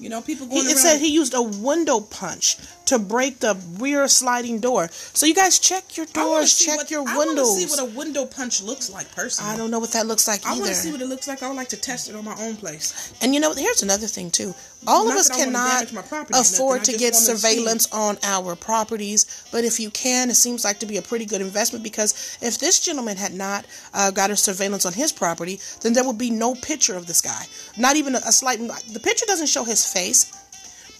You 0.00 0.08
know, 0.08 0.20
people 0.22 0.46
He, 0.46 0.54
going 0.54 0.66
it 0.66 0.70
around. 0.70 0.78
said 0.78 1.00
he 1.00 1.08
used 1.12 1.34
a 1.34 1.42
window 1.42 2.00
punch 2.00 2.56
to 2.92 2.98
break 2.98 3.40
the 3.40 3.56
rear 3.78 4.06
sliding 4.08 4.60
door. 4.60 4.88
So 4.92 5.26
you 5.26 5.34
guys 5.34 5.58
check 5.58 5.96
your 5.96 6.06
doors, 6.06 6.56
check 6.58 6.76
what- 6.76 6.90
your 6.90 7.08
I 7.08 7.16
wanna 7.16 7.28
windows. 7.30 7.56
see 7.56 7.66
what 7.66 7.80
a 7.80 7.84
window 7.84 8.24
punch 8.26 8.62
looks 8.62 8.90
like 8.90 9.10
personally. 9.14 9.50
I 9.50 9.56
don't 9.56 9.70
know 9.70 9.78
what 9.78 9.92
that 9.92 10.06
looks 10.06 10.28
like 10.28 10.44
I 10.44 10.50
want 10.50 10.62
either. 10.62 10.70
to 10.70 10.74
see 10.74 10.92
what 10.92 11.00
it 11.00 11.06
looks 11.06 11.26
like. 11.26 11.42
I 11.42 11.48
would 11.48 11.56
like 11.56 11.70
to 11.70 11.76
test 11.76 12.08
it 12.08 12.14
on 12.14 12.24
my 12.24 12.36
own 12.38 12.56
place. 12.56 13.12
And 13.20 13.34
you 13.34 13.40
know, 13.40 13.52
here's 13.54 13.82
another 13.82 14.06
thing 14.06 14.30
too. 14.30 14.54
All 14.86 15.04
Not 15.04 15.12
of 15.14 15.18
us 15.20 15.28
that 15.28 15.34
I 15.34 15.38
wanna 15.38 15.52
cannot 15.52 15.72
damage 15.74 15.92
my 15.92 16.02
property 16.02 16.38
or 16.38 16.40
afford 16.42 16.84
to 16.84 16.96
get 16.96 17.14
surveillance 17.14 17.86
on 17.92 18.18
our 18.24 18.56
properties, 18.56 19.26
but 19.52 19.64
if 19.64 19.78
you 19.78 19.90
can, 19.90 20.28
it 20.28 20.34
seems 20.34 20.64
like 20.64 20.80
to 20.80 20.86
be 20.86 20.96
a 20.96 21.02
pretty 21.02 21.24
good 21.24 21.40
investment 21.40 21.82
because 21.84 22.14
if 22.40 22.58
this 22.58 22.80
gentleman 22.80 23.16
had 23.16 23.32
not 23.32 23.64
uh, 23.94 24.10
got 24.10 24.30
a 24.30 24.36
surveillance 24.36 24.84
on 24.84 24.92
his 24.92 25.12
property, 25.12 25.60
then 25.82 25.92
there 25.92 26.04
would 26.04 26.18
be 26.18 26.30
no 26.30 26.54
picture 26.56 26.96
of 26.96 27.06
this 27.06 27.20
guy. 27.20 27.46
Not 27.78 27.96
even 27.96 28.16
a, 28.16 28.20
a 28.26 28.32
slight. 28.32 28.58
The 28.92 29.00
picture 29.00 29.24
doesn't 29.26 29.46
show 29.46 29.64
his 29.64 29.86
face. 29.86 30.26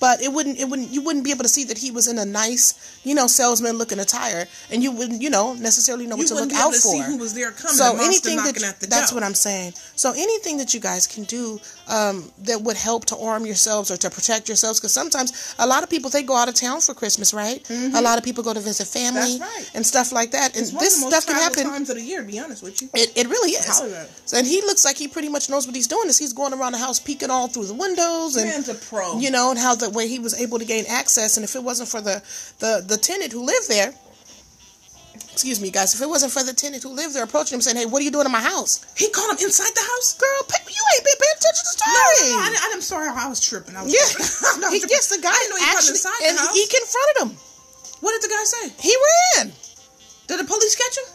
But 0.02 0.20
it 0.26 0.30
wouldn't, 0.34 0.58
it 0.58 0.66
wouldn't, 0.70 0.90
you 0.94 1.00
wouldn't 1.06 1.24
be 1.24 1.30
able 1.30 1.44
to 1.48 1.48
see 1.56 1.64
that 1.70 1.78
he 1.78 1.90
was 1.98 2.08
in 2.12 2.18
a 2.18 2.24
nice, 2.24 2.66
you 3.04 3.14
know, 3.14 3.26
salesman 3.28 3.78
looking 3.78 4.00
attire, 4.00 4.42
and 4.70 4.82
you 4.82 4.90
wouldn't, 4.98 5.22
you 5.22 5.30
know, 5.30 5.54
necessarily 5.54 6.06
know 6.08 6.16
what 6.16 6.22
You 6.22 6.28
to 6.28 6.34
wouldn't 6.34 6.52
look 6.52 6.58
be 6.58 6.60
able 6.60 6.74
out 6.74 6.74
to 6.74 6.80
for. 6.80 6.92
see 6.92 7.02
who 7.10 7.16
was 7.18 7.32
there 7.34 7.52
coming. 7.52 7.76
So 7.82 7.86
anything 8.08 8.36
that 8.38 8.46
knocking 8.46 8.62
you- 8.62 8.68
at 8.68 8.80
the 8.80 8.88
that's 8.88 9.10
door. 9.10 9.20
what 9.20 9.24
I'm 9.28 9.34
saying. 9.48 9.74
So 9.94 10.10
anything 10.26 10.56
that 10.58 10.74
you 10.74 10.80
guys 10.80 11.06
can 11.06 11.22
do 11.24 11.60
um, 11.88 12.30
that 12.48 12.60
would 12.62 12.76
help 12.76 13.04
to 13.12 13.16
arm 13.18 13.46
yourselves 13.46 13.90
or 13.92 13.96
to 13.98 14.10
protect 14.10 14.48
yourselves, 14.48 14.80
because 14.80 14.92
sometimes 14.92 15.54
a 15.58 15.66
lot 15.66 15.82
of 15.84 15.88
people 15.90 16.10
they 16.10 16.22
go 16.24 16.36
out 16.36 16.48
of 16.48 16.54
town 16.54 16.80
for 16.80 16.94
Christmas, 16.94 17.32
right? 17.32 17.60
A 17.70 18.02
lot 18.02 18.18
of 18.18 18.24
people 18.24 18.42
go 18.42 18.52
to 18.54 18.60
visit 18.60 18.86
family 18.88 19.20
Mm-hmm. 19.38 19.42
Right. 19.42 19.70
and 19.74 19.86
stuff 19.86 20.10
like 20.10 20.30
that, 20.32 20.48
and 20.56 20.62
It's 20.62 20.72
one 20.72 20.82
this 20.84 20.94
of 20.96 21.00
the 21.00 21.04
most 21.10 21.22
stuff 21.22 21.26
can 21.26 21.36
happen. 21.42 21.64
times 21.70 21.90
of 21.90 21.96
the 21.96 22.02
year. 22.02 22.22
To 22.22 22.26
be 22.26 22.38
honest 22.40 22.62
with 22.62 22.82
you. 22.82 22.88
It, 22.94 23.08
it 23.16 23.26
really 23.28 23.52
is. 23.52 23.66
How 23.66 23.84
is? 23.84 24.08
So, 24.26 24.36
and 24.38 24.46
he 24.46 24.60
looks 24.62 24.84
like 24.84 24.96
he 24.96 25.06
pretty 25.06 25.28
much 25.28 25.48
knows 25.50 25.66
what 25.66 25.76
he's 25.76 25.86
doing. 25.86 26.08
Is 26.08 26.18
he's 26.18 26.32
going 26.32 26.52
around 26.54 26.72
the 26.72 26.78
house 26.78 26.98
peeking 26.98 27.30
all 27.30 27.46
through 27.48 27.66
the 27.66 27.74
windows 27.74 28.36
and 28.36 28.46
Man's 28.48 28.68
a 28.68 28.74
pro. 28.74 29.18
you 29.18 29.30
know, 29.30 29.50
and 29.50 29.58
how 29.58 29.74
the 29.74 29.90
way 29.92 30.08
he 30.08 30.18
was 30.18 30.34
able 30.40 30.58
to 30.58 30.64
gain 30.64 30.84
access. 30.88 31.36
And 31.36 31.44
if 31.44 31.54
it 31.54 31.62
wasn't 31.62 31.88
for 31.88 32.00
the 32.00 32.22
the 32.58 32.84
the 32.86 32.96
tenant 32.96 33.32
who 33.32 33.44
lived 33.44 33.68
there, 33.68 33.94
excuse 35.32 35.60
me, 35.60 35.70
guys, 35.70 35.94
if 35.94 36.00
it 36.00 36.08
wasn't 36.08 36.32
for 36.32 36.42
the 36.42 36.52
tenant 36.52 36.82
who 36.82 36.90
lived 36.90 37.14
there 37.14 37.24
approaching 37.24 37.56
him 37.56 37.62
saying, 37.62 37.76
"Hey, 37.76 37.86
what 37.86 38.00
are 38.00 38.04
you 38.04 38.10
doing 38.10 38.26
in 38.26 38.32
my 38.32 38.40
house?" 38.40 38.84
He 38.96 39.08
caught 39.10 39.30
him 39.30 39.38
inside 39.44 39.72
the 39.74 39.80
house. 39.84 40.14
Girl, 40.18 40.42
pay, 40.48 40.58
you 40.68 40.82
ain't 40.96 41.04
been 41.04 41.18
paying 41.20 41.36
attention 41.38 41.64
to 41.64 41.72
the 41.78 41.84
No, 41.86 41.92
story. 41.92 42.30
no, 42.30 42.36
no, 42.52 42.58
I, 42.60 42.70
I'm 42.74 42.80
sorry. 42.80 43.08
I 43.08 43.28
was 43.28 43.40
tripping. 43.40 43.76
I 43.76 43.82
was 43.82 43.92
yeah, 43.92 44.06
tripping. 44.12 44.26
I 44.64 44.68
was 44.68 44.72
he, 44.72 44.80
tripping. 44.80 44.96
yes, 44.96 45.08
the 45.08 45.20
guy 45.22 45.30
I 45.30 45.38
didn't 45.38 45.50
know 45.50 45.60
he 45.64 45.70
actually, 45.72 45.96
inside 46.00 46.20
the 46.20 46.28
and 46.28 46.38
house. 46.38 46.54
he 46.54 46.62
confronted 46.68 47.16
him. 47.22 47.30
What 48.00 48.10
did 48.18 48.22
the 48.28 48.32
guy 48.34 48.44
say? 48.44 48.64
He 48.82 48.92
ran. 49.36 49.52
Did 50.28 50.40
the 50.40 50.44
police 50.44 50.74
catch 50.76 50.96
him? 50.98 51.08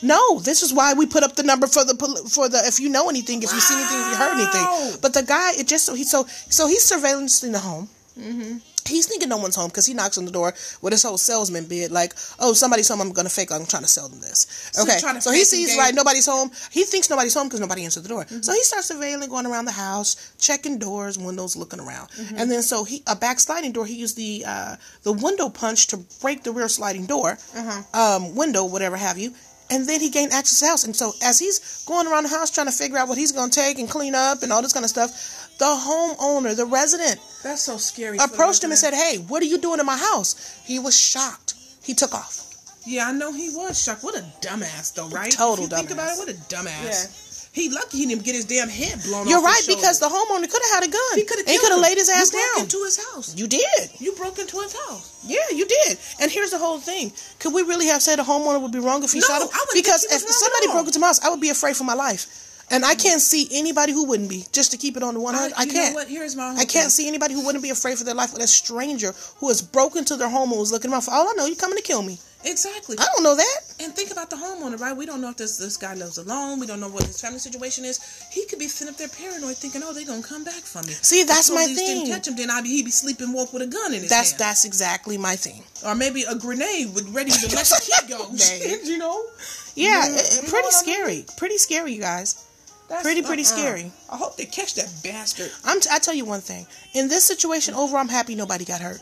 No, 0.00 0.38
this 0.40 0.62
is 0.62 0.72
why 0.72 0.94
we 0.94 1.06
put 1.06 1.24
up 1.24 1.34
the 1.34 1.42
number 1.42 1.66
for 1.66 1.82
the 1.84 1.94
for 2.30 2.48
the 2.48 2.58
if 2.66 2.78
you 2.78 2.88
know 2.88 3.08
anything, 3.08 3.42
if 3.42 3.52
you 3.52 3.58
see 3.60 3.74
anything, 3.74 3.98
if 3.98 4.06
you 4.12 4.16
heard 4.16 4.34
anything. 4.38 4.98
But 5.02 5.12
the 5.12 5.24
guy, 5.24 5.52
it 5.58 5.66
just 5.66 5.84
so 5.86 5.94
he 5.94 6.04
so 6.04 6.24
so 6.48 6.68
he's 6.68 6.88
surveillancing 6.88 7.50
the 7.50 7.58
home. 7.58 7.88
Mm-hmm. 8.18 8.58
He's 8.86 9.06
thinking 9.06 9.28
no 9.28 9.36
one's 9.36 9.54
home 9.54 9.68
because 9.68 9.84
he 9.84 9.92
knocks 9.92 10.16
on 10.16 10.24
the 10.24 10.30
door 10.30 10.54
with 10.80 10.92
his 10.94 11.02
whole 11.02 11.18
salesman 11.18 11.66
bid, 11.66 11.90
like, 11.90 12.14
"Oh, 12.38 12.54
somebody's 12.54 12.88
home. 12.88 13.00
I'm 13.02 13.12
gonna 13.12 13.28
fake. 13.28 13.52
I'm 13.52 13.66
trying 13.66 13.82
to 13.82 13.88
sell 13.88 14.08
them 14.08 14.20
this." 14.20 14.46
So 14.72 14.82
Okay, 14.82 14.98
to 14.98 15.20
so 15.20 15.30
he 15.30 15.44
sees 15.44 15.76
right 15.76 15.94
nobody's 15.94 16.24
home. 16.26 16.50
He 16.70 16.84
thinks 16.84 17.10
nobody's 17.10 17.34
home 17.34 17.48
because 17.48 17.60
nobody 17.60 17.84
answered 17.84 18.04
the 18.04 18.08
door. 18.08 18.24
Mm-hmm. 18.24 18.40
So 18.40 18.52
he 18.52 18.62
starts 18.62 18.90
surveilling, 18.90 19.28
going 19.28 19.44
around 19.46 19.66
the 19.66 19.72
house, 19.72 20.32
checking 20.38 20.78
doors, 20.78 21.18
windows, 21.18 21.54
looking 21.54 21.80
around, 21.80 22.08
Mm-hmm. 22.10 22.36
and 22.38 22.50
then 22.50 22.62
so 22.62 22.84
he 22.84 23.02
a 23.06 23.14
backsliding 23.14 23.72
door. 23.72 23.84
He 23.84 23.94
used 23.94 24.16
the 24.16 24.44
uh, 24.46 24.76
the 25.02 25.12
window 25.12 25.48
punch 25.50 25.88
to 25.88 25.98
break 26.22 26.42
the 26.42 26.52
rear 26.52 26.68
sliding 26.68 27.04
door, 27.06 27.38
Uh-huh. 27.54 27.82
um, 28.16 28.34
window, 28.34 28.64
whatever 28.64 28.96
have 28.96 29.18
you. 29.18 29.34
And 29.70 29.86
then 29.86 30.00
he 30.00 30.08
gained 30.08 30.32
access 30.32 30.60
to 30.60 30.64
the 30.64 30.70
house. 30.70 30.84
And 30.84 30.96
so 30.96 31.12
as 31.22 31.38
he's 31.38 31.84
going 31.84 32.06
around 32.06 32.22
the 32.22 32.30
house 32.30 32.50
trying 32.50 32.68
to 32.68 32.72
figure 32.72 32.96
out 32.96 33.06
what 33.06 33.18
he's 33.18 33.32
going 33.32 33.50
to 33.50 33.60
take 33.60 33.78
and 33.78 33.86
clean 33.86 34.14
up 34.14 34.42
and 34.42 34.50
all 34.50 34.62
this 34.62 34.72
kind 34.72 34.82
of 34.82 34.88
stuff, 34.88 35.46
the 35.58 35.64
homeowner, 35.64 36.56
the 36.56 36.64
resident, 36.66 37.20
That's 37.42 37.62
so 37.62 37.76
scary. 37.76 38.18
approached 38.18 38.62
him 38.64 38.70
and 38.70 38.78
said, 38.78 38.94
"Hey, 38.94 39.18
what 39.18 39.42
are 39.42 39.46
you 39.46 39.58
doing 39.58 39.80
in 39.80 39.86
my 39.86 39.96
house?" 39.96 40.34
He 40.64 40.78
was 40.78 40.96
shocked. 40.98 41.54
He 41.82 41.94
took 41.94 42.14
off. 42.14 42.44
Yeah, 42.86 43.08
I 43.08 43.12
know 43.12 43.32
he 43.32 43.50
was 43.50 43.82
shocked. 43.82 44.02
What 44.02 44.16
a 44.16 44.24
dumbass, 44.40 44.94
though, 44.94 45.08
right? 45.08 45.30
Total 45.32 45.64
if 45.66 45.70
you 45.70 45.76
Think 45.76 45.90
about 45.90 46.08
dumbass. 46.10 46.14
it. 46.14 46.18
What 46.18 46.28
a 46.28 46.54
dumbass. 46.54 46.84
Yeah. 46.84 47.24
He 47.50 47.70
lucky 47.70 47.98
he 47.98 48.06
didn't 48.06 48.22
get 48.24 48.34
his 48.36 48.44
damn 48.44 48.68
head 48.68 49.02
blown 49.02 49.22
off. 49.22 49.28
You're 49.28 49.38
off. 49.38 49.44
right 49.44 49.56
his 49.56 49.66
shoulder. 49.66 49.80
because 49.80 49.98
the 49.98 50.06
homeowner 50.06 50.48
could 50.48 50.62
have 50.62 50.74
had 50.78 50.84
a 50.84 50.92
gun. 50.92 51.14
he 51.16 51.24
could 51.24 51.38
have. 51.38 51.46
And 51.48 51.52
he 51.54 51.58
could 51.58 51.72
have 51.72 51.80
laid 51.80 51.96
his 51.98 52.08
ass 52.08 52.30
you 52.32 52.38
broke 52.38 52.54
down. 52.54 52.62
into 52.64 52.84
his 52.84 52.96
house. 53.12 53.34
you 53.36 53.46
did. 53.48 53.90
You 53.98 54.12
broke 54.12 54.38
into 54.38 54.60
his 54.60 54.74
house. 54.86 55.10
Yeah, 55.24 55.38
you 55.50 55.66
did. 55.66 55.98
And 56.20 56.30
here's 56.30 56.50
the 56.50 56.58
whole 56.58 56.78
thing. 56.78 57.10
Could 57.40 57.52
we 57.54 57.62
really 57.62 57.86
have 57.86 58.00
said 58.02 58.20
a 58.20 58.22
homeowner 58.22 58.60
would 58.62 58.70
be 58.70 58.78
wrong 58.78 59.02
if 59.02 59.12
he 59.12 59.18
No, 59.20 59.26
shot 59.26 59.42
him? 59.42 59.48
I 59.52 59.58
wouldn't 59.68 59.74
Because 59.84 60.02
think 60.02 60.12
he 60.12 60.16
if 60.16 60.22
wrong 60.22 60.32
somebody 60.32 60.64
at 60.64 60.68
all. 60.68 60.74
broke 60.76 60.86
into 60.88 60.98
my 61.00 61.06
house, 61.08 61.20
I 61.24 61.30
would 61.30 61.40
be 61.40 61.50
afraid 61.50 61.76
for 61.76 61.84
my 61.84 61.94
life. 61.94 62.26
And 62.70 62.84
I 62.84 62.94
can't 62.94 63.20
see 63.20 63.48
anybody 63.52 63.92
who 63.92 64.04
wouldn't 64.06 64.28
be. 64.28 64.44
Just 64.52 64.72
to 64.72 64.76
keep 64.76 64.96
it 64.96 65.02
on 65.02 65.14
the 65.14 65.20
100, 65.20 65.52
I, 65.56 65.62
you 65.64 65.72
can't. 65.72 65.94
What? 65.94 66.08
Here's 66.08 66.36
my. 66.36 66.50
I 66.50 66.64
can't 66.64 66.70
thing. 66.70 66.88
see 66.90 67.08
anybody 67.08 67.34
who 67.34 67.44
wouldn't 67.44 67.62
be 67.64 67.70
afraid 67.70 67.96
for 67.98 68.04
their 68.04 68.14
life 68.14 68.32
with 68.32 68.42
a 68.42 68.46
stranger 68.46 69.12
who 69.38 69.48
has 69.48 69.62
broken 69.62 69.98
into 70.00 70.16
their 70.16 70.28
home 70.28 70.50
and 70.50 70.60
was 70.60 70.70
looking 70.72 70.92
around. 70.92 71.02
For 71.02 71.12
all 71.12 71.28
I 71.28 71.32
know, 71.36 71.46
you're 71.46 71.56
coming 71.56 71.76
to 71.78 71.82
kill 71.82 72.02
me. 72.02 72.18
exactly. 72.44 72.96
I 73.00 73.06
don't 73.14 73.22
know 73.24 73.34
that. 73.34 73.56
And 73.80 73.92
think 73.94 74.10
about 74.10 74.28
the 74.30 74.36
homeowner, 74.36 74.78
right? 74.78 74.94
We 74.96 75.06
don't 75.06 75.20
know 75.20 75.30
if 75.30 75.36
this 75.38 75.56
this 75.56 75.76
guy 75.76 75.94
lives 75.94 76.18
alone. 76.18 76.60
We 76.60 76.66
don't 76.66 76.78
know 76.80 76.88
what 76.88 77.04
his 77.04 77.20
family 77.20 77.38
situation 77.38 77.84
is. 77.86 77.98
He 78.30 78.44
could 78.46 78.58
be 78.58 78.68
sitting 78.68 78.92
up 78.92 78.98
there 78.98 79.08
paranoid, 79.08 79.56
thinking, 79.56 79.82
"Oh, 79.82 79.92
they're 79.94 80.04
gonna 80.04 80.22
come 80.22 80.44
back 80.44 80.62
for 80.62 80.82
me." 80.82 80.92
See, 80.92 81.22
that's 81.24 81.50
my 81.50 81.62
police 81.62 81.78
Didn't 81.78 82.02
thing. 82.04 82.12
catch 82.12 82.28
him, 82.28 82.36
then 82.36 82.50
I'd 82.50 82.64
be 82.64 82.70
he'd 82.70 82.84
be 82.84 82.90
sleeping 82.90 83.32
walk 83.32 83.52
with 83.54 83.62
a 83.62 83.66
gun 83.66 83.94
in 83.94 84.02
his 84.02 84.10
That's 84.10 84.32
hand, 84.32 84.40
that's 84.40 84.64
exactly 84.64 85.16
my 85.16 85.36
thing. 85.36 85.62
or 85.86 85.94
maybe 85.94 86.24
a 86.24 86.34
grenade 86.34 86.94
with 86.94 87.08
ready 87.10 87.30
to 87.30 87.46
let 87.56 87.64
the 87.66 87.80
kid 87.98 88.08
go. 88.10 88.28
You 88.88 88.98
know, 88.98 89.24
Yeah, 89.74 90.04
You 90.06 90.12
know- 90.12 90.18
you 90.18 90.48
pretty 90.48 90.52
what 90.52 90.74
I 90.74 90.86
mean? 90.86 90.94
scary. 90.94 91.24
Pretty 91.36 91.58
scary, 91.58 91.92
you 91.94 92.00
guys. 92.00 92.44
That's, 92.88 93.02
Pretty, 93.02 93.20
pretty 93.22 93.42
uh-uh. 93.42 93.56
scary. 93.56 93.92
I 94.10 94.16
hope 94.16 94.36
they 94.36 94.46
catch 94.46 94.74
that 94.74 94.90
bastard. 95.04 95.50
I'm 95.64 95.78
t- 95.80 95.90
I 95.92 95.98
tell 95.98 96.14
you 96.14 96.24
one 96.24 96.40
thing. 96.40 96.66
In 96.94 97.08
this 97.08 97.24
situation, 97.24 97.74
over, 97.74 97.98
I'm 97.98 98.08
happy 98.08 98.34
nobody 98.34 98.64
got 98.64 98.80
hurt. 98.80 99.00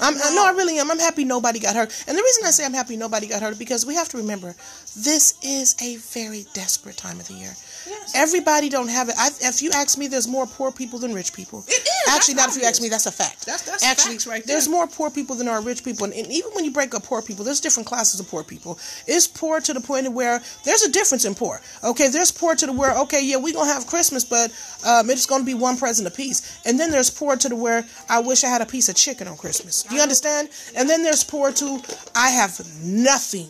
I'm, 0.00 0.14
uh, 0.14 0.30
no, 0.34 0.46
I 0.46 0.52
really 0.56 0.78
am. 0.78 0.90
I'm 0.90 0.98
happy 0.98 1.24
nobody 1.24 1.58
got 1.58 1.76
hurt. 1.76 1.92
And 2.06 2.16
the 2.16 2.22
reason 2.22 2.44
I 2.44 2.50
say 2.50 2.64
I'm 2.64 2.72
happy 2.74 2.96
nobody 2.96 3.26
got 3.26 3.42
hurt 3.42 3.58
because 3.58 3.84
we 3.84 3.94
have 3.94 4.08
to 4.10 4.16
remember 4.18 4.54
this 4.96 5.34
is 5.42 5.76
a 5.82 5.96
very 5.96 6.44
desperate 6.54 6.96
time 6.96 7.20
of 7.20 7.28
the 7.28 7.34
year. 7.34 7.54
Yes. 7.86 8.12
Everybody 8.14 8.68
don't 8.68 8.88
have 8.88 9.08
it. 9.08 9.14
I, 9.18 9.30
if 9.40 9.62
you 9.62 9.70
ask 9.74 9.98
me, 9.98 10.06
there's 10.06 10.28
more 10.28 10.46
poor 10.46 10.70
people 10.72 10.98
than 10.98 11.12
rich 11.14 11.32
people. 11.32 11.64
It 11.68 11.82
is. 11.82 11.88
Actually, 12.08 12.34
not 12.34 12.50
if 12.50 12.56
you 12.56 12.64
ask 12.68 12.80
me. 12.82 12.88
That's 12.88 13.06
a 13.06 13.12
fact. 13.12 13.46
That's- 13.46 13.62
that's 13.62 13.84
actually 13.84 14.14
facts 14.14 14.26
right 14.26 14.46
There's 14.46 14.68
more 14.68 14.86
poor 14.86 15.10
people 15.10 15.36
than 15.36 15.46
there 15.46 15.54
are 15.54 15.62
rich 15.62 15.84
people, 15.84 16.04
and, 16.04 16.14
and 16.14 16.26
even 16.32 16.50
when 16.52 16.64
you 16.64 16.70
break 16.70 16.94
up 16.94 17.04
poor 17.04 17.22
people, 17.22 17.44
there's 17.44 17.60
different 17.60 17.86
classes 17.86 18.20
of 18.20 18.28
poor 18.28 18.44
people. 18.44 18.78
It's 19.06 19.26
poor 19.26 19.60
to 19.60 19.72
the 19.72 19.80
point 19.80 20.06
of 20.06 20.12
where 20.12 20.40
there's 20.64 20.82
a 20.82 20.90
difference 20.90 21.24
in 21.24 21.34
poor. 21.34 21.60
Okay, 21.82 22.08
there's 22.08 22.30
poor 22.30 22.54
to 22.54 22.66
the 22.66 22.72
where 22.72 22.96
okay, 22.98 23.24
yeah, 23.24 23.36
we're 23.36 23.54
gonna 23.54 23.72
have 23.72 23.86
Christmas, 23.86 24.24
but 24.24 24.50
um, 24.86 25.10
it's 25.10 25.26
gonna 25.26 25.44
be 25.44 25.54
one 25.54 25.76
present 25.76 26.06
apiece. 26.08 26.60
And 26.66 26.78
then 26.78 26.90
there's 26.90 27.10
poor 27.10 27.36
to 27.36 27.48
the 27.48 27.56
where 27.56 27.84
I 28.08 28.20
wish 28.20 28.44
I 28.44 28.48
had 28.48 28.60
a 28.62 28.66
piece 28.66 28.88
of 28.88 28.96
chicken 28.96 29.26
on 29.28 29.36
Christmas. 29.36 29.82
Do 29.82 29.94
you 29.94 30.02
understand? 30.02 30.48
And 30.76 30.88
then 30.88 31.02
there's 31.02 31.24
poor 31.24 31.52
to 31.52 31.80
I 32.14 32.30
have 32.30 32.60
nothing 32.82 33.48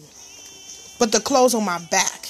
but 0.98 1.10
the 1.12 1.20
clothes 1.20 1.54
on 1.54 1.64
my 1.64 1.78
back 1.90 2.28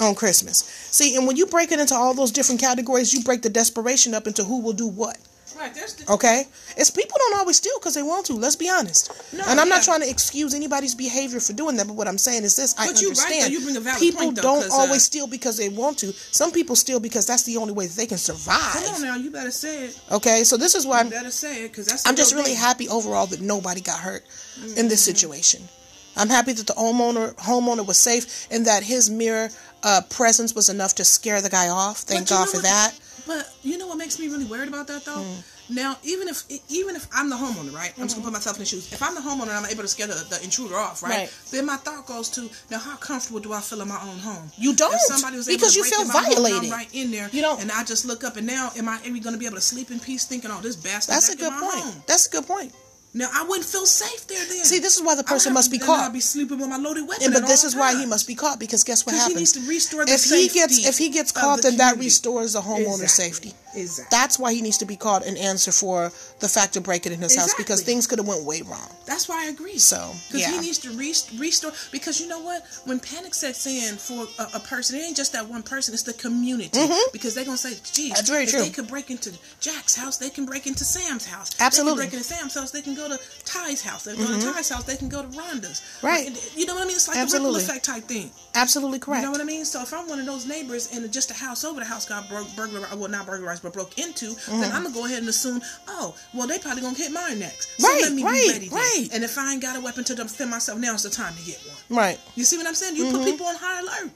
on 0.00 0.14
Christmas. 0.14 0.58
See, 0.90 1.16
and 1.16 1.26
when 1.26 1.36
you 1.36 1.46
break 1.46 1.70
it 1.72 1.78
into 1.80 1.94
all 1.94 2.14
those 2.14 2.30
different 2.32 2.60
categories, 2.60 3.12
you 3.12 3.22
break 3.22 3.42
the 3.42 3.50
desperation 3.50 4.14
up 4.14 4.26
into 4.26 4.44
who 4.44 4.60
will 4.60 4.72
do 4.72 4.86
what. 4.86 5.18
Right. 5.58 5.72
The, 5.74 6.12
Okay, 6.14 6.44
it's 6.78 6.90
people 6.90 7.16
don't 7.18 7.36
always 7.38 7.58
steal 7.58 7.78
because 7.78 7.94
they 7.94 8.02
want 8.02 8.24
to. 8.26 8.32
Let's 8.32 8.56
be 8.56 8.70
honest. 8.70 9.12
No, 9.34 9.44
and 9.46 9.60
I'm 9.60 9.68
not 9.68 9.82
trying 9.82 10.00
to 10.00 10.08
excuse 10.08 10.54
anybody's 10.54 10.94
behavior 10.94 11.40
for 11.40 11.52
doing 11.52 11.76
that, 11.76 11.86
but 11.86 11.94
what 11.94 12.08
I'm 12.08 12.16
saying 12.18 12.42
is 12.44 12.56
this: 12.56 12.74
I 12.78 12.86
But 12.86 13.00
right, 13.02 13.62
bring 13.62 13.76
a 13.76 13.80
valid 13.80 14.00
people 14.00 14.22
point, 14.22 14.36
though, 14.36 14.42
don't 14.42 14.62
'cause, 14.62 14.70
uh, 14.72 14.74
always 14.76 15.04
steal 15.04 15.26
because 15.26 15.58
they 15.58 15.68
want 15.68 15.98
to. 15.98 16.12
Some 16.32 16.52
people 16.52 16.74
steal 16.74 17.00
because 17.00 17.26
that's 17.26 17.42
the 17.42 17.58
only 17.58 17.74
way 17.74 17.86
they 17.86 18.06
can 18.06 18.18
survive. 18.18 18.72
Come 18.82 18.94
on 18.94 19.02
now, 19.02 19.16
you 19.16 19.30
better 19.30 19.50
say 19.50 19.84
it. 19.84 19.98
Okay, 20.10 20.42
so 20.42 20.56
this 20.56 20.74
is 20.74 20.86
why 20.86 20.96
You 21.00 21.00
I'm, 21.04 21.10
better 21.10 21.30
say 21.30 21.64
it, 21.64 21.68
because 21.68 21.86
that's. 21.86 22.06
I'm 22.06 22.16
just 22.16 22.32
really 22.34 22.52
thing. 22.52 22.56
happy 22.56 22.88
overall 22.88 23.26
that 23.26 23.40
nobody 23.42 23.82
got 23.82 23.98
hurt 24.00 24.24
in 24.56 24.68
Mm-hmm. 24.70 24.88
this 24.88 25.02
situation. 25.02 25.68
I'm 26.16 26.28
happy 26.30 26.52
that 26.54 26.66
the 26.66 26.74
homeowner 26.74 27.34
homeowner 27.36 27.86
was 27.86 27.98
safe 27.98 28.46
and 28.50 28.66
that 28.66 28.82
his 28.82 29.08
mere 29.10 29.50
uh, 29.82 30.00
presence 30.10 30.54
was 30.54 30.68
enough 30.68 30.94
to 30.96 31.04
scare 31.04 31.40
the 31.40 31.50
guy 31.50 31.68
off. 31.68 31.98
Thank 32.00 32.28
God 32.28 32.48
for 32.48 32.56
what- 32.58 32.64
that. 32.64 32.92
But 33.26 33.48
you 33.62 33.78
know 33.78 33.86
what 33.86 33.98
makes 33.98 34.18
me 34.18 34.26
really 34.28 34.44
worried 34.44 34.68
about 34.68 34.88
that 34.88 35.04
though? 35.04 35.22
Hmm. 35.22 35.40
Now, 35.72 35.96
even 36.02 36.26
if 36.26 36.42
even 36.68 36.96
if 36.96 37.06
I'm 37.14 37.30
the 37.30 37.36
homeowner, 37.36 37.72
right? 37.72 37.92
I'm 37.96 38.02
just 38.04 38.16
gonna 38.16 38.24
put 38.24 38.32
myself 38.32 38.56
in 38.56 38.62
the 38.62 38.66
shoes. 38.66 38.92
If 38.92 39.00
I'm 39.00 39.14
the 39.14 39.20
homeowner 39.20 39.42
and 39.42 39.52
I'm 39.52 39.66
able 39.66 39.82
to 39.82 39.88
scare 39.88 40.08
the, 40.08 40.14
the 40.28 40.42
intruder 40.42 40.76
off, 40.76 41.04
right? 41.04 41.10
Right. 41.10 41.30
Then 41.52 41.66
my 41.66 41.76
thought 41.76 42.04
goes 42.06 42.28
to 42.30 42.50
now, 42.68 42.80
how 42.80 42.96
comfortable 42.96 43.38
do 43.38 43.52
I 43.52 43.60
feel 43.60 43.80
in 43.80 43.86
my 43.88 44.00
own 44.02 44.18
home? 44.18 44.50
You 44.58 44.74
don't, 44.74 44.92
If 44.92 45.00
somebody 45.02 45.36
was 45.36 45.48
able 45.48 45.56
because 45.58 45.72
to 45.74 45.78
you 45.78 45.82
break 45.84 45.92
feel 45.94 46.02
in 46.02 46.08
my 46.08 46.14
home. 46.14 46.64
I'm 46.64 46.70
right 46.72 46.88
in 46.92 47.10
there, 47.12 47.28
You 47.32 47.42
don't- 47.42 47.60
and 47.62 47.70
I 47.70 47.84
just 47.84 48.04
look 48.04 48.24
up 48.24 48.36
and 48.36 48.46
now, 48.46 48.72
am 48.76 48.88
I 48.88 48.98
ever 49.06 49.18
gonna 49.20 49.38
be 49.38 49.46
able 49.46 49.56
to 49.56 49.62
sleep 49.62 49.92
in 49.92 50.00
peace, 50.00 50.24
thinking, 50.24 50.50
"Oh, 50.50 50.60
this 50.60 50.74
bastard"? 50.74 51.14
That's 51.14 51.28
a 51.28 51.36
good 51.36 51.52
point. 51.52 51.74
Home. 51.84 52.02
That's 52.08 52.26
a 52.26 52.30
good 52.30 52.46
point. 52.46 52.74
Now 53.14 53.28
I 53.32 53.44
wouldn't 53.44 53.66
feel 53.66 53.84
safe 53.84 54.26
there. 54.26 54.42
Then 54.46 54.64
See, 54.64 54.78
this 54.78 54.96
is 54.96 55.02
why 55.02 55.14
the 55.14 55.22
person 55.24 55.52
must 55.52 55.70
be 55.70 55.78
caught. 55.78 56.00
I'd 56.08 56.12
be 56.14 56.20
sleeping 56.20 56.58
with 56.58 56.68
my 56.68 56.78
loaded 56.78 57.06
weapon. 57.06 57.24
And, 57.26 57.34
but 57.34 57.46
this 57.46 57.62
is 57.62 57.76
why 57.76 57.94
he 57.98 58.06
must 58.06 58.26
be 58.26 58.34
caught 58.34 58.58
because 58.58 58.84
guess 58.84 59.04
what 59.04 59.12
'Cause 59.12 59.26
he 59.26 59.32
happens? 59.34 59.38
needs 59.38 59.52
to 59.52 59.60
restore 59.68 60.06
the 60.06 60.12
if 60.14 60.24
he 60.24 60.48
gets 60.48 60.86
if 60.86 60.96
he 60.96 61.10
gets 61.10 61.30
caught, 61.30 61.56
the 61.60 61.68
then 61.68 61.76
that 61.78 61.98
restores 61.98 62.54
the 62.54 62.62
homeowner's 62.62 63.02
Exactly. 63.02 63.50
safety. 63.50 63.54
Exactly. 63.74 64.16
That's 64.16 64.38
why 64.38 64.54
he 64.54 64.62
needs 64.62 64.78
to 64.78 64.84
be 64.84 64.96
caught 64.96 65.26
and 65.26 65.36
answer 65.36 65.72
for 65.72 66.12
the 66.40 66.48
fact 66.48 66.76
of 66.76 66.84
breaking 66.84 67.12
in 67.12 67.20
his 67.20 67.36
house 67.36 67.54
because 67.54 67.82
things 67.82 68.06
could 68.06 68.18
have 68.18 68.28
went 68.28 68.44
way 68.44 68.62
wrong. 68.62 68.88
That's 69.06 69.28
why 69.28 69.46
I 69.46 69.48
agree. 69.48 69.78
So, 69.78 70.12
because 70.28 70.42
yeah. 70.42 70.52
he 70.52 70.60
needs 70.60 70.78
to 70.78 70.90
rest- 70.90 71.32
restore. 71.38 71.72
Because 71.90 72.20
you 72.20 72.28
know 72.28 72.40
what? 72.40 72.64
When 72.84 73.00
panic 73.00 73.34
sets 73.34 73.66
in 73.66 73.96
for 73.96 74.26
a, 74.38 74.56
a 74.56 74.60
person, 74.60 74.98
it 74.98 75.02
ain't 75.02 75.16
just 75.16 75.32
that 75.32 75.48
one 75.48 75.62
person; 75.62 75.94
it's 75.94 76.02
the 76.04 76.12
community. 76.12 76.78
Because 77.12 77.34
they're 77.34 77.44
gonna 77.44 77.56
say, 77.56 77.74
"Geez, 77.92 78.12
Mm-hmm. 78.12 78.14
That's 78.14 78.30
very 78.30 78.44
if 78.44 78.50
true. 78.50 78.60
they 78.60 78.70
could 78.70 78.88
break 78.88 79.10
into 79.10 79.32
Jack's 79.60 79.96
house, 79.96 80.16
they 80.18 80.30
can 80.30 80.44
break 80.46 80.66
into 80.66 80.84
Sam's 80.84 81.26
house. 81.26 81.50
Absolutely. 81.60 82.04
They 82.04 82.10
can 82.10 82.10
break 82.10 82.20
into 82.20 82.34
Sam's 82.34 82.54
house. 82.54 82.70
They 82.70 82.82
can 82.82 82.94
go 82.94 83.08
to 83.08 83.18
Ty's 83.44 83.82
house. 83.82 84.04
They 84.04 84.14
can 84.14 84.26
go 84.26 84.38
to 84.38 84.52
Ty's 84.52 84.68
house. 84.68 84.84
They 84.84 84.96
can 84.96 85.08
go 85.08 85.22
to 85.22 85.28
Rhonda's. 85.28 85.80
Mm-hmm. 85.80 86.06
Right. 86.06 86.52
You 86.56 86.66
know 86.66 86.74
what 86.74 86.82
I 86.82 86.86
mean? 86.86 86.96
It's 86.96 87.08
like 87.08 87.16
Absolutely. 87.18 87.50
a 87.50 87.58
ripple 87.58 87.70
effect 87.70 87.84
type 87.84 88.04
thing. 88.04 88.30
Absolutely 88.54 88.98
correct. 88.98 89.22
You 89.22 89.26
know 89.26 89.32
what 89.32 89.40
I 89.40 89.44
mean? 89.44 89.64
So 89.64 89.80
if 89.82 89.92
I'm 89.92 90.08
one 90.08 90.20
of 90.20 90.26
those 90.26 90.46
neighbors 90.46 90.92
and 90.94 91.10
just 91.12 91.30
a 91.30 91.34
house 91.34 91.64
over 91.64 91.80
the 91.80 91.86
house 91.86 92.06
got 92.06 92.28
broke, 92.28 92.54
burglarized, 92.54 92.98
well 92.98 93.08
not 93.08 93.26
burglarized, 93.26 93.61
broke 93.70 93.98
into, 93.98 94.34
then 94.48 94.72
I'm 94.72 94.82
gonna 94.82 94.94
go 94.94 95.04
ahead 95.06 95.20
and 95.20 95.28
assume, 95.28 95.60
oh, 95.88 96.14
well 96.34 96.46
they 96.46 96.58
probably 96.58 96.82
gonna 96.82 96.96
hit 96.96 97.12
mine 97.12 97.38
next. 97.38 97.68
So 97.80 97.88
Right, 97.88 98.02
let 98.02 98.12
me 98.12 98.24
right, 98.24 98.42
be 98.46 98.52
ready. 98.52 98.68
Then. 98.68 98.78
right. 98.78 99.08
And 99.12 99.22
if 99.24 99.38
I 99.38 99.52
ain't 99.52 99.62
got 99.62 99.76
a 99.76 99.80
weapon 99.80 100.04
to 100.04 100.14
defend 100.14 100.50
myself, 100.50 100.78
now's 100.78 101.02
the 101.04 101.10
time 101.10 101.34
to 101.34 101.42
get 101.44 101.58
one. 101.88 101.98
right. 101.98 102.18
You 102.34 102.44
see 102.44 102.56
what 102.56 102.66
I'm 102.66 102.74
saying? 102.74 102.96
You 102.96 103.04
Mm-hmm. 103.06 103.16
put 103.18 103.24
people 103.26 103.46
on 103.46 103.56
high 103.56 103.80
alert. 103.80 104.10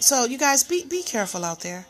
So 0.00 0.24
you 0.24 0.38
guys 0.38 0.64
be 0.64 0.84
be 0.84 1.02
careful 1.02 1.44
out 1.44 1.60
there. 1.60 1.86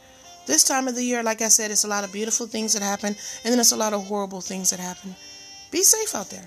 This 0.47 0.63
time 0.63 0.89
of 0.89 0.95
the 0.95 1.03
year, 1.03 1.23
like 1.23 1.41
I 1.41 1.49
said, 1.49 1.71
it's 1.71 1.85
a 1.85 1.89
lot 1.89 2.05
of 2.05 2.13
beautiful 2.13 2.47
things 2.47 2.75
that 2.75 2.83
happen, 2.83 3.17
and 3.45 3.53
then 3.53 3.59
it's 3.59 3.73
a 3.73 3.77
lot 3.77 3.93
of 3.95 4.05
horrible 4.07 4.41
things 4.43 4.71
that 4.71 4.79
happen. 4.81 5.15
Be 5.71 5.83
safe 5.83 6.15
out 6.15 6.29
there. 6.31 6.45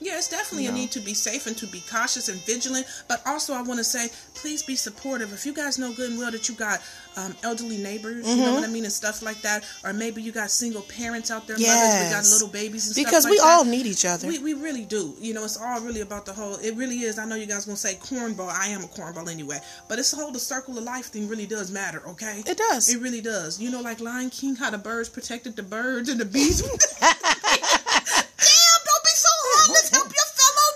Yeah, 0.00 0.16
it's 0.16 0.28
definitely 0.28 0.66
a 0.66 0.72
need 0.72 0.90
to 0.92 1.00
be 1.00 1.12
safe 1.14 1.46
and 1.46 1.56
to 1.58 1.66
be 1.66 1.82
cautious 1.90 2.28
and 2.28 2.40
vigilant. 2.44 2.86
But 3.08 3.20
also, 3.26 3.52
I 3.54 3.62
want 3.62 3.78
to 3.78 3.84
say, 3.84 4.08
please 4.34 4.62
be 4.62 4.76
supportive. 4.76 5.32
If 5.32 5.44
you 5.44 5.52
guys 5.52 5.78
know 5.78 5.92
good 5.92 6.10
and 6.10 6.18
well 6.18 6.30
that 6.30 6.48
you 6.48 6.54
got 6.54 6.80
um, 7.16 7.34
elderly 7.42 7.78
neighbors, 7.78 8.26
you 8.26 8.34
Mm-hmm. 8.34 8.44
know 8.44 8.54
what 8.54 8.64
I 8.64 8.68
mean, 8.68 8.84
and 8.84 8.92
stuff 8.92 9.22
like 9.22 9.40
that, 9.42 9.64
or 9.84 9.92
maybe 9.92 10.22
you 10.22 10.30
got 10.30 10.50
single 10.50 10.82
parents 10.82 11.30
out 11.30 11.46
there, 11.48 11.56
mothers, 11.58 12.04
we 12.04 12.10
got 12.14 12.24
little 12.30 12.48
babies 12.48 12.86
and 12.86 12.94
Because 12.94 13.22
stuff 13.24 13.30
we 13.32 13.38
all 13.40 13.64
that. 13.64 13.70
need 13.70 13.86
each 13.86 14.04
other. 14.04 14.28
We, 14.28 14.38
we 14.38 14.54
really 14.54 14.84
do. 14.84 15.14
You 15.20 15.34
know, 15.34 15.44
it's 15.44 15.56
all 15.56 15.80
really 15.80 16.00
about 16.02 16.24
the 16.26 16.32
whole. 16.32 16.54
It 16.56 16.74
really 16.76 17.00
is. 17.00 17.18
I 17.18 17.24
know 17.24 17.34
you 17.34 17.46
guys 17.46 17.64
gonna 17.66 17.76
say 17.76 17.94
cornball. 17.94 18.48
I 18.50 18.68
am 18.68 18.84
a 18.84 18.86
cornball 18.88 19.28
anyway, 19.30 19.58
but 19.88 19.98
it's 19.98 20.10
the 20.12 20.16
whole 20.18 20.30
the 20.30 20.38
circle 20.38 20.78
of 20.78 20.84
life 20.84 21.06
thing 21.06 21.26
really 21.28 21.46
does 21.46 21.70
matter. 21.72 22.02
Okay, 22.06 22.42
It 22.46 22.56
does. 22.56 22.88
It 22.94 23.00
really 23.00 23.20
does. 23.20 23.60
You 23.60 23.70
know, 23.70 23.80
like 23.80 24.00
Lion 24.00 24.30
King, 24.30 24.54
how 24.54 24.70
the 24.70 24.78
birds 24.78 25.08
protected 25.08 25.56
the 25.56 25.62
birds 25.64 26.08
and 26.08 26.20
the 26.20 26.24
bees. 26.24 26.62
Damn! 27.00 28.80
Don't 28.86 29.04
be 29.04 29.14
so 29.14 29.28
heartless. 29.34 29.90
Help 29.90 30.06
your 30.06 30.28
fellow 30.38 30.68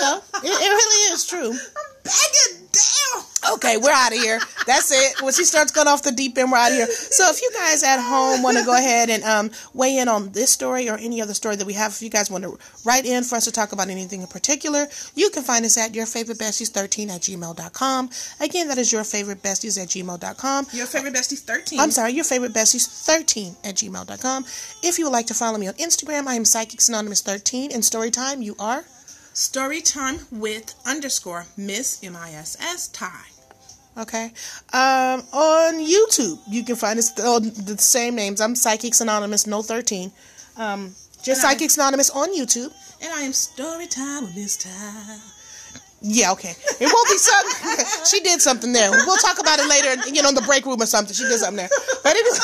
neighbors, 0.00 0.22
please. 0.32 0.40
It's 0.40 0.40
true 0.40 0.40
though. 0.40 0.48
It, 0.48 0.52
it 0.52 0.70
really 0.70 1.14
is 1.14 1.26
true. 1.26 1.50
I'm 1.50 1.94
begging. 2.04 2.60
Damn. 2.72 3.54
okay, 3.54 3.76
we're 3.78 3.90
out 3.90 4.12
of 4.12 4.18
here. 4.18 4.38
That's 4.66 4.92
it. 4.92 5.20
When 5.22 5.32
she 5.32 5.44
starts 5.44 5.72
going 5.72 5.88
off 5.88 6.02
the 6.02 6.12
deep 6.12 6.38
end, 6.38 6.52
we're 6.52 6.58
out 6.58 6.70
of 6.70 6.76
here. 6.76 6.86
So 6.86 7.24
if 7.28 7.42
you 7.42 7.50
guys 7.52 7.82
at 7.82 8.00
home 8.00 8.42
want 8.42 8.58
to 8.58 8.64
go 8.64 8.74
ahead 8.76 9.10
and 9.10 9.24
um, 9.24 9.50
weigh 9.74 9.98
in 9.98 10.08
on 10.08 10.30
this 10.30 10.50
story 10.50 10.88
or 10.88 10.96
any 10.96 11.20
other 11.20 11.34
story 11.34 11.56
that 11.56 11.66
we 11.66 11.72
have, 11.72 11.90
if 11.92 12.02
you 12.02 12.10
guys 12.10 12.30
want 12.30 12.44
to 12.44 12.56
write 12.84 13.06
in 13.06 13.24
for 13.24 13.36
us 13.36 13.46
to 13.46 13.52
talk 13.52 13.72
about 13.72 13.88
anything 13.88 14.20
in 14.20 14.28
particular, 14.28 14.86
you 15.16 15.30
can 15.30 15.42
find 15.42 15.64
us 15.64 15.76
at 15.76 15.92
yourfavoritebesties13 15.92 17.10
at 17.10 17.22
gmail.com. 17.22 18.10
Again, 18.40 18.68
that 18.68 18.78
is 18.78 18.92
your 18.92 19.04
favorite 19.04 19.42
besties 19.42 19.80
at 19.82 19.88
gmail.com. 19.88 20.66
Your 20.72 20.86
favorite 20.86 21.14
besties 21.14 21.40
13. 21.40 21.80
I'm 21.80 21.90
sorry, 21.90 22.12
your 22.12 22.24
favorite 22.24 22.52
besties13 22.52 23.56
at 23.64 23.74
gmail.com. 23.74 24.44
If 24.82 24.98
you 24.98 25.06
would 25.06 25.12
like 25.12 25.26
to 25.26 25.34
follow 25.34 25.58
me 25.58 25.66
on 25.66 25.74
Instagram, 25.74 26.26
I 26.26 26.34
am 26.34 26.44
Psychics 26.44 26.88
Anonymous 26.88 27.20
13. 27.22 27.72
In 27.72 27.80
Storytime, 27.80 28.44
you 28.44 28.54
are 28.60 28.84
Story 29.32 29.80
time 29.80 30.18
with 30.32 30.74
underscore 30.86 31.46
Miss 31.56 32.02
M 32.02 32.16
I 32.16 32.32
S 32.32 32.56
S 32.60 32.88
Ty. 32.88 33.10
Okay. 33.98 34.26
Um, 34.72 35.22
on 35.32 35.74
YouTube, 35.80 36.38
you 36.48 36.64
can 36.64 36.76
find 36.76 36.98
us 36.98 37.18
on 37.20 37.42
the 37.44 37.76
same 37.78 38.14
names. 38.14 38.40
I'm 38.40 38.54
Psychics 38.54 39.00
Anonymous, 39.00 39.46
no 39.46 39.62
13. 39.62 40.10
Um, 40.56 40.94
just 41.22 41.28
And 41.28 41.46
I- 41.46 41.52
Psychics 41.52 41.76
Anonymous 41.76 42.10
on 42.10 42.34
YouTube. 42.36 42.72
And 43.02 43.12
I 43.12 43.22
am 43.22 43.32
Story 43.32 43.86
time 43.86 44.24
with 44.24 44.36
Miss 44.36 44.56
Ty. 44.56 45.18
Yeah, 46.02 46.32
okay. 46.32 46.54
It 46.80 46.90
won't 46.92 47.08
be 47.08 47.18
something. 47.18 47.84
she 48.10 48.20
did 48.20 48.40
something 48.40 48.72
there. 48.72 48.90
We'll 48.90 49.16
talk 49.18 49.38
about 49.38 49.58
it 49.58 49.68
later, 49.68 50.08
you 50.08 50.22
know, 50.22 50.30
in 50.30 50.34
the 50.34 50.42
break 50.42 50.64
room 50.64 50.80
or 50.80 50.86
something. 50.86 51.14
She 51.14 51.24
did 51.24 51.38
something 51.38 51.56
there. 51.56 51.68
But 52.02 52.16
anyway. 52.16 52.38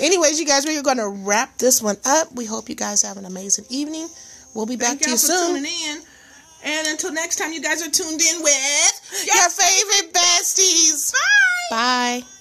Anyways, 0.00 0.38
you 0.40 0.46
guys, 0.46 0.64
we're 0.64 0.80
going 0.82 0.96
to 0.98 1.08
wrap 1.08 1.58
this 1.58 1.82
one 1.82 1.96
up. 2.06 2.32
We 2.34 2.44
hope 2.46 2.68
you 2.68 2.74
guys 2.76 3.02
have 3.02 3.16
an 3.18 3.24
amazing 3.26 3.64
evening. 3.68 4.08
We'll 4.58 4.66
be 4.66 4.74
back 4.74 4.98
Thank 4.98 5.02
to 5.02 5.10
you 5.10 5.16
soon. 5.16 5.54
Tuning 5.54 5.72
in. 5.86 6.02
And 6.64 6.88
until 6.88 7.12
next 7.12 7.36
time, 7.36 7.52
you 7.52 7.62
guys 7.62 7.80
are 7.80 7.90
tuned 7.92 8.20
in 8.20 8.42
with 8.42 9.22
your, 9.24 9.36
your 9.36 9.50
favorite 9.50 10.12
besties. 10.12 11.12
Bye. 11.70 12.22
Bye. 12.22 12.37